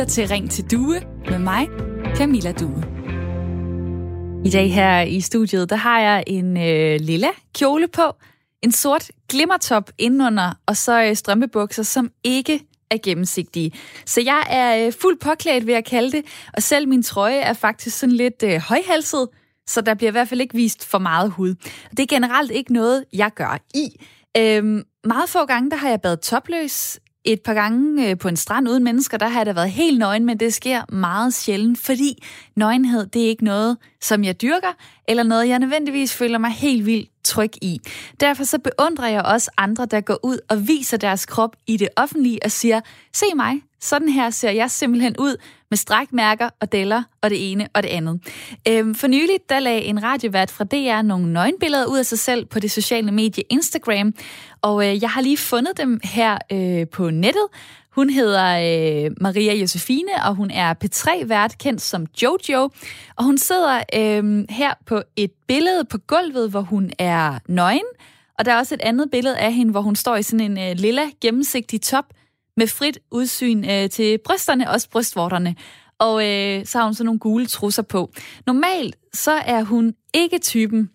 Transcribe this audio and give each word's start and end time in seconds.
lytter 0.00 0.12
til 0.12 0.28
Ring 0.28 0.50
til 0.50 0.70
Due 0.70 1.00
med 1.30 1.38
mig, 1.38 1.68
Camilla 2.16 2.52
Due. 2.52 2.84
I 4.44 4.50
dag 4.50 4.72
her 4.72 5.00
i 5.00 5.20
studiet, 5.20 5.70
der 5.70 5.76
har 5.76 6.00
jeg 6.00 6.24
en 6.26 6.56
øh, 6.56 7.00
lilla 7.00 7.28
kjole 7.54 7.88
på, 7.88 8.02
en 8.62 8.72
sort 8.72 9.10
glimmertop 9.28 9.90
indenunder, 9.98 10.52
og 10.66 10.76
så 10.76 11.02
øh, 11.02 11.16
strømpebukser, 11.16 11.82
som 11.82 12.10
ikke 12.24 12.60
er 12.90 12.96
gennemsigtige. 13.02 13.72
Så 14.06 14.20
jeg 14.20 14.46
er 14.50 14.86
øh, 14.86 14.92
fuldt 14.92 15.20
påklædt, 15.20 15.66
vil 15.66 15.72
jeg 15.72 15.84
kalde 15.84 16.12
det, 16.12 16.24
og 16.52 16.62
selv 16.62 16.88
min 16.88 17.02
trøje 17.02 17.38
er 17.38 17.52
faktisk 17.52 17.98
sådan 17.98 18.16
lidt 18.16 18.42
øh, 18.44 18.60
højhalset, 18.60 19.28
så 19.66 19.80
der 19.80 19.94
bliver 19.94 20.10
i 20.10 20.12
hvert 20.12 20.28
fald 20.28 20.40
ikke 20.40 20.54
vist 20.54 20.86
for 20.86 20.98
meget 20.98 21.30
hud. 21.30 21.54
Det 21.90 22.00
er 22.00 22.06
generelt 22.06 22.50
ikke 22.50 22.72
noget, 22.72 23.04
jeg 23.12 23.30
gør 23.34 23.58
i. 23.74 24.04
Øhm, 24.36 24.82
meget 25.04 25.28
få 25.28 25.46
gange, 25.46 25.70
der 25.70 25.76
har 25.76 25.88
jeg 25.88 26.00
badet 26.00 26.20
topløs. 26.20 27.00
Et 27.24 27.42
par 27.42 27.54
gange 27.54 28.10
øh, 28.10 28.18
på 28.18 28.28
en 28.28 28.36
strand 28.36 28.68
uden 28.68 28.84
mennesker, 28.84 29.18
der 29.18 29.28
har 29.28 29.44
det 29.44 29.56
været 29.56 29.70
helt 29.70 29.98
nøgen, 29.98 30.24
men 30.24 30.40
det 30.40 30.54
sker 30.54 30.94
meget 30.94 31.34
sjældent, 31.34 31.78
fordi 31.78 32.24
nøgenhed, 32.56 33.06
det 33.06 33.22
er 33.22 33.28
ikke 33.28 33.44
noget, 33.44 33.76
som 34.00 34.24
jeg 34.24 34.42
dyrker, 34.42 34.72
eller 35.08 35.22
noget, 35.22 35.48
jeg 35.48 35.58
nødvendigvis 35.58 36.14
føler 36.14 36.38
mig 36.38 36.50
helt 36.50 36.86
vildt 36.86 37.10
tryg 37.24 37.50
i. 37.62 37.80
Derfor 38.20 38.44
så 38.44 38.58
beundrer 38.58 39.08
jeg 39.08 39.22
også 39.22 39.50
andre, 39.56 39.86
der 39.86 40.00
går 40.00 40.18
ud 40.22 40.38
og 40.48 40.68
viser 40.68 40.96
deres 40.96 41.26
krop 41.26 41.56
i 41.66 41.76
det 41.76 41.88
offentlige 41.96 42.38
og 42.44 42.50
siger, 42.50 42.80
se 43.12 43.26
mig, 43.36 43.60
sådan 43.80 44.08
her 44.08 44.30
ser 44.30 44.50
jeg 44.50 44.70
simpelthen 44.70 45.16
ud 45.18 45.36
med 45.70 45.78
strækmærker 45.78 46.50
og 46.60 46.72
deller 46.72 47.02
og 47.22 47.30
det 47.30 47.52
ene 47.52 47.68
og 47.74 47.82
det 47.82 47.88
andet. 47.88 48.20
Øhm, 48.68 48.94
for 48.94 49.06
nylig, 49.06 49.38
der 49.48 49.58
lagde 49.58 49.82
en 49.82 50.02
radiovært 50.02 50.50
fra 50.50 50.64
DR 50.64 51.02
nogle 51.02 51.32
nøgenbilleder 51.32 51.86
ud 51.86 51.98
af 51.98 52.06
sig 52.06 52.18
selv 52.18 52.46
på 52.46 52.60
det 52.60 52.70
sociale 52.70 53.12
medie 53.12 53.44
Instagram, 53.50 54.14
og 54.62 54.88
øh, 54.88 55.02
jeg 55.02 55.10
har 55.10 55.20
lige 55.20 55.36
fundet 55.36 55.76
dem 55.76 56.00
her 56.04 56.38
øh, 56.52 56.88
på 56.88 57.10
nettet. 57.10 57.46
Hun 57.90 58.10
hedder 58.10 58.44
øh, 58.44 59.10
Maria 59.20 59.54
Josefine, 59.54 60.24
og 60.26 60.34
hun 60.34 60.50
er 60.50 60.74
P3-vært, 60.84 61.58
kendt 61.58 61.82
som 61.82 62.06
Jojo. 62.22 62.70
Og 63.16 63.24
hun 63.24 63.38
sidder 63.38 63.82
øh, 63.94 64.44
her 64.50 64.74
på 64.86 65.02
et 65.16 65.30
billede 65.48 65.84
på 65.84 65.98
gulvet, 65.98 66.50
hvor 66.50 66.60
hun 66.60 66.90
er 66.98 67.38
nøgen. 67.48 67.86
Og 68.38 68.44
der 68.44 68.52
er 68.52 68.58
også 68.58 68.74
et 68.74 68.80
andet 68.80 69.10
billede 69.10 69.38
af 69.38 69.52
hende, 69.52 69.70
hvor 69.70 69.80
hun 69.80 69.96
står 69.96 70.16
i 70.16 70.22
sådan 70.22 70.50
en 70.50 70.58
øh, 70.58 70.76
lilla 70.76 71.02
gennemsigtig 71.20 71.82
top 71.82 72.04
med 72.56 72.66
frit 72.66 72.98
udsyn 73.10 73.64
øh, 73.70 73.90
til 73.90 74.18
brysterne, 74.24 74.70
også 74.70 74.90
brystvorterne. 74.90 75.54
Og 75.98 76.28
øh, 76.28 76.66
så 76.66 76.78
har 76.78 76.84
hun 76.84 76.94
så 76.94 77.04
nogle 77.04 77.20
gule 77.20 77.46
trusser 77.46 77.82
på. 77.82 78.12
Normalt 78.46 78.96
så 79.14 79.30
er 79.32 79.62
hun 79.62 79.94
ikke 80.14 80.38
typen, 80.38 80.90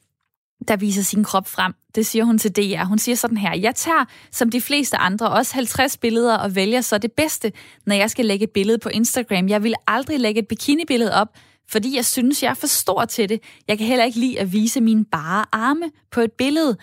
der 0.67 0.75
viser 0.75 1.03
sin 1.03 1.23
krop 1.23 1.47
frem. 1.47 1.73
Det 1.95 2.05
siger 2.05 2.23
hun 2.25 2.37
til 2.37 2.51
DR. 2.55 2.83
Hun 2.83 2.99
siger 2.99 3.15
sådan 3.15 3.37
her, 3.37 3.55
jeg 3.55 3.75
tager 3.75 4.05
som 4.31 4.49
de 4.49 4.61
fleste 4.61 4.97
andre 4.97 5.29
også 5.29 5.53
50 5.53 5.97
billeder 5.97 6.37
og 6.37 6.55
vælger 6.55 6.81
så 6.81 6.97
det 6.97 7.11
bedste, 7.11 7.51
når 7.85 7.95
jeg 7.95 8.09
skal 8.09 8.25
lægge 8.25 8.43
et 8.43 8.49
billede 8.49 8.77
på 8.77 8.89
Instagram. 8.89 9.49
Jeg 9.49 9.63
vil 9.63 9.73
aldrig 9.87 10.19
lægge 10.19 10.41
et 10.41 10.47
bikinibillede 10.47 11.13
op, 11.13 11.27
fordi 11.69 11.95
jeg 11.95 12.05
synes, 12.05 12.43
jeg 12.43 12.49
er 12.49 12.53
for 12.53 12.67
stor 12.67 13.05
til 13.05 13.29
det. 13.29 13.39
Jeg 13.67 13.77
kan 13.77 13.87
heller 13.87 14.05
ikke 14.05 14.19
lide 14.19 14.39
at 14.39 14.53
vise 14.53 14.81
mine 14.81 15.05
bare 15.05 15.45
arme 15.51 15.85
på 16.11 16.21
et 16.21 16.31
billede 16.31 16.77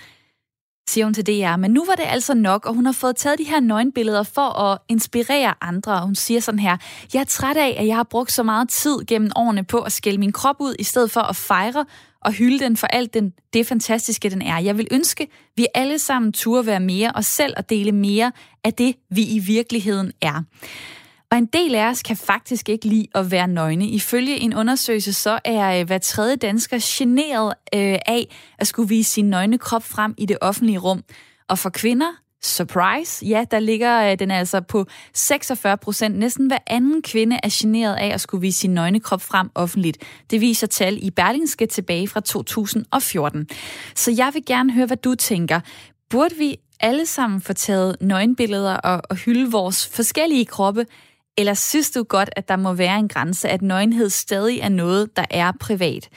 siger 0.93 1.05
hun 1.05 1.15
til 1.15 1.27
DR. 1.27 1.57
Men 1.57 1.71
nu 1.71 1.85
var 1.85 1.95
det 1.95 2.05
altså 2.07 2.35
nok, 2.35 2.67
og 2.67 2.75
hun 2.75 2.87
har 2.87 2.93
fået 2.93 3.17
taget 3.17 3.39
de 3.39 3.45
her 3.45 3.61
nøgenbilleder 3.61 4.23
for 4.23 4.61
at 4.61 4.79
inspirere 4.89 5.55
andre. 5.61 6.01
Hun 6.01 6.15
siger 6.15 6.41
sådan 6.41 6.59
her, 6.59 6.77
jeg 7.15 7.21
er 7.21 7.25
træt 7.25 7.57
af, 7.57 7.77
at 7.79 7.87
jeg 7.87 7.97
har 7.97 8.03
brugt 8.03 8.33
så 8.33 8.43
meget 8.43 8.69
tid 8.69 9.07
gennem 9.07 9.31
årene 9.37 9.65
på 9.65 9.79
at 9.79 9.93
skælde 9.93 10.19
min 10.19 10.33
krop 10.33 10.57
ud, 10.61 10.75
i 10.79 10.85
stedet 10.85 11.11
for 11.11 11.20
at 11.20 11.37
fejre 11.37 11.85
og 12.20 12.33
hylde 12.33 12.65
den 12.65 12.77
for 12.77 12.87
alt 12.87 13.15
den, 13.15 13.33
det 13.53 13.67
fantastiske, 13.67 14.31
den 14.31 14.43
er. 14.43 14.59
Jeg 14.59 14.79
vil 14.79 14.89
ønske, 14.91 15.29
vi 15.57 15.67
alle 15.75 15.98
sammen 15.98 16.33
turde 16.33 16.67
være 16.67 16.81
mere 16.81 17.13
og 17.13 17.25
selv 17.25 17.55
at 17.57 17.70
dele 17.70 17.93
mere 17.93 18.33
af 18.65 18.73
det, 18.73 18.95
vi 19.11 19.23
i 19.23 19.39
virkeligheden 19.39 20.13
er. 20.20 20.43
Og 21.33 21.38
en 21.38 21.47
del 21.47 21.75
af 21.75 21.91
os 21.91 22.02
kan 22.02 22.16
faktisk 22.16 22.69
ikke 22.69 22.86
lide 22.86 23.06
at 23.14 23.30
være 23.30 23.48
nøgne. 23.48 23.88
Ifølge 23.88 24.36
en 24.36 24.55
undersøgelse, 24.55 25.12
så 25.12 25.39
er 25.45 25.80
øh, 25.80 25.86
hver 25.86 25.98
tredje 25.98 26.36
dansker 26.36 26.79
generet 26.80 27.55
øh, 27.74 27.98
af 28.07 28.36
at 28.58 28.67
skulle 28.67 28.89
vise 28.89 29.11
sin 29.11 29.30
nøgne 29.30 29.58
krop 29.58 29.83
frem 29.83 30.14
i 30.18 30.27
det 30.27 30.39
offentlige 30.40 30.79
rum. 30.79 31.02
Og 31.48 31.58
for 31.58 31.70
kvinder, 31.70 32.07
surprise, 32.42 33.27
ja, 33.27 33.45
der 33.51 33.58
ligger 33.58 34.11
øh, 34.11 34.18
den 34.18 34.30
altså 34.30 34.61
på 34.61 34.86
46 35.14 35.77
procent. 35.77 36.18
Næsten 36.18 36.46
hver 36.46 36.58
anden 36.67 37.02
kvinde 37.02 37.36
er 37.42 37.48
generet 37.52 37.96
af 37.96 38.08
at 38.14 38.20
skulle 38.20 38.40
vise 38.40 38.58
sin 38.58 38.74
nøgne 38.74 39.01
krop 39.01 39.23
frem 39.23 39.51
offentligt. 39.55 39.98
Det 40.30 40.40
viser 40.40 40.67
tal 40.67 40.98
i 41.02 41.11
Berlingske 41.11 41.67
tilbage 41.67 42.08
fra 42.08 42.20
2014. 42.20 43.48
Så 43.95 44.11
jeg 44.17 44.30
vil 44.34 44.45
gerne 44.46 44.73
høre, 44.73 44.86
hvad 44.86 44.96
du 44.96 45.14
tænker. 45.14 45.61
Burde 46.11 46.34
vi 46.34 46.57
alle 46.80 47.07
sammen 47.07 47.40
få 47.40 47.52
taget 47.52 47.96
nøgenbilleder 48.01 48.77
og, 48.77 49.02
og 49.11 49.17
hylde 49.17 49.51
vores 49.51 49.86
forskellige 49.86 50.46
kroppe, 50.46 50.86
eller 51.39 51.55
synes 51.55 51.91
du 51.91 52.03
godt, 52.03 52.31
at 52.37 52.48
der 52.48 52.57
må 52.57 52.73
være 52.73 52.98
en 52.98 53.09
grænse, 53.09 53.48
at 53.48 53.63
nøgenhed 53.63 54.11
stadig 54.11 54.61
er 54.61 54.69
noget, 54.69 55.17
der 55.17 55.25
er 55.31 55.53
privat? 55.61 56.09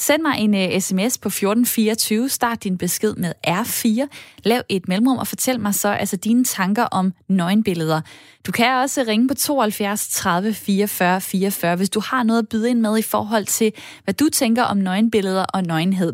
Send 0.00 0.22
mig 0.22 0.34
en 0.38 0.54
øh, 0.54 0.68
uh, 0.74 0.80
sms 0.80 1.18
på 1.18 1.28
1424, 1.28 2.28
start 2.28 2.64
din 2.64 2.78
besked 2.78 3.14
med 3.14 3.32
R4, 3.46 4.06
lav 4.44 4.62
et 4.68 4.88
mellemrum 4.88 5.18
og 5.18 5.26
fortæl 5.26 5.60
mig 5.60 5.74
så 5.74 5.88
altså 5.88 6.16
dine 6.16 6.44
tanker 6.44 6.84
om 6.84 7.12
nøgenbilleder. 7.28 8.00
Du 8.46 8.52
kan 8.52 8.74
også 8.74 9.04
ringe 9.08 9.28
på 9.28 9.34
72 9.34 10.08
30 10.08 10.54
44 10.54 11.20
44, 11.20 11.76
hvis 11.76 11.90
du 11.90 12.00
har 12.00 12.22
noget 12.22 12.38
at 12.38 12.48
byde 12.48 12.70
ind 12.70 12.80
med 12.80 12.98
i 12.98 13.02
forhold 13.02 13.44
til, 13.44 13.72
hvad 14.04 14.14
du 14.14 14.28
tænker 14.28 14.62
om 14.62 14.76
nøgenbilleder 14.76 15.44
og 15.44 15.62
nøgenhed. 15.62 16.12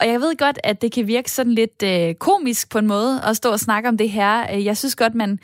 Og 0.00 0.08
jeg 0.08 0.20
ved 0.20 0.36
godt, 0.36 0.58
at 0.64 0.82
det 0.82 0.92
kan 0.92 1.06
virke 1.06 1.30
sådan 1.30 1.52
lidt 1.52 1.82
uh, 1.82 2.14
komisk 2.18 2.70
på 2.70 2.78
en 2.78 2.86
måde 2.86 3.22
at 3.24 3.36
stå 3.36 3.50
og 3.50 3.60
snakke 3.60 3.88
om 3.88 3.96
det 3.98 4.10
her. 4.10 4.52
Jeg 4.52 4.76
synes 4.76 4.96
godt, 4.96 5.14
man 5.14 5.38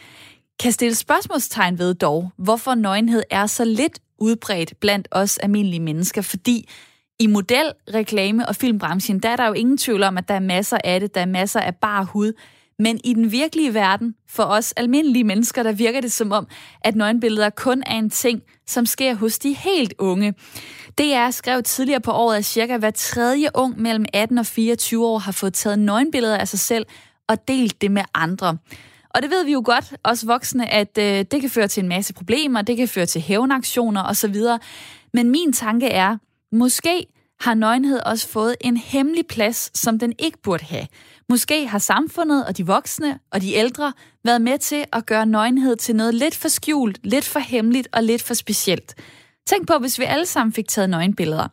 kan 0.60 0.72
stille 0.72 0.94
spørgsmålstegn 0.94 1.78
ved 1.78 1.94
dog, 1.94 2.31
hvorfor 2.37 2.75
nøgenhed 2.75 3.22
er 3.31 3.47
så 3.47 3.65
lidt 3.65 3.98
udbredt 4.19 4.81
blandt 4.81 5.09
os 5.10 5.38
almindelige 5.38 5.81
mennesker, 5.81 6.22
fordi 6.22 6.69
i 7.19 7.26
model, 7.26 7.72
reklame 7.94 8.48
og 8.48 8.56
filmbranchen, 8.56 9.20
der 9.20 9.28
er 9.28 9.37
der 9.37 9.47
jo 9.47 9.53
ingen 9.53 9.78
tvivl 9.78 10.03
om, 10.03 10.19
at 10.19 10.28
der 10.28 10.34
er 10.34 10.41
masser 10.41 10.78
af 10.84 11.00
det, 11.00 11.15
der 11.15 11.20
er 11.20 11.26
masser 11.26 11.60
af 11.60 11.76
bare 11.76 12.04
hud. 12.04 12.32
Men 12.78 13.00
i 13.04 13.15
den 13.15 13.32
virkelige 13.32 13.75
verden, 13.75 14.15
for 14.28 14.43
os 14.43 14.72
almindelige 14.72 15.25
mennesker, 15.25 15.62
der 15.62 15.72
virker 15.72 16.00
det 16.00 16.12
som 16.12 16.32
om, 16.32 16.47
at 16.81 16.97
nøgenbilleder 16.97 17.50
kun 17.50 17.82
er 17.87 17.99
en 17.99 18.10
ting, 18.10 18.43
som 18.66 18.87
sker 18.87 19.15
hos 19.15 19.38
de 19.38 19.53
helt 19.53 19.94
unge. 19.99 20.34
Det 20.99 21.15
er 21.15 21.31
skrevet 21.31 21.65
tidligere 21.65 22.00
på 22.00 22.10
året, 22.12 22.37
at 22.37 22.44
cirka 22.44 22.76
hver 22.76 22.91
tredje 22.91 23.49
ung 23.54 23.81
mellem 23.81 24.04
18 24.12 24.38
og 24.38 24.47
24 24.47 25.06
år 25.06 25.19
har 25.19 25.32
fået 25.32 25.54
taget 25.54 25.78
nøgenbilleder 25.78 26.37
af 26.37 26.49
sig 26.49 26.59
selv 26.59 26.87
og 27.28 27.49
delt 27.49 27.81
det 27.82 27.91
med 27.91 28.03
andre. 28.15 28.59
Og 29.10 29.22
det 29.22 29.31
ved 29.31 29.44
vi 29.44 29.53
jo 29.53 29.62
godt, 29.65 29.94
os 30.04 30.26
voksne, 30.26 30.72
at 30.72 30.98
øh, 30.98 31.25
det 31.31 31.41
kan 31.41 31.50
føre 31.50 31.69
til 31.69 31.82
en 31.82 31.88
masse 31.88 32.15
problemer, 32.15 32.62
det 32.62 32.76
kan 32.76 32.88
føre 32.88 33.06
til 33.06 33.21
hævnaktioner 33.21 34.03
osv. 34.03 34.37
Men 35.12 35.31
min 35.31 35.53
tanke 35.53 35.87
er, 35.87 36.16
måske 36.53 37.06
har 37.41 37.54
nøgenhed 37.54 38.00
også 38.06 38.28
fået 38.28 38.56
en 38.60 38.76
hemmelig 38.76 39.26
plads, 39.26 39.78
som 39.78 39.99
den 39.99 40.12
ikke 40.19 40.38
burde 40.43 40.65
have. 40.65 40.87
Måske 41.28 41.66
har 41.66 41.78
samfundet 41.78 42.47
og 42.47 42.56
de 42.56 42.66
voksne 42.66 43.19
og 43.31 43.43
de 43.43 43.53
ældre 43.53 43.93
været 44.25 44.41
med 44.41 44.59
til 44.59 44.84
at 44.93 45.06
gøre 45.06 45.26
nøgenhed 45.26 45.76
til 45.76 45.97
noget 45.97 46.15
lidt 46.15 46.34
for 46.34 46.49
skjult, 46.49 46.99
lidt 47.03 47.25
for 47.25 47.41
hemmeligt 47.41 47.88
og 47.93 48.03
lidt 48.03 48.22
for 48.22 48.34
specielt. 48.34 48.94
Tænk 49.47 49.66
på, 49.66 49.78
hvis 49.78 49.99
vi 49.99 50.04
alle 50.04 50.26
sammen 50.26 50.53
fik 50.53 50.69
taget 50.69 50.91
nøgenbilleder. 50.91 51.49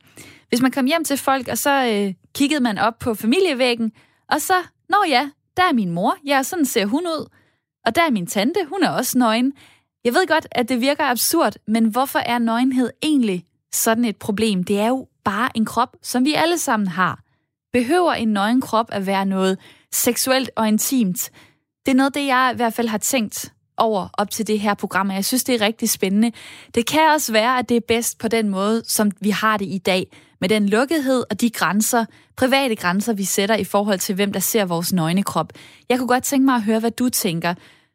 Hvis 0.50 0.62
man 0.62 0.72
kom 0.72 0.85
hjem 0.85 1.03
til 1.03 1.17
folk, 1.17 1.47
og 1.47 1.57
så 1.57 1.85
øh, 1.85 2.13
kiggede 2.35 2.63
man 2.63 2.78
op 2.78 3.00
på 3.00 3.13
familievæggen, 3.13 3.91
og 4.31 4.41
så, 4.41 4.53
nå 4.90 4.97
ja, 5.07 5.29
der 5.57 5.63
er 5.63 5.73
min 5.73 5.91
mor, 5.91 6.16
ja, 6.25 6.44
sådan 6.44 6.66
ser 6.66 6.85
hun 6.85 7.07
ud. 7.07 7.28
Og 7.87 7.95
der 7.95 8.01
er 8.01 8.11
min 8.11 8.27
tante, 8.27 8.59
hun 8.69 8.83
er 8.83 8.89
også 8.89 9.17
nøgen. 9.17 9.53
Jeg 10.03 10.13
ved 10.13 10.27
godt, 10.27 10.47
at 10.51 10.69
det 10.69 10.81
virker 10.81 11.03
absurd, 11.03 11.53
men 11.67 11.85
hvorfor 11.85 12.19
er 12.19 12.39
nøgenhed 12.39 12.89
egentlig 13.03 13.45
sådan 13.73 14.05
et 14.05 14.17
problem? 14.17 14.63
Det 14.63 14.79
er 14.79 14.87
jo 14.87 15.07
bare 15.23 15.49
en 15.55 15.65
krop, 15.65 15.95
som 16.01 16.25
vi 16.25 16.33
alle 16.33 16.57
sammen 16.57 16.87
har. 16.87 17.19
Behøver 17.73 18.13
en 18.13 18.27
nøgen 18.27 18.61
krop 18.61 18.85
at 18.91 19.05
være 19.05 19.25
noget 19.25 19.57
seksuelt 19.91 20.49
og 20.55 20.67
intimt? 20.67 21.29
Det 21.85 21.91
er 21.91 21.95
noget, 21.95 22.13
det 22.15 22.25
jeg 22.25 22.51
i 22.53 22.55
hvert 22.55 22.73
fald 22.73 22.87
har 22.87 22.97
tænkt 22.97 23.53
over 23.78 24.07
op 24.13 24.31
til 24.31 24.47
det 24.47 24.59
her 24.59 24.73
program, 24.73 25.09
og 25.09 25.16
jeg 25.16 25.25
synes, 25.25 25.43
det 25.43 25.55
er 25.55 25.66
rigtig 25.66 25.90
spændende. 25.90 26.31
Det 26.75 26.85
kan 26.85 27.09
også 27.13 27.31
være, 27.31 27.59
at 27.59 27.69
det 27.69 27.78
er 27.78 27.81
bedst 27.87 28.17
på 28.17 28.28
den 28.28 28.49
måde, 28.49 28.83
som 28.85 29.11
vi 29.22 29.29
har 29.29 29.57
det 29.57 29.66
i 29.66 29.78
dag, 29.78 30.07
med 30.41 30.49
den 30.49 30.69
lukkethed 30.69 31.23
og 31.29 31.41
de 31.41 31.49
grænser, 31.49 32.05
private 32.37 32.75
grænser, 32.75 33.13
vi 33.13 33.23
sætter 33.23 33.55
i 33.55 33.63
forhold 33.63 33.99
til, 33.99 34.16
hvem 34.16 34.33
der 34.33 34.40
ser 34.40 34.66
vores 34.66 34.93
nøgne 34.93 35.23
krop. 35.23 35.53
Jeg 35.90 35.97
kunne 35.97 36.07
godt 36.07 36.23
tænke 36.23 36.45
mig 36.45 36.55
at 36.55 36.63
høre, 36.63 36.79
hvad 36.79 36.91
du 36.91 37.09
tænker. 37.09 37.53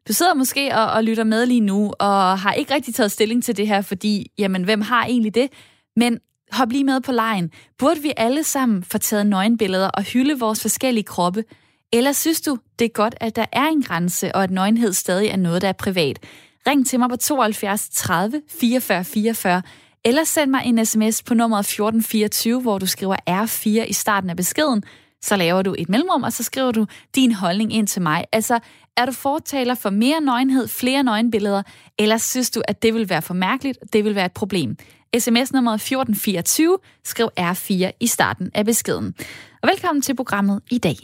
Du 0.09 0.13
sidder 0.13 0.35
måske 0.35 0.75
og, 0.75 0.87
og 0.87 1.05
lytter 1.05 1.25
med 1.25 1.47
lige 1.47 1.61
nu, 1.61 1.93
og 1.99 2.39
har 2.39 2.53
ikke 2.53 2.75
rigtig 2.75 2.95
taget 2.95 3.13
stilling 3.13 3.45
til 3.45 3.57
det 3.57 3.69
her, 3.69 3.81
fordi, 3.81 4.31
jamen, 4.39 4.65
hvem 4.65 4.81
har 4.81 5.05
egentlig 5.05 5.35
det? 5.35 5.49
Men 5.97 6.19
hop 6.53 6.71
lige 6.71 6.85
med 6.85 7.01
på 7.01 7.13
lejen. 7.13 7.51
Burde 7.79 8.03
vi 8.03 8.13
alle 8.17 8.45
sammen 8.45 8.85
få 8.85 8.99
taget 8.99 9.27
nøgenbilleder 9.27 9.89
og 9.89 10.03
hylde 10.03 10.39
vores 10.39 10.63
forskellige 10.63 11.05
kroppe? 11.05 11.45
Eller 11.93 12.13
synes 12.13 12.41
du, 12.41 12.59
det 12.79 12.85
er 12.85 12.89
godt, 12.89 13.15
at 13.21 13.37
der 13.37 13.47
er 13.53 13.67
en 13.67 13.83
grænse, 13.83 14.35
og 14.35 14.43
at 14.43 14.51
nøgenhed 14.51 14.93
stadig 14.93 15.29
er 15.29 15.37
noget, 15.37 15.63
der 15.63 15.69
er 15.69 15.73
privat? 15.73 16.19
Ring 16.67 16.87
til 16.87 16.99
mig 16.99 17.09
på 17.09 17.17
72 17.17 17.89
30 17.93 18.43
44 18.61 19.05
44, 19.05 19.63
eller 20.05 20.25
send 20.25 20.51
mig 20.51 20.63
en 20.65 20.87
sms 20.87 21.23
på 21.23 21.35
nummeret 21.35 21.61
1424, 21.61 22.61
hvor 22.61 22.79
du 22.79 22.87
skriver 22.87 23.17
R4 23.31 23.89
i 23.89 23.93
starten 23.93 24.31
af 24.31 24.37
beskeden, 24.37 24.83
så 25.23 25.37
laver 25.37 25.63
du 25.63 25.75
et 25.79 25.89
mellemrum, 25.89 26.23
og 26.23 26.33
så 26.33 26.43
skriver 26.43 26.73
du 26.73 26.87
din 27.15 27.33
holdning 27.33 27.75
ind 27.75 27.87
til 27.87 28.03
mig. 28.03 28.25
Altså, 28.33 28.59
er 28.97 29.07
du 29.07 29.13
fortaler 29.13 29.75
for 29.75 29.91
mere 29.91 30.21
nøgenhed, 30.21 30.69
flere 30.69 31.03
nøgenbilleder, 31.03 31.63
eller 31.99 32.17
synes 32.17 32.51
du, 32.51 32.63
at 32.69 32.83
det 32.83 32.95
vil 32.95 33.09
være 33.09 33.23
for 33.23 33.35
mærkeligt, 33.35 33.79
det 33.93 34.05
vil 34.05 34.15
være 34.15 34.27
et 34.27 34.33
problem? 34.33 34.77
SMS 35.19 35.53
nummer 35.53 35.73
1424, 35.73 36.79
skriv 37.05 37.29
R4 37.41 37.91
i 38.01 38.07
starten 38.07 38.51
af 38.55 38.65
beskeden. 38.65 39.15
Og 39.63 39.69
velkommen 39.69 40.03
til 40.03 40.17
programmet 40.17 40.63
i 40.71 40.79
dag. 40.79 40.97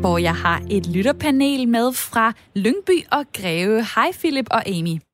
hvor 0.00 0.18
jeg 0.18 0.34
har 0.34 0.62
et 0.70 0.86
lytterpanel 0.86 1.68
med 1.68 1.92
fra 1.92 2.32
Lyngby 2.54 3.06
og 3.12 3.24
Greve. 3.32 3.86
Hej 3.94 4.12
Philip 4.12 4.46
og 4.50 4.68
Amy. 4.68 5.07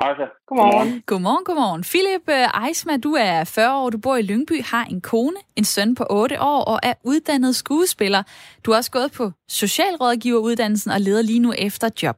Hej 0.00 0.14
så. 0.16 0.26
Godmorgen. 0.46 1.02
Godmorgen, 1.06 1.44
godmorgen. 1.44 1.82
Philip 1.82 2.28
øh, 2.28 2.68
Eisma, 2.68 2.96
du 2.96 3.12
er 3.12 3.44
40 3.44 3.76
år, 3.76 3.90
du 3.90 3.98
bor 3.98 4.16
i 4.16 4.22
Lyngby, 4.22 4.62
har 4.62 4.84
en 4.84 5.00
kone, 5.00 5.36
en 5.56 5.64
søn 5.64 5.94
på 5.94 6.06
8 6.10 6.40
år 6.40 6.64
og 6.64 6.80
er 6.82 6.94
uddannet 7.04 7.56
skuespiller. 7.56 8.22
Du 8.64 8.70
har 8.70 8.78
også 8.78 8.90
gået 8.90 9.12
på 9.12 9.30
socialrådgiveruddannelsen 9.48 10.90
og 10.90 11.00
leder 11.00 11.22
lige 11.22 11.38
nu 11.38 11.52
efter 11.58 11.88
job. 12.02 12.16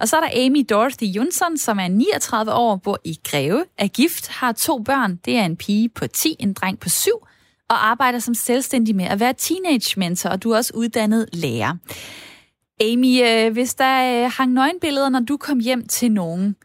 Og 0.00 0.08
så 0.08 0.16
er 0.16 0.20
der 0.20 0.46
Amy 0.46 0.66
Dorothy 0.70 1.02
Jonsson, 1.02 1.56
som 1.58 1.78
er 1.78 1.88
39 1.88 2.52
år, 2.52 2.76
bor 2.76 2.98
i 3.04 3.20
Greve, 3.24 3.64
er 3.78 3.88
gift, 3.88 4.28
har 4.28 4.52
to 4.52 4.78
børn. 4.78 5.16
Det 5.24 5.36
er 5.36 5.44
en 5.44 5.56
pige 5.56 5.88
på 5.88 6.06
10, 6.06 6.36
en 6.38 6.52
dreng 6.52 6.80
på 6.80 6.88
7, 6.88 7.10
og 7.68 7.86
arbejder 7.86 8.18
som 8.18 8.34
selvstændig 8.34 8.96
med 8.96 9.04
at 9.04 9.20
være 9.20 9.34
teenage 9.38 10.00
mentor, 10.00 10.30
og 10.30 10.42
du 10.42 10.50
er 10.50 10.56
også 10.56 10.72
uddannet 10.74 11.28
lærer. 11.32 11.76
Amy, 12.80 13.22
øh, 13.24 13.52
hvis 13.52 13.74
der 13.74 14.24
øh, 14.24 14.30
hang 14.36 14.52
nøgenbilleder, 14.52 15.08
når 15.08 15.20
du 15.20 15.36
kom 15.36 15.58
hjem 15.58 15.86
til 15.88 16.12
nogen, 16.12 16.56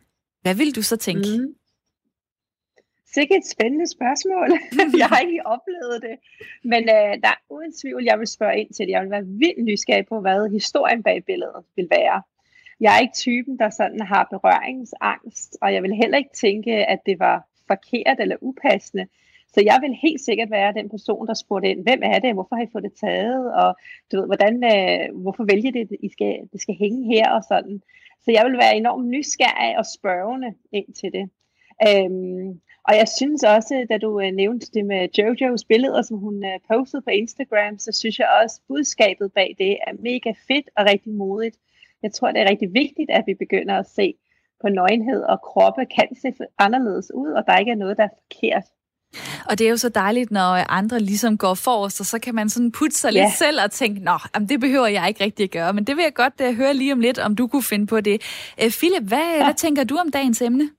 hvad 0.42 0.56
vil 0.56 0.76
du 0.76 0.82
så 0.82 0.98
tænke? 0.98 1.30
Mm. 1.38 1.56
Sikke 3.14 3.38
et 3.38 3.48
spændende 3.56 3.88
spørgsmål. 3.88 4.50
jeg 5.02 5.08
har 5.08 5.20
ikke 5.20 5.46
oplevet 5.46 6.02
det. 6.02 6.16
Men 6.64 6.84
øh, 6.84 7.14
der 7.24 7.32
er 7.36 7.42
uden 7.50 7.74
tvivl, 7.82 8.04
jeg 8.04 8.20
vil 8.20 8.28
spørge 8.28 8.60
ind 8.60 8.74
til 8.74 8.86
det. 8.86 8.92
Jeg 8.92 9.02
vil 9.02 9.12
være 9.12 9.26
vildt 9.26 9.64
nysgerrig 9.64 10.06
på, 10.06 10.22
hvad 10.22 10.50
historien 10.50 11.04
bag 11.04 11.26
billedet 11.26 11.64
vil 11.76 11.88
være. 11.92 12.22
Jeg 12.80 12.96
er 12.96 13.00
ikke 13.00 13.14
typen, 13.14 13.60
der 13.60 13.70
sådan 13.70 14.02
har 14.02 14.28
berøringsangst, 14.32 15.58
og 15.62 15.74
jeg 15.74 15.84
vil 15.84 15.94
heller 15.94 16.18
ikke 16.18 16.36
tænke, 16.36 16.72
at 16.72 17.00
det 17.06 17.20
var 17.20 17.48
forkert 17.68 18.18
eller 18.20 18.38
upassende. 18.42 19.08
Så 19.54 19.62
jeg 19.66 19.80
vil 19.82 19.94
helt 20.02 20.22
sikkert 20.22 20.52
være 20.52 20.74
den 20.74 20.90
person, 20.90 21.28
der 21.28 21.34
spurgte 21.34 21.70
ind, 21.70 21.84
hvem 21.84 22.00
er 22.04 22.20
det, 22.20 22.34
hvorfor 22.34 22.56
har 22.56 22.64
I 22.64 22.72
fået 22.72 22.84
det 22.84 22.94
taget, 22.94 23.54
og 23.54 23.76
du 24.12 24.18
ved, 24.18 24.26
hvordan, 24.26 24.56
øh, 24.74 25.22
hvorfor 25.22 25.44
vælger 25.44 25.72
det, 25.72 25.88
I 26.08 26.10
skal, 26.10 26.34
det 26.54 26.62
skal 26.62 26.76
hænge 26.76 27.06
her 27.14 27.30
og 27.30 27.44
sådan. 27.44 27.82
Så 28.24 28.32
jeg 28.32 28.46
vil 28.46 28.58
være 28.58 28.76
enormt 28.76 29.08
nysgerrig 29.08 29.78
og 29.78 29.86
spørgende 29.86 30.54
ind 30.72 30.94
til 30.94 31.12
det. 31.12 31.30
Øhm, 31.88 32.62
og 32.88 32.94
jeg 32.96 33.08
synes 33.08 33.44
også, 33.44 33.86
da 33.90 33.98
du 33.98 34.20
øh, 34.20 34.32
nævnte 34.32 34.68
det 34.74 34.86
med 34.86 35.10
Jojos 35.18 35.64
billeder, 35.64 36.02
som 36.02 36.18
hun 36.18 36.46
øh, 36.46 36.60
postede 36.68 37.02
på 37.02 37.10
Instagram, 37.10 37.80
så 37.80 37.92
synes 37.92 38.20
jeg 38.20 38.40
også, 38.44 38.62
budskabet 38.68 39.34
bag 39.34 39.56
det 39.58 39.72
er 39.88 39.94
mega 40.00 40.34
fedt 40.48 40.70
og 40.78 40.86
rigtig 40.86 41.14
modigt. 41.14 41.58
Jeg 42.04 42.12
tror, 42.14 42.32
det 42.32 42.42
er 42.42 42.50
rigtig 42.50 42.74
vigtigt, 42.74 43.10
at 43.10 43.24
vi 43.28 43.34
begynder 43.34 43.76
at 43.80 43.90
se 43.90 44.14
på 44.62 44.70
nøgenhed 44.70 45.22
og 45.24 45.42
kroppe 45.42 45.86
kan 45.86 46.16
se 46.16 46.34
anderledes 46.58 47.12
ud, 47.14 47.32
og 47.32 47.44
der 47.48 47.58
ikke 47.58 47.72
er 47.72 47.76
noget, 47.76 47.98
der 47.98 48.04
er 48.04 48.16
forkert. 48.22 48.64
Og 49.50 49.58
det 49.58 49.66
er 49.66 49.70
jo 49.70 49.78
så 49.78 49.90
dejligt, 49.90 50.32
når 50.32 50.72
andre 50.80 51.00
ligesom 51.00 51.38
går 51.38 51.54
forrest, 51.54 52.00
og 52.00 52.06
så 52.06 52.20
kan 52.20 52.36
man 52.36 52.50
sådan 52.50 52.72
putte 52.72 52.96
sig 52.96 53.14
ja. 53.14 53.22
lidt 53.22 53.34
selv 53.34 53.58
og 53.66 53.72
tænke, 53.72 54.04
nå, 54.04 54.18
jamen, 54.36 54.50
det 54.50 54.60
behøver 54.60 54.88
jeg 54.88 55.08
ikke 55.08 55.24
rigtig 55.24 55.44
at 55.44 55.52
gøre. 55.52 55.74
Men 55.74 55.84
det 55.84 55.96
vil 55.96 56.04
jeg 56.04 56.14
godt 56.14 56.42
uh, 56.50 56.56
høre 56.56 56.74
lige 56.74 56.94
om 56.94 57.00
lidt, 57.00 57.20
om 57.20 57.36
du 57.36 57.48
kunne 57.48 57.64
finde 57.64 57.88
på 57.88 58.02
det. 58.02 58.18
Uh, 58.64 58.72
Philip, 58.80 59.04
hvad, 59.08 59.30
ja. 59.38 59.44
hvad 59.44 59.54
tænker 59.54 59.84
du 59.84 59.96
om 59.98 60.12
dagens 60.12 60.42
emne? 60.42 60.70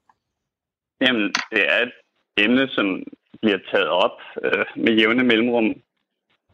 Jamen, 1.00 1.26
det 1.52 1.62
er 1.72 1.78
et 1.86 1.92
emne, 2.36 2.68
som 2.68 3.02
bliver 3.42 3.58
taget 3.70 3.88
op 3.88 4.18
uh, 4.44 4.82
med 4.84 4.92
jævne 4.92 5.24
mellemrum. 5.24 5.74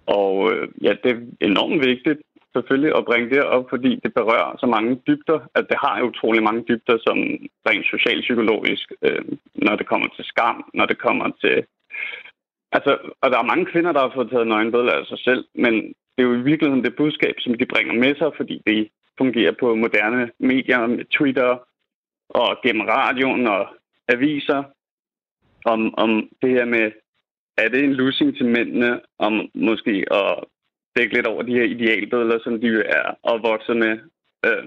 Og 0.06 0.36
uh, 0.36 0.84
ja, 0.84 0.92
det 1.02 1.10
er 1.10 1.20
enormt 1.40 1.80
vigtigt 1.86 2.20
selvfølgelig 2.58 2.92
at 2.96 3.04
bringe 3.04 3.30
det 3.30 3.42
op, 3.42 3.64
fordi 3.70 3.92
det 4.04 4.14
berører 4.14 4.56
så 4.62 4.66
mange 4.66 5.00
dybder, 5.06 5.38
at 5.54 5.64
det 5.70 5.78
har 5.84 6.02
utrolig 6.02 6.42
mange 6.42 6.64
dybder, 6.68 6.98
som 7.06 7.18
rent 7.68 7.86
socialpsykologisk, 7.94 8.92
øh, 9.02 9.24
når 9.54 9.76
det 9.76 9.86
kommer 9.86 10.08
til 10.16 10.24
skam, 10.24 10.70
når 10.74 10.86
det 10.86 10.98
kommer 10.98 11.28
til... 11.42 11.56
Altså, 12.72 12.92
og 13.22 13.30
der 13.30 13.38
er 13.38 13.50
mange 13.52 13.66
kvinder, 13.72 13.92
der 13.92 14.00
har 14.00 14.12
fået 14.14 14.30
taget 14.30 14.46
nøgenbilleder 14.46 14.92
af 15.00 15.06
sig 15.06 15.18
selv, 15.18 15.44
men 15.54 15.74
det 16.12 16.20
er 16.24 16.28
jo 16.30 16.34
i 16.34 16.48
virkeligheden 16.50 16.84
det 16.84 16.96
budskab, 16.96 17.34
som 17.38 17.54
de 17.54 17.66
bringer 17.66 17.94
med 17.94 18.14
sig, 18.16 18.30
fordi 18.36 18.62
det 18.66 18.88
fungerer 19.18 19.52
på 19.60 19.74
moderne 19.74 20.30
medier, 20.38 20.86
med 20.86 21.04
Twitter 21.04 21.50
og 22.28 22.58
gennem 22.64 22.86
radioen 22.86 23.46
og 23.46 23.66
aviser, 24.08 24.62
om, 25.64 25.94
om 25.94 26.28
det 26.42 26.50
her 26.50 26.64
med, 26.64 26.92
er 27.56 27.68
det 27.68 27.84
en 27.84 27.94
losing 27.94 28.36
til 28.36 28.46
mændene, 28.46 29.00
om 29.18 29.32
måske 29.54 30.04
at 30.10 30.44
dække 30.98 31.14
lidt 31.14 31.26
over 31.26 31.42
de 31.42 31.52
her 31.52 31.66
idealbilleder, 31.74 32.38
som 32.44 32.60
de 32.60 32.68
er 32.98 33.04
opvokset 33.22 33.76
med. 33.76 33.94
Øh, 34.46 34.64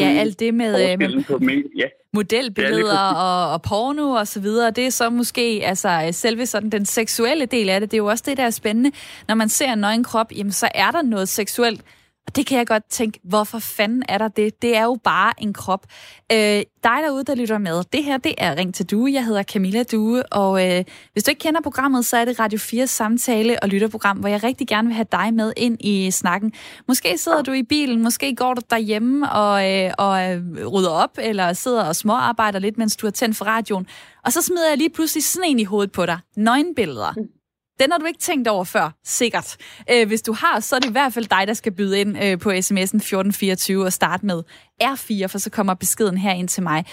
ja, 0.00 0.08
alt 0.20 0.40
det 0.40 0.54
med, 0.54 0.96
med 1.40 1.62
ja. 1.76 1.88
modelbilleder 2.12 2.94
ja, 2.94 3.14
og, 3.24 3.52
og 3.52 3.62
porno 3.62 4.10
og 4.10 4.26
så 4.26 4.40
videre, 4.40 4.70
det 4.70 4.86
er 4.86 4.90
så 4.90 5.10
måske 5.10 5.60
altså 5.64 6.08
selve 6.12 6.46
sådan 6.46 6.70
den 6.70 6.84
seksuelle 6.86 7.46
del 7.46 7.68
af 7.68 7.80
det. 7.80 7.90
Det 7.90 7.96
er 7.96 8.02
jo 8.02 8.06
også 8.06 8.24
det, 8.26 8.36
der 8.36 8.42
er 8.42 8.50
spændende. 8.50 8.90
Når 9.28 9.34
man 9.34 9.48
ser 9.48 9.72
en 9.72 9.78
nøgen 9.78 10.04
krop, 10.04 10.32
jamen, 10.36 10.52
så 10.52 10.68
er 10.74 10.90
der 10.90 11.02
noget 11.02 11.28
seksuelt 11.28 11.80
og 12.28 12.36
det 12.36 12.46
kan 12.46 12.58
jeg 12.58 12.66
godt 12.66 12.84
tænke, 12.90 13.20
hvorfor 13.24 13.58
fanden 13.58 14.02
er 14.08 14.18
der 14.18 14.28
det? 14.28 14.62
Det 14.62 14.76
er 14.76 14.82
jo 14.82 14.98
bare 15.04 15.32
en 15.38 15.52
krop. 15.52 15.86
Øh, 16.32 16.38
dig 16.84 16.98
derude, 17.04 17.24
der 17.24 17.34
lytter 17.34 17.58
med, 17.58 17.82
det 17.92 18.04
her, 18.04 18.16
det 18.16 18.34
er 18.38 18.56
Ring 18.56 18.74
til 18.74 18.86
Due. 18.86 19.12
Jeg 19.12 19.24
hedder 19.24 19.42
Camilla 19.42 19.82
Due, 19.82 20.32
og 20.32 20.66
øh, 20.66 20.84
hvis 21.12 21.24
du 21.24 21.30
ikke 21.30 21.38
kender 21.38 21.60
programmet, 21.60 22.06
så 22.06 22.16
er 22.16 22.24
det 22.24 22.40
Radio 22.40 22.58
4 22.58 22.86
samtale- 22.86 23.62
og 23.62 23.68
lytterprogram, 23.68 24.18
hvor 24.18 24.28
jeg 24.28 24.42
rigtig 24.44 24.68
gerne 24.68 24.88
vil 24.88 24.94
have 24.94 25.06
dig 25.12 25.34
med 25.34 25.52
ind 25.56 25.76
i 25.80 26.10
snakken. 26.10 26.52
Måske 26.88 27.18
sidder 27.18 27.42
du 27.42 27.52
i 27.52 27.62
bilen, 27.62 28.02
måske 28.02 28.34
går 28.34 28.54
du 28.54 28.62
derhjemme 28.70 29.32
og, 29.32 29.72
øh, 29.72 29.92
og 29.98 30.32
øh, 30.32 30.66
rydder 30.66 30.90
op, 30.90 31.18
eller 31.18 31.52
sidder 31.52 31.84
og 31.84 31.96
småarbejder 31.96 32.58
lidt, 32.58 32.78
mens 32.78 32.96
du 32.96 33.06
har 33.06 33.10
tændt 33.10 33.36
for 33.36 33.44
radioen. 33.44 33.86
Og 34.24 34.32
så 34.32 34.42
smider 34.42 34.68
jeg 34.68 34.78
lige 34.78 34.90
pludselig 34.90 35.24
sådan 35.24 35.50
en 35.50 35.58
i 35.58 35.64
hovedet 35.64 35.92
på 35.92 36.06
dig. 36.06 36.18
Nøgenbilleder. 36.36 37.12
Mm. 37.16 37.37
Den 37.80 37.92
har 37.92 37.98
du 37.98 38.04
ikke 38.04 38.18
tænkt 38.18 38.48
over 38.48 38.64
før, 38.64 38.90
sikkert. 39.04 39.56
Øh, 39.90 40.06
hvis 40.06 40.22
du 40.22 40.32
har, 40.32 40.60
så 40.60 40.76
er 40.76 40.80
det 40.80 40.88
i 40.88 40.92
hvert 40.92 41.12
fald 41.12 41.26
dig, 41.26 41.46
der 41.46 41.54
skal 41.54 41.72
byde 41.72 42.00
ind 42.00 42.24
øh, 42.24 42.38
på 42.38 42.50
sms'en 42.50 42.96
1424 42.96 43.84
og 43.84 43.92
starte 43.92 44.26
med 44.26 44.42
R4, 44.82 45.26
for 45.26 45.38
så 45.38 45.50
kommer 45.50 45.74
beskeden 45.74 46.18
her 46.18 46.32
ind 46.32 46.48
til 46.48 46.62
mig. 46.62 46.84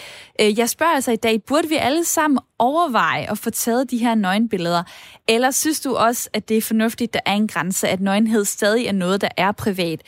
Øh, 0.41 0.59
jeg 0.59 0.69
spørger 0.69 0.93
altså 0.93 1.11
i 1.11 1.15
dag, 1.15 1.43
burde 1.43 1.69
vi 1.69 1.75
alle 1.75 2.05
sammen 2.05 2.39
overveje 2.59 3.31
at 3.31 3.37
få 3.37 3.49
taget 3.49 3.91
de 3.91 3.97
her 3.97 4.15
nøgenbilleder? 4.15 4.83
Eller 5.27 5.51
synes 5.51 5.81
du 5.81 5.95
også, 5.95 6.29
at 6.33 6.49
det 6.49 6.57
er 6.57 6.61
fornuftigt, 6.61 7.13
der 7.13 7.19
er 7.25 7.33
en 7.33 7.47
grænse, 7.47 7.87
at 7.87 8.01
nøgenhed 8.01 8.45
stadig 8.45 8.87
er 8.87 8.91
noget, 8.91 9.21
der 9.21 9.29
er 9.37 9.51
privat? 9.51 10.01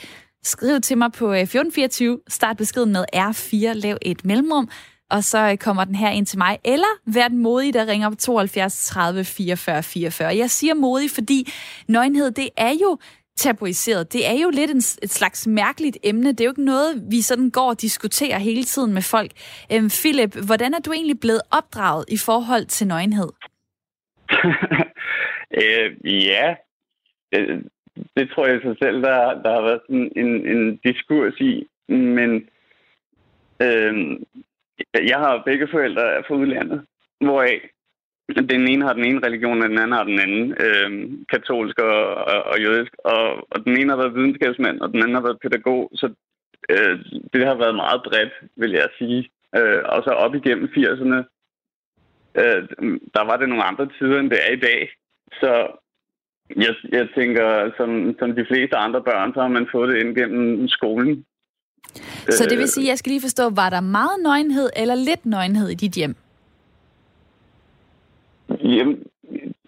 Skriv 0.43 0.81
til 0.81 0.97
mig 0.97 1.11
på 1.11 1.25
øh, 1.25 1.39
1424, 1.39 2.19
start 2.27 2.57
beskeden 2.57 2.91
med 2.91 3.05
R4, 3.15 3.73
lav 3.73 3.97
et 4.01 4.25
mellemrum, 4.25 4.69
og 5.09 5.23
så 5.23 5.49
øh, 5.51 5.57
kommer 5.57 5.83
den 5.85 5.95
her 5.95 6.09
ind 6.09 6.25
til 6.25 6.37
mig. 6.37 6.59
Eller 6.65 7.13
vær 7.15 7.27
den 7.27 7.37
modige, 7.37 7.73
der 7.73 7.87
ringer 7.87 8.09
på 8.09 8.15
72 8.15 8.85
30 8.85 9.23
44 9.23 9.83
44. 9.83 10.37
Jeg 10.37 10.49
siger 10.49 10.73
modig, 10.73 11.09
fordi 11.11 11.53
nøgenhed, 11.87 12.31
det 12.31 12.49
er 12.57 12.73
jo 12.81 12.97
tabuiseret. 13.37 14.13
Det 14.13 14.27
er 14.27 14.41
jo 14.43 14.49
lidt 14.49 14.71
en, 14.71 14.77
et 14.77 15.09
slags 15.09 15.47
mærkeligt 15.47 15.97
emne. 16.03 16.31
Det 16.31 16.41
er 16.41 16.45
jo 16.45 16.51
ikke 16.51 16.65
noget, 16.65 17.03
vi 17.11 17.21
sådan 17.21 17.49
går 17.51 17.69
og 17.69 17.81
diskuterer 17.81 18.39
hele 18.39 18.63
tiden 18.63 18.93
med 18.93 19.01
folk. 19.01 19.31
Øhm, 19.73 19.89
Philip, 20.01 20.33
hvordan 20.45 20.73
er 20.73 20.79
du 20.79 20.91
egentlig 20.91 21.19
blevet 21.19 21.41
opdraget 21.51 22.05
i 22.11 22.17
forhold 22.17 22.65
til 22.65 22.87
nøgenhed? 22.87 23.29
øh, 25.61 25.87
ja, 26.31 26.55
det, 27.31 27.41
det 28.17 28.29
tror 28.29 28.47
jeg 28.47 28.59
sig 28.61 28.75
selv, 28.83 29.01
der, 29.01 29.41
der 29.43 29.51
har 29.53 29.61
været 29.61 29.81
sådan 29.87 30.11
en, 30.15 30.47
en 30.53 30.75
diskurs 30.85 31.37
i. 31.39 31.67
Men 31.89 32.31
øh, 33.61 33.93
jeg 34.93 35.17
har 35.17 35.43
begge 35.45 35.67
forældre 35.67 36.23
fra 36.27 36.35
udlandet, 36.35 36.85
hvoraf 37.19 37.69
den 38.35 38.67
ene 38.67 38.85
har 38.85 38.93
den 38.93 39.05
ene 39.05 39.25
religion, 39.27 39.61
og 39.61 39.69
den 39.69 39.79
anden 39.79 39.97
har 39.97 40.03
den 40.03 40.19
anden, 40.19 40.57
øh, 40.65 41.09
katolsk 41.29 41.79
og, 41.79 42.15
og, 42.15 42.43
og 42.43 42.59
jødisk. 42.59 42.93
Og, 43.03 43.47
og 43.51 43.65
den 43.65 43.77
ene 43.79 43.89
har 43.89 43.97
været 43.97 44.15
videnskabsmand, 44.15 44.79
og 44.81 44.89
den 44.91 45.01
anden 45.01 45.15
har 45.15 45.21
været 45.21 45.39
pædagog. 45.39 45.91
Så 45.93 46.13
øh, 46.69 46.99
det 47.33 47.45
har 47.45 47.55
været 47.55 47.75
meget 47.75 48.01
bredt, 48.03 48.33
vil 48.55 48.71
jeg 48.71 48.89
sige. 48.97 49.29
Øh, 49.55 49.81
og 49.85 50.03
så 50.03 50.09
op 50.09 50.35
igennem 50.35 50.69
80'erne, 50.77 51.19
øh, 52.41 52.61
der 53.15 53.23
var 53.29 53.37
det 53.37 53.49
nogle 53.49 53.63
andre 53.63 53.89
tider, 53.99 54.19
end 54.19 54.29
det 54.29 54.39
er 54.47 54.53
i 54.53 54.59
dag. 54.59 54.89
Så 55.31 55.67
jeg, 56.55 56.75
jeg 56.91 57.07
tænker, 57.15 57.71
som, 57.77 58.15
som 58.19 58.35
de 58.35 58.45
fleste 58.45 58.75
andre 58.75 59.03
børn, 59.03 59.33
så 59.33 59.41
har 59.41 59.47
man 59.47 59.67
fået 59.71 59.89
det 59.89 59.97
ind 60.01 60.15
gennem 60.15 60.67
skolen. 60.67 61.25
Så 62.29 62.43
det 62.49 62.57
vil 62.57 62.69
øh, 62.69 62.75
sige, 62.75 62.87
jeg 62.87 62.97
skal 62.97 63.09
lige 63.09 63.21
forstå, 63.21 63.49
var 63.49 63.69
der 63.69 63.81
meget 63.81 64.17
nøgenhed 64.23 64.69
eller 64.75 64.95
lidt 64.95 65.25
nøgenhed 65.25 65.69
i 65.69 65.75
dit 65.75 65.91
hjem? 65.91 66.15
Jamen, 68.63 69.03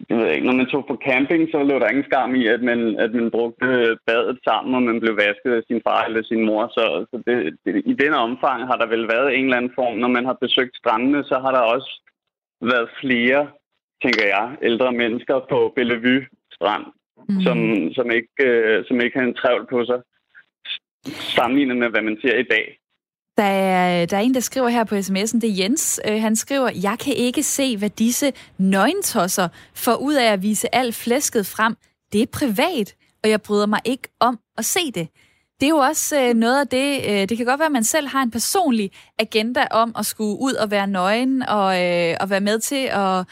jeg 0.10 0.18
ved 0.18 0.28
ikke, 0.32 0.48
når 0.48 0.54
man 0.54 0.66
tog 0.66 0.86
på 0.88 0.96
camping, 1.08 1.50
så 1.52 1.64
lå 1.64 1.80
der 1.80 1.90
ingen 1.90 2.10
skam 2.10 2.36
i, 2.36 2.48
at 2.48 2.62
man, 2.62 2.80
at 3.00 3.12
man 3.14 3.32
brugte 3.32 3.98
badet 4.08 4.40
sammen, 4.48 4.76
og 4.76 4.82
man 4.82 5.00
blev 5.00 5.18
vasket 5.18 5.52
af 5.58 5.64
sin 5.68 5.82
far 5.88 6.04
eller 6.04 6.24
sin 6.24 6.46
mor. 6.46 6.68
Så, 6.68 7.06
så 7.12 7.16
det, 7.28 7.36
det, 7.66 7.82
i 7.86 7.94
den 7.94 8.14
omfang 8.14 8.68
har 8.70 8.78
der 8.78 8.88
vel 8.88 9.08
været 9.08 9.36
en 9.38 9.44
eller 9.44 9.58
anden 9.58 9.72
form. 9.76 9.98
Når 9.98 10.08
man 10.08 10.26
har 10.26 10.38
besøgt 10.42 10.76
strandene, 10.76 11.24
så 11.24 11.36
har 11.44 11.52
der 11.52 11.60
også 11.60 11.92
været 12.62 12.90
flere, 13.02 13.48
tænker 14.04 14.26
jeg, 14.36 14.46
ældre 14.62 14.92
mennesker 14.92 15.40
på 15.50 15.74
Bellevue 15.76 16.26
strand, 16.52 16.86
mm. 17.30 17.42
som, 17.42 17.58
som, 17.94 18.12
ikke, 18.12 18.44
øh, 18.46 18.86
som 18.88 19.02
ikke 19.02 19.20
har 19.20 19.26
en 19.26 19.40
trævl 19.42 19.68
på 19.70 19.86
sig, 19.86 20.00
sammenlignet 21.06 21.78
med, 21.78 21.90
hvad 21.90 22.02
man 22.02 22.18
ser 22.22 22.36
i 22.40 22.44
dag. 22.44 22.80
Der 23.38 23.46
er, 23.46 24.06
der 24.06 24.18
er 24.18 24.22
en, 24.22 24.34
der 24.34 24.40
skriver 24.40 24.70
her 24.70 24.84
på 24.84 24.96
sms'en, 24.96 25.40
det 25.40 25.50
er 25.50 25.64
Jens. 25.64 26.00
Øh, 26.08 26.22
han 26.22 26.36
skriver, 26.36 26.70
jeg 26.84 26.98
kan 27.00 27.14
ikke 27.14 27.44
se, 27.44 27.78
hvad 27.78 27.90
disse 27.90 28.34
nøgentosser 28.58 29.48
får 29.76 29.96
ud 29.96 30.14
af 30.14 30.34
at 30.34 30.42
vise 30.42 30.76
alt 30.76 30.96
flæsket 30.96 31.46
frem. 31.46 31.76
Det 32.14 32.22
er 32.22 32.26
privat, 32.34 32.96
og 33.24 33.30
jeg 33.30 33.42
bryder 33.42 33.66
mig 33.66 33.80
ikke 33.86 34.08
om 34.20 34.40
at 34.58 34.66
se 34.66 34.92
det. 34.92 35.08
Det 35.60 35.66
er 35.66 35.70
jo 35.70 35.78
også 35.78 36.22
øh, 36.22 36.34
noget 36.34 36.60
af 36.60 36.68
det, 36.68 37.02
øh, 37.10 37.30
det 37.30 37.38
kan 37.38 37.46
godt 37.46 37.60
være, 37.60 37.66
at 37.66 37.72
man 37.72 37.84
selv 37.84 38.08
har 38.08 38.24
en 38.24 38.32
personlig 38.32 38.92
agenda 39.20 39.68
om 39.72 39.96
at 40.00 40.06
skulle 40.06 40.40
ud 40.40 40.54
og 40.54 40.72
være 40.72 40.88
nøgen 40.88 41.44
og, 41.44 41.86
øh, 41.86 42.16
og 42.22 42.30
være 42.30 42.42
med 42.42 42.60
til 42.60 42.86
at, 42.92 43.26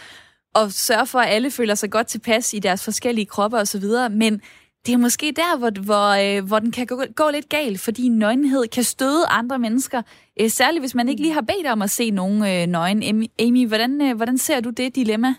at 0.56 0.74
sørge 0.74 1.06
for, 1.06 1.20
at 1.20 1.30
alle 1.30 1.52
føler 1.52 1.76
sig 1.76 1.92
godt 1.92 2.08
tilpas 2.08 2.54
i 2.54 2.60
deres 2.60 2.84
forskellige 2.84 3.26
kroppe 3.26 3.58
osv., 3.58 3.84
men 4.12 4.42
det 4.86 4.94
er 4.94 4.98
måske 4.98 5.32
der, 5.32 5.58
hvor, 5.58 5.72
hvor, 5.86 6.08
øh, 6.24 6.48
hvor 6.48 6.60
den 6.60 6.72
kan 6.72 6.88
gå, 6.88 7.02
gå 7.16 7.30
lidt 7.30 7.50
galt, 7.50 7.80
fordi 7.80 8.10
nøgenhed 8.10 8.68
kan 8.68 8.84
støde 8.84 9.26
andre 9.30 9.60
mennesker, 9.60 10.02
øh, 10.40 10.50
særligt 10.50 10.82
hvis 10.82 10.96
man 10.96 11.10
ikke 11.10 11.22
lige 11.22 11.34
har 11.34 11.42
bedt 11.42 11.68
om 11.68 11.82
at 11.82 11.90
se 11.90 12.12
nogen 12.12 12.44
øh, 12.44 12.68
nøgen. 12.68 13.30
Amy, 13.40 13.68
hvordan, 13.68 14.02
øh, 14.02 14.16
hvordan 14.16 14.38
ser 14.38 14.60
du 14.60 14.70
det 14.70 14.96
dilemma? 14.96 15.36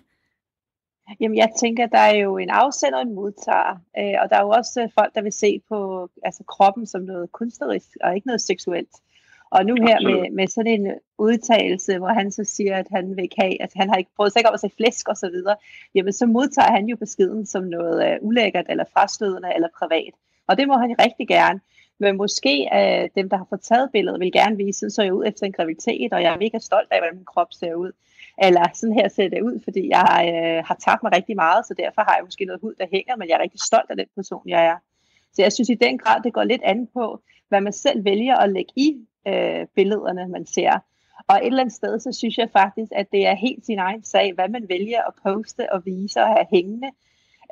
Jamen, 1.21 1.37
jeg 1.37 1.51
tænker, 1.61 1.87
der 1.87 1.99
er 1.99 2.17
jo 2.17 2.39
en 2.39 2.51
afsender 2.51 2.99
og 2.99 3.03
en 3.03 3.15
modtager, 3.15 3.73
øh, 3.99 4.15
og 4.23 4.31
der 4.31 4.37
er 4.37 4.43
jo 4.43 4.49
også 4.49 4.83
øh, 4.83 4.89
folk, 4.99 5.15
der 5.15 5.23
vil 5.23 5.33
se 5.33 5.61
på 5.69 6.09
altså, 6.23 6.45
kroppen 6.45 6.87
som 6.87 7.03
noget 7.03 7.33
kunstnerisk, 7.33 7.89
og 8.05 8.15
ikke 8.15 8.27
noget 8.27 8.41
seksuelt. 8.41 8.91
Og 9.51 9.67
nu 9.67 9.75
her 9.75 9.99
med, 10.09 10.31
med 10.31 10.47
sådan 10.47 10.81
en 10.81 10.93
udtalelse, 11.19 11.99
hvor 11.99 12.09
han 12.09 12.33
så 12.33 12.45
siger, 12.45 12.77
at 12.77 12.87
han 12.91 13.17
vil 13.17 13.23
ikke 13.23 13.41
have, 13.41 13.63
altså 13.63 13.79
han 13.79 13.89
har 13.91 13.97
ikke 13.97 14.11
prøvet 14.17 14.33
sig 14.33 14.49
om 14.49 14.55
at 14.55 14.61
se 14.61 14.71
flæsk 14.77 15.09
og 15.09 15.17
så 15.17 15.29
videre, 15.31 15.57
jamen 15.95 16.13
så 16.13 16.27
modtager 16.27 16.73
han 16.73 16.87
jo 16.87 16.97
beskeden 16.97 17.47
som 17.47 17.65
noget 17.65 18.19
uh, 18.21 18.29
ulækkert, 18.29 18.67
eller 18.69 18.85
frastødende, 18.93 19.55
eller 19.55 19.69
privat. 19.79 20.15
Og 20.47 20.59
det 20.59 20.69
må 20.69 20.75
han 20.79 20.97
rigtig 20.99 21.29
gerne. 21.29 21.61
Men 22.01 22.17
måske 22.17 22.69
uh, 22.73 23.09
dem, 23.15 23.29
der 23.29 23.37
har 23.37 23.47
fået 23.49 23.61
taget 23.61 23.91
billedet, 23.93 24.21
vil 24.21 24.33
gerne 24.33 24.57
vise, 24.57 24.91
så 24.91 25.03
jeg 25.03 25.13
ud 25.13 25.25
efter 25.27 25.47
en 25.47 25.53
graviditet, 25.53 26.13
og 26.13 26.23
jeg 26.23 26.33
er 26.33 26.39
mega 26.39 26.59
stolt 26.59 26.89
af, 26.91 26.99
hvordan 27.01 27.17
min 27.17 27.25
krop 27.25 27.53
ser 27.53 27.75
ud. 27.75 27.93
Eller 28.43 28.65
sådan 28.75 28.95
her 28.95 29.09
ser 29.09 29.29
det 29.29 29.43
ud, 29.43 29.61
fordi 29.65 29.89
jeg 29.89 30.07
uh, 30.35 30.67
har 30.69 30.77
tabt 30.85 31.03
mig 31.03 31.13
rigtig 31.17 31.37
meget, 31.37 31.67
så 31.67 31.75
derfor 31.75 32.01
har 32.01 32.15
jeg 32.17 32.25
måske 32.25 32.45
noget 32.45 32.61
hud, 32.61 32.75
der 32.79 32.87
hænger, 32.93 33.17
men 33.17 33.29
jeg 33.29 33.35
er 33.35 33.43
rigtig 33.43 33.61
stolt 33.61 33.91
af 33.91 33.97
den 33.97 34.07
person, 34.15 34.43
jeg 34.47 34.67
er. 34.67 34.77
Så 35.33 35.43
jeg 35.43 35.53
synes 35.53 35.69
i 35.69 35.75
den 35.75 35.99
grad, 35.99 36.23
det 36.23 36.33
går 36.33 36.45
lidt 36.45 36.63
an 36.65 36.89
på, 36.95 37.21
hvad 37.49 37.61
man 37.61 37.73
selv 37.73 38.05
vælger 38.05 38.37
at 38.37 38.53
lægge 38.53 38.73
i 38.77 39.08
øh, 39.29 39.67
billederne, 39.75 40.29
man 40.29 40.47
ser. 40.47 40.79
Og 41.29 41.37
et 41.37 41.47
eller 41.47 41.61
andet 41.61 41.75
sted, 41.75 42.01
så 42.01 42.13
synes 42.13 42.39
jeg 42.39 42.51
faktisk, 42.51 42.93
at 42.95 43.07
det 43.13 43.27
er 43.27 43.35
helt 43.35 43.67
sin 43.67 43.79
egen 43.79 44.05
sag, 44.05 44.33
hvad 44.35 44.49
man 44.49 44.69
vælger 44.69 45.03
at 45.09 45.15
poste 45.23 45.73
og 45.73 45.83
vise 45.85 46.21
og 46.21 46.29
have 46.29 46.47
hængende. 46.51 46.91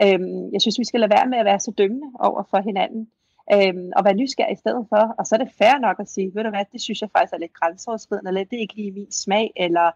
Øhm, 0.03 0.53
jeg 0.53 0.61
synes, 0.61 0.79
vi 0.79 0.85
skal 0.85 1.01
lade 1.01 1.11
være 1.11 1.27
med 1.27 1.39
at 1.39 1.45
være 1.45 1.61
så 1.61 1.71
dømmende 1.71 2.09
over 2.21 2.43
for 2.51 2.61
hinanden, 2.61 3.09
øhm, 3.53 3.91
og 3.97 4.05
være 4.05 4.15
nysgerrig 4.15 4.53
i 4.53 4.63
stedet 4.63 4.87
for. 4.89 5.15
Og 5.19 5.27
så 5.27 5.35
er 5.35 5.39
det 5.45 5.57
fair 5.59 5.79
nok 5.79 6.01
at 6.01 6.09
sige, 6.09 6.35
ved 6.35 6.45
du 6.45 6.51
hvad, 6.51 6.65
det 6.73 6.81
synes 6.81 7.01
jeg 7.01 7.11
faktisk 7.11 7.33
er 7.33 7.39
lidt 7.39 7.59
grænseoverskridende, 7.61 8.29
eller 8.29 8.45
det 8.45 8.57
er 8.57 8.61
ikke 8.61 8.77
lige 8.77 8.93
min 8.93 9.13
smag, 9.13 9.53
eller 9.57 9.91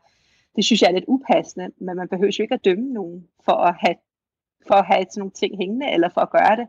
det 0.57 0.65
synes 0.65 0.83
jeg 0.83 0.89
er 0.89 0.93
lidt 0.95 1.05
upassende, 1.09 1.71
men 1.79 1.97
man 1.97 2.09
behøver 2.09 2.37
jo 2.39 2.43
ikke 2.43 2.55
at 2.55 2.65
dømme 2.65 2.93
nogen 2.93 3.29
for 3.45 3.53
at 3.53 3.75
have, 3.79 3.97
for 4.69 4.75
at 4.75 4.87
have 4.87 5.05
sådan 5.11 5.21
nogle 5.21 5.39
ting 5.41 5.57
hængende, 5.59 5.91
eller 5.91 6.09
for 6.09 6.21
at 6.21 6.31
gøre 6.31 6.57
det. 6.57 6.67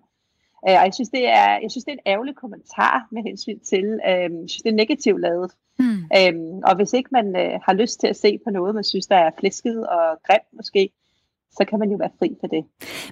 Øh, 0.68 0.76
og 0.80 0.86
jeg 0.88 0.94
synes, 0.94 1.10
det 1.10 1.28
er, 1.28 1.50
jeg 1.64 1.72
synes, 1.72 1.86
det 1.86 1.92
er 1.92 1.98
en 1.98 2.12
ærgerlig 2.14 2.36
kommentar 2.36 3.08
med 3.12 3.22
hensyn 3.24 3.60
til, 3.60 3.86
øh, 4.10 4.28
jeg 4.42 4.50
synes, 4.50 4.64
det 4.66 4.72
er 4.72 4.82
negativt 4.84 5.22
lavet. 5.22 5.52
Mm. 5.80 6.04
Øhm, 6.18 6.58
og 6.64 6.76
hvis 6.76 6.94
ikke 6.94 7.10
man 7.12 7.28
øh, 7.36 7.60
har 7.66 7.74
lyst 7.74 8.00
til 8.00 8.08
at 8.08 8.16
se 8.16 8.40
på 8.44 8.50
noget, 8.50 8.76
man 8.76 8.84
synes, 8.84 9.08
der 9.08 9.16
er 9.16 9.32
flæsket 9.40 9.88
og 9.88 10.04
grimt 10.28 10.50
måske, 10.54 10.90
så 11.52 11.66
kan 11.70 11.80
man 11.80 11.90
jo 11.92 11.98
være 11.98 12.10
fri 12.20 12.36
for 12.40 12.48
det. 12.48 12.64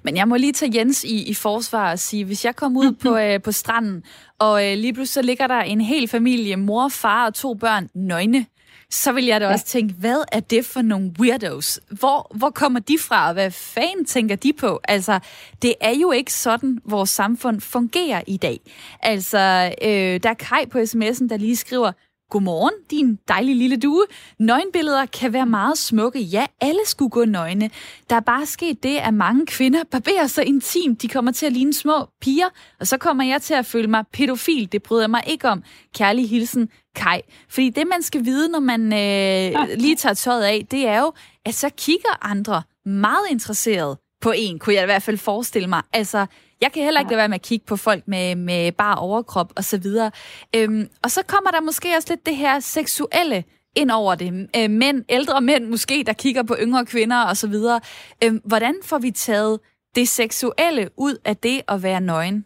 Men 0.04 0.18
jeg 0.18 0.28
må 0.28 0.36
lige 0.36 0.54
tage 0.54 0.80
Jens 0.80 1.04
i, 1.04 1.30
i 1.30 1.34
forsvar 1.34 1.92
og 1.92 2.00
sige, 2.00 2.26
hvis 2.26 2.46
jeg 2.46 2.56
kommer 2.56 2.80
ud 2.80 2.92
på, 2.92 3.18
øh, 3.24 3.42
på 3.42 3.52
stranden, 3.52 4.04
og 4.40 4.68
øh, 4.68 4.78
lige 4.78 4.94
pludselig 4.94 5.24
så 5.24 5.28
ligger 5.28 5.48
der 5.48 5.62
en 5.62 5.82
hel 5.82 6.08
familie, 6.08 6.56
mor, 6.56 6.88
far 6.88 7.26
og 7.26 7.34
to 7.34 7.54
børn, 7.54 7.90
nøgne, 7.94 8.46
så 8.92 9.12
vil 9.12 9.26
jeg 9.26 9.42
da 9.42 9.48
også 9.48 9.66
tænke, 9.66 9.94
hvad 9.94 10.24
er 10.32 10.40
det 10.40 10.66
for 10.66 10.82
nogle 10.82 11.12
weirdos? 11.20 11.80
Hvor, 11.90 12.32
hvor 12.38 12.50
kommer 12.50 12.80
de 12.80 12.98
fra, 13.00 13.28
og 13.28 13.34
hvad 13.34 13.52
fanden 13.52 14.06
tænker 14.06 14.36
de 14.36 14.54
på? 14.54 14.80
Altså, 14.84 15.20
det 15.62 15.74
er 15.82 15.94
jo 16.02 16.12
ikke 16.12 16.34
sådan, 16.34 16.80
vores 16.86 17.10
samfund 17.10 17.62
fungerer 17.62 18.22
i 18.28 18.38
dag. 18.38 18.60
Altså, 19.00 19.74
øh, 19.82 20.20
der 20.24 20.30
er 20.30 20.34
Kai 20.34 20.66
på 20.72 20.78
sms'en, 20.78 21.28
der 21.30 21.38
lige 21.38 21.56
skriver, 21.56 21.92
Godmorgen, 22.30 22.74
din 22.92 23.20
dejlige 23.28 23.56
lille 23.56 23.78
due. 23.78 24.06
Nøgenbilleder 24.40 25.06
kan 25.06 25.34
være 25.34 25.46
meget 25.46 25.78
smukke. 25.78 26.20
Ja, 26.20 26.46
alle 26.62 26.80
skulle 26.86 27.10
gå 27.10 27.26
nøgne. 27.26 27.70
Der 28.10 28.16
er 28.16 28.20
bare 28.20 28.46
sket 28.46 28.84
det, 28.84 28.98
at 28.98 29.14
mange 29.14 29.46
kvinder 29.46 29.84
barberer 29.92 30.28
sig 30.28 30.46
intimt. 30.46 31.02
De 31.02 31.08
kommer 31.08 31.32
til 31.32 31.46
at 31.46 31.54
ligne 31.54 31.74
små 31.74 32.08
piger, 32.22 32.50
og 32.80 32.88
så 32.88 32.98
kommer 32.98 33.24
jeg 33.24 33.42
til 33.42 33.54
at 33.54 33.66
føle 33.66 33.88
mig 33.88 34.04
pædofil. 34.14 34.72
Det 34.72 34.84
bryder 34.84 35.04
jeg 35.04 35.10
mig 35.10 35.24
ikke 35.28 35.50
om. 35.50 35.64
Kærlig 35.96 36.30
hilsen, 36.30 36.70
Kai. 36.96 37.22
Fordi 37.50 37.70
det, 37.70 37.88
man 37.88 38.04
skal 38.04 38.26
vide, 38.26 38.50
når 38.50 38.60
man 38.60 38.82
øh, 38.82 39.68
lige 39.84 39.96
tager 39.96 40.14
tøjet 40.14 40.44
af, 40.44 40.68
det 40.72 40.88
er 40.88 41.00
jo, 41.00 41.14
at 41.46 41.56
så 41.56 41.70
kigger 41.78 42.26
andre 42.26 42.62
meget 42.86 43.26
interesseret 43.30 43.98
på 44.22 44.34
en, 44.36 44.60
kunne 44.60 44.76
jeg 44.76 44.84
i 44.84 44.86
hvert 44.86 45.04
fald 45.04 45.18
forestille 45.18 45.68
mig. 45.68 45.82
Altså, 45.94 46.26
jeg 46.62 46.72
kan 46.72 46.84
heller 46.84 47.00
ikke 47.00 47.12
lade 47.12 47.18
være 47.18 47.30
med 47.30 47.36
at 47.36 47.42
kigge 47.50 47.66
på 47.66 47.76
folk 47.76 48.08
med, 48.08 48.36
med 48.36 48.72
bare 48.72 48.98
overkrop 48.98 49.52
og 49.58 49.64
så 49.64 49.80
videre. 49.80 50.12
Øhm, 50.56 50.88
og 51.04 51.10
så 51.10 51.22
kommer 51.28 51.52
der 51.52 51.62
måske 51.62 51.88
også 51.98 52.08
lidt 52.12 52.26
det 52.26 52.36
her 52.36 52.60
seksuelle 52.60 53.44
ind 53.76 53.92
over 53.92 54.16
det. 54.16 54.50
Øh, 54.58 54.70
mænd, 54.70 55.06
ældre 55.10 55.42
mænd 55.42 55.66
måske, 55.66 56.04
der 56.06 56.14
kigger 56.14 56.44
på 56.44 56.56
yngre 56.64 56.86
kvinder 56.86 57.24
og 57.30 57.38
så 57.38 57.48
videre. 57.50 57.80
Øhm, 58.24 58.42
hvordan 58.46 58.76
får 58.84 59.00
vi 59.00 59.12
taget 59.12 59.60
det 59.96 60.08
seksuelle 60.08 60.90
ud 60.98 61.16
af 61.26 61.38
det 61.38 61.62
at 61.68 61.84
være 61.84 62.02
nøgen? 62.02 62.46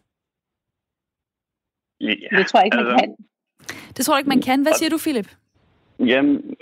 Ja, 2.01 2.37
det 2.37 2.47
tror 2.47 2.59
jeg 2.59 2.65
ikke, 2.65 2.77
man 2.77 2.85
altså, 2.85 2.97
kan. 2.99 3.15
Det 3.97 4.05
tror 4.05 4.15
jeg 4.15 4.19
ikke, 4.19 4.29
man 4.29 4.41
kan. 4.41 4.61
Hvad 4.61 4.73
siger 4.73 4.89
du, 4.89 4.97
Philip? 4.97 5.29
Jamen, 5.99 6.55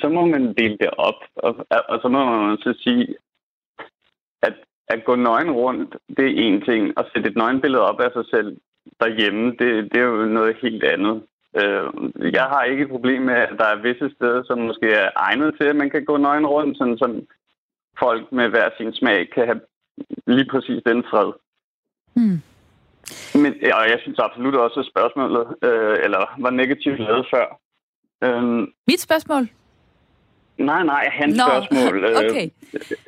så 0.00 0.08
må 0.08 0.26
man 0.26 0.54
dele 0.54 0.76
det 0.80 0.90
op, 0.90 1.20
og, 1.36 1.66
og 1.88 1.98
så 2.02 2.08
må 2.08 2.46
man 2.46 2.56
så 2.56 2.74
sige, 2.78 3.14
at 4.90 5.04
gå 5.04 5.14
nøgen 5.14 5.50
rundt, 5.50 5.96
det 6.16 6.24
er 6.24 6.42
en 6.46 6.60
ting. 6.60 6.92
At 6.96 7.06
sætte 7.12 7.30
et 7.30 7.36
nøgenbillede 7.36 7.82
op 7.82 8.00
af 8.00 8.10
sig 8.12 8.24
selv 8.30 8.56
derhjemme, 9.00 9.44
det, 9.50 9.92
det 9.92 9.96
er 10.00 10.04
jo 10.04 10.24
noget 10.24 10.56
helt 10.62 10.84
andet. 10.84 11.22
Øh, 11.60 11.84
jeg 12.32 12.42
har 12.42 12.62
ikke 12.62 12.82
et 12.82 12.88
problem 12.90 13.22
med, 13.22 13.34
at 13.34 13.54
der 13.58 13.64
er 13.64 13.82
visse 13.82 14.10
steder, 14.16 14.42
som 14.42 14.58
måske 14.58 14.88
er 14.92 15.10
egnet 15.16 15.54
til, 15.60 15.64
at 15.64 15.76
man 15.76 15.90
kan 15.90 16.04
gå 16.04 16.16
nøgen 16.16 16.46
rundt, 16.46 16.78
sådan 16.78 16.98
som 16.98 17.12
folk 17.98 18.32
med 18.32 18.48
hver 18.48 18.68
sin 18.76 18.92
smag 18.92 19.30
kan 19.34 19.46
have 19.46 19.60
lige 20.26 20.50
præcis 20.50 20.82
den 20.86 21.04
fred. 21.10 21.32
Mm. 22.16 22.38
Men, 23.42 23.52
og 23.78 23.84
jeg 23.92 23.98
synes 24.02 24.18
absolut 24.18 24.54
også, 24.54 24.80
at 24.80 24.90
spørgsmålet 24.92 25.46
øh, 25.62 25.96
eller 26.04 26.22
var 26.38 26.50
negativt 26.50 26.98
lavet 26.98 27.26
før. 27.34 27.46
Øh, 28.24 28.66
Mit 28.88 29.00
spørgsmål? 29.00 29.48
Nej, 30.58 30.84
nej, 30.84 31.08
hans 31.12 31.36
Nå, 31.36 31.44
spørgsmål. 31.44 32.04
Øh, 32.04 32.16
okay. 32.24 32.50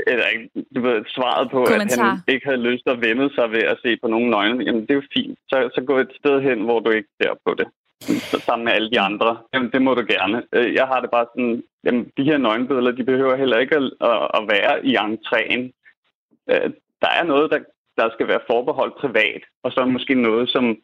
eller 0.07 0.27
du 0.75 0.81
ved, 0.81 1.05
svaret 1.09 1.51
på, 1.51 1.65
Kommentar. 1.65 2.05
at 2.05 2.11
han 2.11 2.35
ikke 2.35 2.47
havde 2.47 2.63
lyst 2.71 2.87
at 2.87 3.01
vende 3.01 3.35
sig 3.35 3.51
ved 3.51 3.63
at 3.63 3.79
se 3.83 3.97
på 4.03 4.09
nogen 4.09 4.31
nøgne. 4.31 4.65
Jamen, 4.65 4.83
det 4.83 4.91
er 4.91 4.95
jo 4.95 5.03
fint. 5.17 5.39
Så, 5.49 5.71
så 5.75 5.81
gå 5.81 5.99
et 5.99 6.13
sted 6.21 6.41
hen, 6.41 6.61
hvor 6.61 6.81
du 6.81 6.91
ikke 6.91 7.09
ser 7.23 7.33
på 7.47 7.55
det. 7.55 7.67
Sammen 8.47 8.65
med 8.65 8.73
alle 8.73 8.91
de 8.91 9.01
andre. 9.01 9.39
Jamen, 9.55 9.71
det 9.73 9.83
må 9.83 9.95
du 9.95 10.05
gerne. 10.09 10.43
Øh, 10.53 10.75
jeg 10.75 10.87
har 10.87 11.01
det 11.01 11.11
bare 11.11 11.27
sådan, 11.35 11.63
jamen, 11.85 12.13
de 12.17 12.25
her 12.25 12.39
nøgenbilleder, 12.39 12.97
de 12.97 13.05
behøver 13.05 13.37
heller 13.37 13.59
ikke 13.59 13.77
at, 13.77 13.83
at 14.39 14.43
være 14.55 14.87
i 14.87 14.97
entréen. 14.97 15.63
Øh, 16.51 16.71
der 17.03 17.11
er 17.21 17.25
noget, 17.25 17.51
der, 17.51 17.59
der 17.97 18.11
skal 18.15 18.29
være 18.29 18.47
forbeholdt 18.51 18.95
privat, 18.95 19.43
og 19.63 19.73
så 19.73 19.85
måske 19.85 20.15
noget, 20.15 20.49
som 20.51 20.77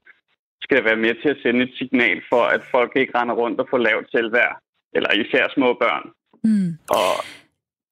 skal 0.63 0.85
være 0.85 0.97
med 0.97 1.15
til 1.23 1.29
at 1.29 1.43
sende 1.43 1.65
et 1.65 1.75
signal 1.79 2.23
for, 2.29 2.43
at 2.43 2.63
folk 2.71 2.93
ikke 2.97 3.19
render 3.19 3.35
rundt 3.35 3.61
og 3.61 3.67
får 3.71 3.79
lavt 3.79 4.11
selvværd, 4.11 4.61
eller 4.93 5.11
især 5.13 5.45
små 5.55 5.69
børn. 5.75 6.05
Mm. 6.47 6.79
Og 6.89 7.25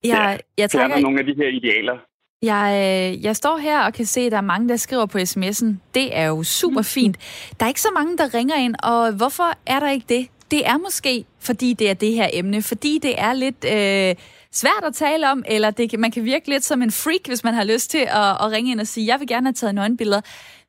jeg, 0.05 0.39
ja, 0.59 0.63
jeg 0.63 0.71
tager 0.71 1.01
nogle 1.01 1.19
af 1.19 1.25
de 1.27 1.35
her 1.37 1.49
idealer. 1.49 1.99
Jeg, 2.43 2.67
øh, 2.75 3.25
jeg 3.25 3.37
står 3.37 3.57
her 3.57 3.81
og 3.81 3.93
kan 3.93 4.07
se, 4.07 4.21
at 4.21 4.33
der 4.33 4.39
er 4.39 4.43
mange, 4.43 4.69
der 4.69 4.77
skriver 4.77 5.07
på 5.07 5.19
sms'en. 5.19 5.67
Det 5.95 6.17
er 6.17 6.27
jo 6.27 6.43
super 6.43 6.81
mm. 6.81 6.85
fint. 6.85 7.17
Der 7.61 7.67
er 7.67 7.69
ikke 7.69 7.81
så 7.81 7.93
mange, 7.95 8.19
der 8.19 8.35
ringer 8.35 8.57
ind, 8.57 8.75
og 8.83 9.13
hvorfor 9.13 9.59
er 9.67 9.81
der 9.81 9.91
ikke 9.91 10.07
det? 10.09 10.29
Det 10.51 10.67
er 10.67 10.79
måske, 10.79 11.25
fordi 11.41 11.73
det 11.73 11.91
er 11.91 11.95
det 11.95 12.13
her 12.13 12.29
emne, 12.33 12.63
fordi 12.63 12.99
det 13.03 13.15
er 13.21 13.33
lidt 13.33 13.65
øh, 13.65 14.15
svært 14.55 14.85
at 14.85 14.95
tale 14.95 15.31
om, 15.31 15.45
eller 15.47 15.71
det, 15.71 15.99
man 15.99 16.11
kan 16.11 16.25
virke 16.25 16.49
lidt 16.49 16.65
som 16.65 16.83
en 16.83 16.91
freak, 16.91 17.27
hvis 17.27 17.45
man 17.45 17.55
har 17.55 17.65
lyst 17.65 17.91
til 17.91 17.99
at, 17.99 18.31
at 18.31 18.51
ringe 18.51 18.71
ind 18.71 18.81
og 18.81 18.87
sige, 18.87 19.07
jeg 19.07 19.21
vil 19.21 19.29
gerne 19.29 19.47
have 19.47 19.53
taget 19.53 19.75
nøgenbilleder. 19.75 20.21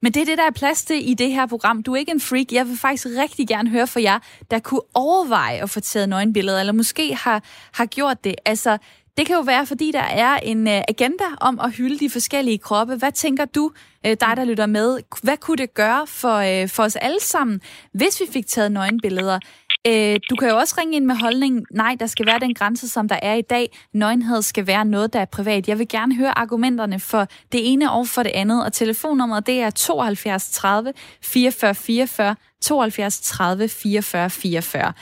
Men 0.01 0.12
det 0.12 0.22
er 0.22 0.25
det, 0.25 0.38
der 0.38 0.44
er 0.44 0.51
plads 0.51 0.86
til 0.86 1.10
i 1.10 1.13
det 1.13 1.32
her 1.32 1.46
program. 1.46 1.84
Du 1.84 1.94
er 1.94 1.98
ikke 1.98 2.12
en 2.12 2.22
freak. 2.22 2.51
Jeg 2.51 2.68
vil 2.68 2.77
faktisk 2.77 3.08
rigtig 3.22 3.48
gerne 3.48 3.70
høre 3.70 3.88
fra 3.88 4.01
jer, 4.01 4.20
der 4.51 4.60
kunne 4.60 4.82
overveje 4.94 5.62
at 5.63 5.70
få 5.70 5.80
taget 5.80 6.10
nøgenbilleder, 6.10 6.60
eller 6.60 6.74
måske 6.74 7.15
har, 7.15 7.44
har 7.74 7.86
gjort 7.86 8.24
det. 8.24 8.36
Altså, 8.46 8.77
det 9.18 9.25
kan 9.25 9.36
jo 9.36 9.42
være, 9.42 9.65
fordi 9.65 9.92
der 9.92 10.00
er 10.01 10.38
en 10.38 10.68
øh, 10.68 10.82
agenda 10.88 11.24
om 11.42 11.60
at 11.60 11.72
hylde 11.72 12.00
de 12.00 12.10
forskellige 12.10 12.58
kroppe. 12.58 12.96
Hvad 12.96 13.12
tænker 13.12 13.46
du, 13.46 13.72
øh, 14.06 14.18
dig 14.22 14.34
der 14.38 14.46
lytter 14.46 14.65
med? 14.65 15.00
Hvad 15.24 15.38
kunne 15.38 15.58
det 15.58 15.74
gøre 15.74 16.08
for, 16.08 16.36
øh, 16.36 16.70
for 16.70 16.84
os 16.84 16.96
alle 16.96 17.20
sammen, 17.22 17.62
hvis 17.92 18.22
vi 18.22 18.25
fik 18.34 18.48
taget 18.48 18.72
nøgenbilleder? 18.72 19.39
Øh, 19.88 20.20
du 20.30 20.36
kan 20.36 20.50
jo 20.50 20.58
også 20.58 20.75
ringe 20.77 20.96
ind 20.96 21.06
med 21.06 21.15
holdningen, 21.15 21.65
nej, 21.72 21.96
der 22.00 22.06
skal 22.06 22.25
være 22.25 22.39
den 22.39 22.54
grænse, 22.54 22.89
som 22.89 23.08
der 23.08 23.20
er 23.22 23.34
i 23.34 23.42
dag. 23.42 23.77
Nøgenhed 23.94 24.42
skal 24.42 24.68
være 24.68 24.86
noget, 24.86 25.13
der 25.13 25.20
er 25.20 25.25
privat. 25.25 25.68
Jeg 25.68 25.80
vil 25.80 25.88
gerne 25.88 26.15
høre 26.15 26.38
argumenterne 26.38 27.00
for 27.00 27.27
det 27.51 27.72
ene 27.72 27.92
og 27.92 28.08
for 28.08 28.24
det 28.24 28.32
andet, 28.36 28.65
og 28.65 28.74
telefonnummeret 28.74 29.48
det 29.48 29.62
er 29.62 29.70
72 29.70 30.50
30 30.50 30.94
44 31.22 31.75
44, 31.75 32.36
72 32.62 33.22
30 33.22 33.68
44 33.68 34.30
44. 34.30 34.94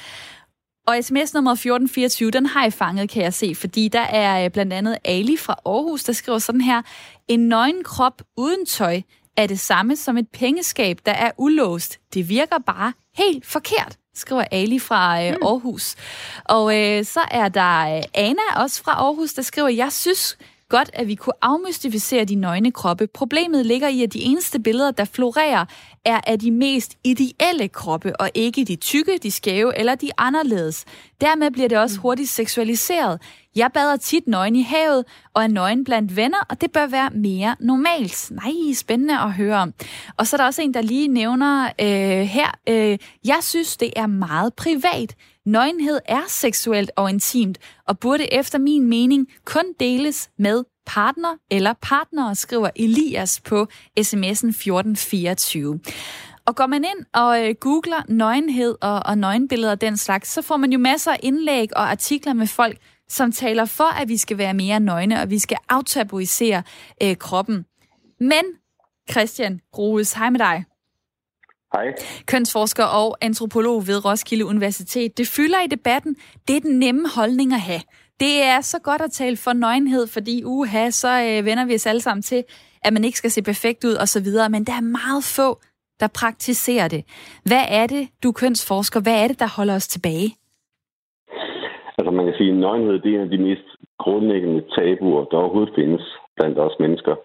Og 0.87 0.95
sms 1.01 1.33
nummer 1.33 1.51
1424, 1.51 2.31
den 2.31 2.45
har 2.45 2.63
jeg 2.63 2.73
fanget, 2.73 3.09
kan 3.09 3.23
jeg 3.23 3.33
se, 3.33 3.55
fordi 3.55 3.87
der 3.87 3.99
er 3.99 4.45
øh, 4.45 4.51
blandt 4.51 4.73
andet 4.73 4.97
Ali 5.05 5.37
fra 5.37 5.55
Aarhus, 5.65 6.03
der 6.03 6.13
skriver 6.13 6.39
sådan 6.39 6.61
her. 6.61 6.81
En 7.27 7.39
nøgen 7.39 7.83
krop 7.83 8.21
uden 8.37 8.65
tøj 8.65 9.01
er 9.37 9.47
det 9.47 9.59
samme 9.59 9.95
som 9.95 10.17
et 10.17 10.27
pengeskab, 10.33 10.99
der 11.05 11.11
er 11.11 11.31
ulåst. 11.37 11.99
Det 12.13 12.29
virker 12.29 12.57
bare 12.65 12.93
helt 13.17 13.45
forkert 13.45 13.97
skriver 14.15 14.43
Ali 14.51 14.79
fra 14.79 15.23
øh, 15.23 15.29
mm. 15.29 15.47
Aarhus. 15.47 15.95
Og 16.45 16.79
øh, 16.79 17.05
så 17.05 17.21
er 17.31 17.49
der 17.49 17.97
øh, 17.97 18.03
Anna 18.13 18.41
også 18.55 18.83
fra 18.83 18.91
Aarhus, 18.91 19.33
der 19.33 19.41
skriver, 19.41 19.69
jeg 19.69 19.91
synes 19.91 20.37
godt, 20.77 20.89
at 20.93 21.07
vi 21.07 21.15
kunne 21.15 21.33
afmystificere 21.41 22.25
de 22.25 22.35
nøgne 22.35 22.71
kroppe. 22.71 23.07
Problemet 23.07 23.65
ligger 23.65 23.87
i, 23.87 24.03
at 24.03 24.13
de 24.13 24.21
eneste 24.21 24.59
billeder, 24.59 24.91
der 24.91 25.05
florerer, 25.05 25.65
er 26.05 26.19
af 26.27 26.39
de 26.39 26.51
mest 26.51 26.97
ideelle 27.03 27.67
kroppe, 27.67 28.19
og 28.21 28.29
ikke 28.33 28.65
de 28.65 28.75
tykke, 28.75 29.17
de 29.23 29.31
skæve 29.31 29.79
eller 29.79 29.95
de 29.95 30.09
anderledes. 30.17 30.85
Dermed 31.21 31.51
bliver 31.51 31.69
det 31.69 31.77
også 31.77 31.95
mm. 31.97 32.01
hurtigt 32.01 32.29
seksualiseret. 32.29 33.21
Jeg 33.55 33.69
bader 33.73 33.97
tit 33.97 34.27
nøgen 34.27 34.55
i 34.55 34.61
havet, 34.61 35.05
og 35.33 35.43
er 35.43 35.47
nøgen 35.47 35.83
blandt 35.83 36.15
venner, 36.15 36.37
og 36.49 36.61
det 36.61 36.71
bør 36.71 36.87
være 36.87 37.09
mere 37.09 37.55
normalt. 37.59 38.31
Nej, 38.31 38.73
spændende 38.75 39.19
at 39.19 39.33
høre 39.33 39.57
om. 39.57 39.73
Og 40.17 40.27
så 40.27 40.35
er 40.35 40.37
der 40.37 40.45
også 40.45 40.61
en, 40.61 40.73
der 40.73 40.81
lige 40.81 41.07
nævner 41.07 41.65
øh, 41.81 42.27
her, 42.27 42.51
øh, 42.69 42.97
jeg 43.25 43.39
synes, 43.41 43.77
det 43.77 43.93
er 43.95 44.07
meget 44.07 44.53
privat. 44.53 45.15
Nøgenhed 45.45 45.99
er 46.05 46.21
seksuelt 46.27 46.91
og 46.95 47.09
intimt, 47.09 47.57
og 47.87 47.99
burde 47.99 48.33
efter 48.33 48.59
min 48.59 48.87
mening 48.87 49.27
kun 49.45 49.65
deles 49.79 50.29
med 50.37 50.63
partner 50.85 51.35
eller 51.51 51.73
partnere, 51.81 52.35
skriver 52.35 52.69
Elias 52.75 53.39
på 53.39 53.67
sms'en 53.99 54.49
1424. 54.49 55.79
Og 56.45 56.55
går 56.55 56.67
man 56.67 56.83
ind 56.83 57.05
og 57.13 57.47
øh, 57.47 57.55
googler 57.59 58.03
nøgenhed 58.09 58.75
og, 58.81 59.01
og 59.05 59.17
nøgenbilleder 59.17 59.71
og 59.71 59.81
den 59.81 59.97
slags, 59.97 60.29
så 60.29 60.41
får 60.41 60.57
man 60.57 60.71
jo 60.71 60.79
masser 60.79 61.11
af 61.11 61.19
indlæg 61.23 61.77
og 61.77 61.91
artikler 61.91 62.33
med 62.33 62.47
folk, 62.47 62.77
som 63.09 63.31
taler 63.31 63.65
for, 63.65 64.01
at 64.01 64.09
vi 64.09 64.17
skal 64.17 64.37
være 64.37 64.53
mere 64.53 64.79
nøgne, 64.79 65.21
og 65.21 65.29
vi 65.29 65.39
skal 65.39 65.57
aftabuisere 65.69 66.63
øh, 67.03 67.17
kroppen. 67.17 67.65
Men, 68.19 68.43
Christian 69.11 69.59
Grues, 69.71 70.13
hej 70.13 70.29
med 70.29 70.39
dig. 70.39 70.65
Hej. 71.75 71.93
Kønsforsker 72.27 72.83
og 72.83 73.17
antropolog 73.21 73.87
ved 73.87 74.05
Roskilde 74.05 74.45
Universitet. 74.45 75.17
Det 75.17 75.27
fylder 75.37 75.59
i 75.65 75.67
debatten. 75.67 76.15
Det 76.47 76.55
er 76.55 76.59
den 76.59 76.79
nemme 76.79 77.05
holdning 77.15 77.53
at 77.53 77.59
have. 77.59 77.83
Det 78.19 78.33
er 78.43 78.61
så 78.61 78.77
godt 78.83 79.01
at 79.01 79.11
tale 79.11 79.37
for 79.37 79.53
nøgenhed, 79.53 80.07
fordi 80.07 80.43
uha, 80.45 80.89
så 80.89 81.07
øh, 81.07 81.45
vender 81.45 81.65
vi 81.65 81.75
os 81.75 81.85
alle 81.85 82.01
sammen 82.01 82.21
til, 82.21 82.43
at 82.85 82.93
man 82.93 83.03
ikke 83.03 83.17
skal 83.17 83.31
se 83.31 83.41
perfekt 83.41 83.83
ud 83.83 83.95
osv., 84.03 84.29
men 84.51 84.63
der 84.69 84.75
er 84.81 84.87
meget 85.01 85.23
få, 85.37 85.49
der 85.99 86.07
praktiserer 86.21 86.87
det. 86.87 87.01
Hvad 87.49 87.65
er 87.69 87.87
det, 87.87 88.03
du 88.23 88.31
kønsforsker? 88.31 88.99
Hvad 89.01 89.23
er 89.23 89.27
det, 89.27 89.39
der 89.39 89.49
holder 89.57 89.75
os 89.75 89.87
tilbage? 89.87 90.29
Altså 91.97 92.11
man 92.11 92.25
kan 92.25 92.35
sige, 92.37 92.51
at 92.51 92.55
nøgenhed 92.55 92.99
det 92.99 93.09
er 93.11 93.15
en 93.15 93.27
af 93.27 93.29
de 93.29 93.43
mest 93.47 93.67
grundlæggende 93.99 94.61
tabuer, 94.75 95.23
der 95.25 95.37
overhovedet 95.37 95.75
findes 95.75 96.03
blandt 96.37 96.59
os 96.59 96.75
mennesker. 96.79 97.15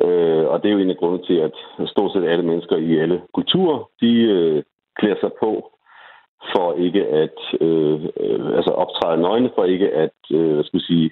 Øh, 0.00 0.44
og 0.50 0.62
det 0.62 0.68
er 0.68 0.72
jo 0.72 0.78
en 0.78 0.90
af 0.90 0.96
grundene 0.96 1.26
til, 1.26 1.34
at 1.34 1.52
stort 1.86 2.12
set 2.12 2.24
alle 2.24 2.44
mennesker 2.44 2.76
i 2.76 2.98
alle 2.98 3.22
kulturer, 3.34 3.88
de 4.00 4.12
øh, 4.22 4.62
klæder 4.98 5.16
sig 5.20 5.30
på 5.40 5.72
for 6.54 6.74
ikke 6.86 7.06
at 7.06 7.38
øh, 7.60 8.04
øh, 8.20 8.56
altså 8.58 8.70
optræde 8.70 9.22
nøgne, 9.22 9.50
for 9.54 9.64
ikke 9.64 9.88
at 9.90 10.18
øh, 10.30 10.54
hvad 10.54 10.64
skal 10.64 10.76
man 10.76 10.90
sige, 10.90 11.10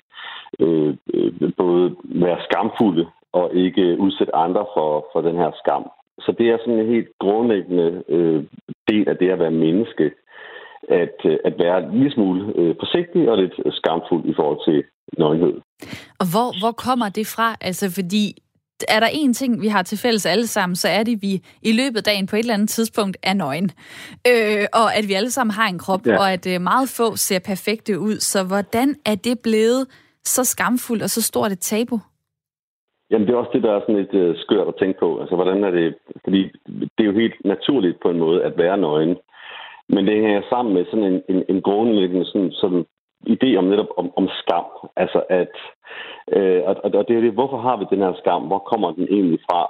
øh, 0.61 0.95
øh, 1.15 1.53
både 1.57 1.97
være 2.05 2.39
skamfulde 2.51 3.07
og 3.33 3.55
ikke 3.55 3.97
udsætte 3.99 4.37
andre 4.37 4.67
for, 4.75 5.07
for 5.13 5.21
den 5.21 5.37
her 5.37 5.51
skam. 5.65 5.91
Så 6.19 6.35
det 6.39 6.47
er 6.49 6.59
sådan 6.59 6.79
en 6.79 6.93
helt 6.95 7.09
grundlæggende 7.19 8.03
øh, 8.09 8.45
del 8.91 9.09
af 9.09 9.17
det 9.17 9.31
at 9.31 9.39
være 9.39 9.51
menneske, 9.51 10.11
at, 10.89 11.17
øh, 11.25 11.39
at 11.45 11.55
være 11.59 11.79
en 11.85 11.91
lille 11.91 12.13
smule 12.13 12.53
øh, 12.57 12.75
forsigtig 12.81 13.31
og 13.31 13.37
lidt 13.39 13.55
skamfuld 13.73 14.25
i 14.25 14.35
forhold 14.35 14.61
til 14.65 14.85
nøgenhed. 15.19 15.55
Og 16.21 16.27
hvor, 16.33 16.49
hvor 16.61 16.73
kommer 16.73 17.09
det 17.09 17.27
fra? 17.27 17.57
Altså 17.61 17.87
fordi 17.95 18.27
er 18.89 19.01
der 19.01 19.09
en 19.13 19.33
ting, 19.35 19.63
vi 19.63 19.69
har 19.69 19.83
til 19.83 19.99
fælles 19.99 20.27
alle 20.27 20.47
sammen, 20.47 20.77
så 20.77 20.89
er 20.89 21.03
det, 21.03 21.17
at 21.17 21.23
vi 21.23 21.43
i 21.63 21.73
løbet 21.73 21.97
af 21.97 22.05
dagen 22.05 22.27
på 22.27 22.37
et 22.37 22.41
eller 22.41 22.55
andet 22.55 22.69
tidspunkt 22.69 23.17
er 23.23 23.35
nøgen. 23.35 23.71
Øh, 24.31 24.65
og 24.73 24.89
at 24.99 25.05
vi 25.09 25.13
alle 25.13 25.31
sammen 25.31 25.53
har 25.53 25.69
en 25.69 25.79
krop, 25.79 26.07
ja. 26.07 26.19
og 26.19 26.33
at 26.33 26.47
øh, 26.47 26.61
meget 26.61 26.89
få 26.89 27.17
ser 27.17 27.39
perfekte 27.39 27.99
ud. 27.99 28.17
Så 28.17 28.39
hvordan 28.45 28.89
er 29.07 29.15
det 29.15 29.37
blevet 29.43 29.87
så 30.25 30.45
skamfuldt 30.45 31.03
og 31.03 31.11
så 31.11 31.23
stort 31.23 31.53
et 31.53 31.59
tabu? 31.59 31.99
Jamen, 33.11 33.27
det 33.27 33.33
er 33.33 33.39
også 33.39 33.51
det, 33.55 33.63
der 33.63 33.73
er 33.73 33.81
sådan 33.81 33.97
lidt 33.97 34.15
uh, 34.15 34.37
skørt 34.37 34.69
at 34.69 34.75
tænke 34.79 34.99
på. 35.01 35.21
Altså, 35.21 35.35
hvordan 35.35 35.65
er 35.65 35.71
det... 35.71 35.95
Fordi 36.25 36.43
det 36.67 37.01
er 37.03 37.11
jo 37.13 37.21
helt 37.23 37.35
naturligt 37.45 38.01
på 38.03 38.11
en 38.11 38.19
måde 38.19 38.45
at 38.45 38.59
være 38.59 38.79
nøgen. 38.79 39.17
Men 39.89 40.07
det 40.07 40.15
hænger 40.15 40.43
sammen 40.51 40.75
med 40.75 40.85
sådan 40.85 41.05
en, 41.13 41.23
en, 41.29 41.45
en 41.49 41.63
grundlæggende 41.63 42.27
sådan, 42.27 42.53
sådan 42.53 42.85
idé 43.27 43.57
om 43.57 43.65
netop 43.65 43.91
om, 43.97 44.13
om 44.17 44.29
skam. 44.29 44.65
Altså 44.97 45.23
at, 45.29 45.55
øh, 46.33 46.63
og, 46.67 46.77
og 46.85 47.09
det 47.09 47.17
er 47.17 47.21
det, 47.21 47.33
hvorfor 47.33 47.59
har 47.59 47.77
vi 47.77 47.85
den 47.91 48.03
her 48.03 48.13
skam? 48.23 48.43
Hvor 48.43 48.59
kommer 48.59 48.93
den 48.93 49.07
egentlig 49.11 49.41
fra? 49.51 49.63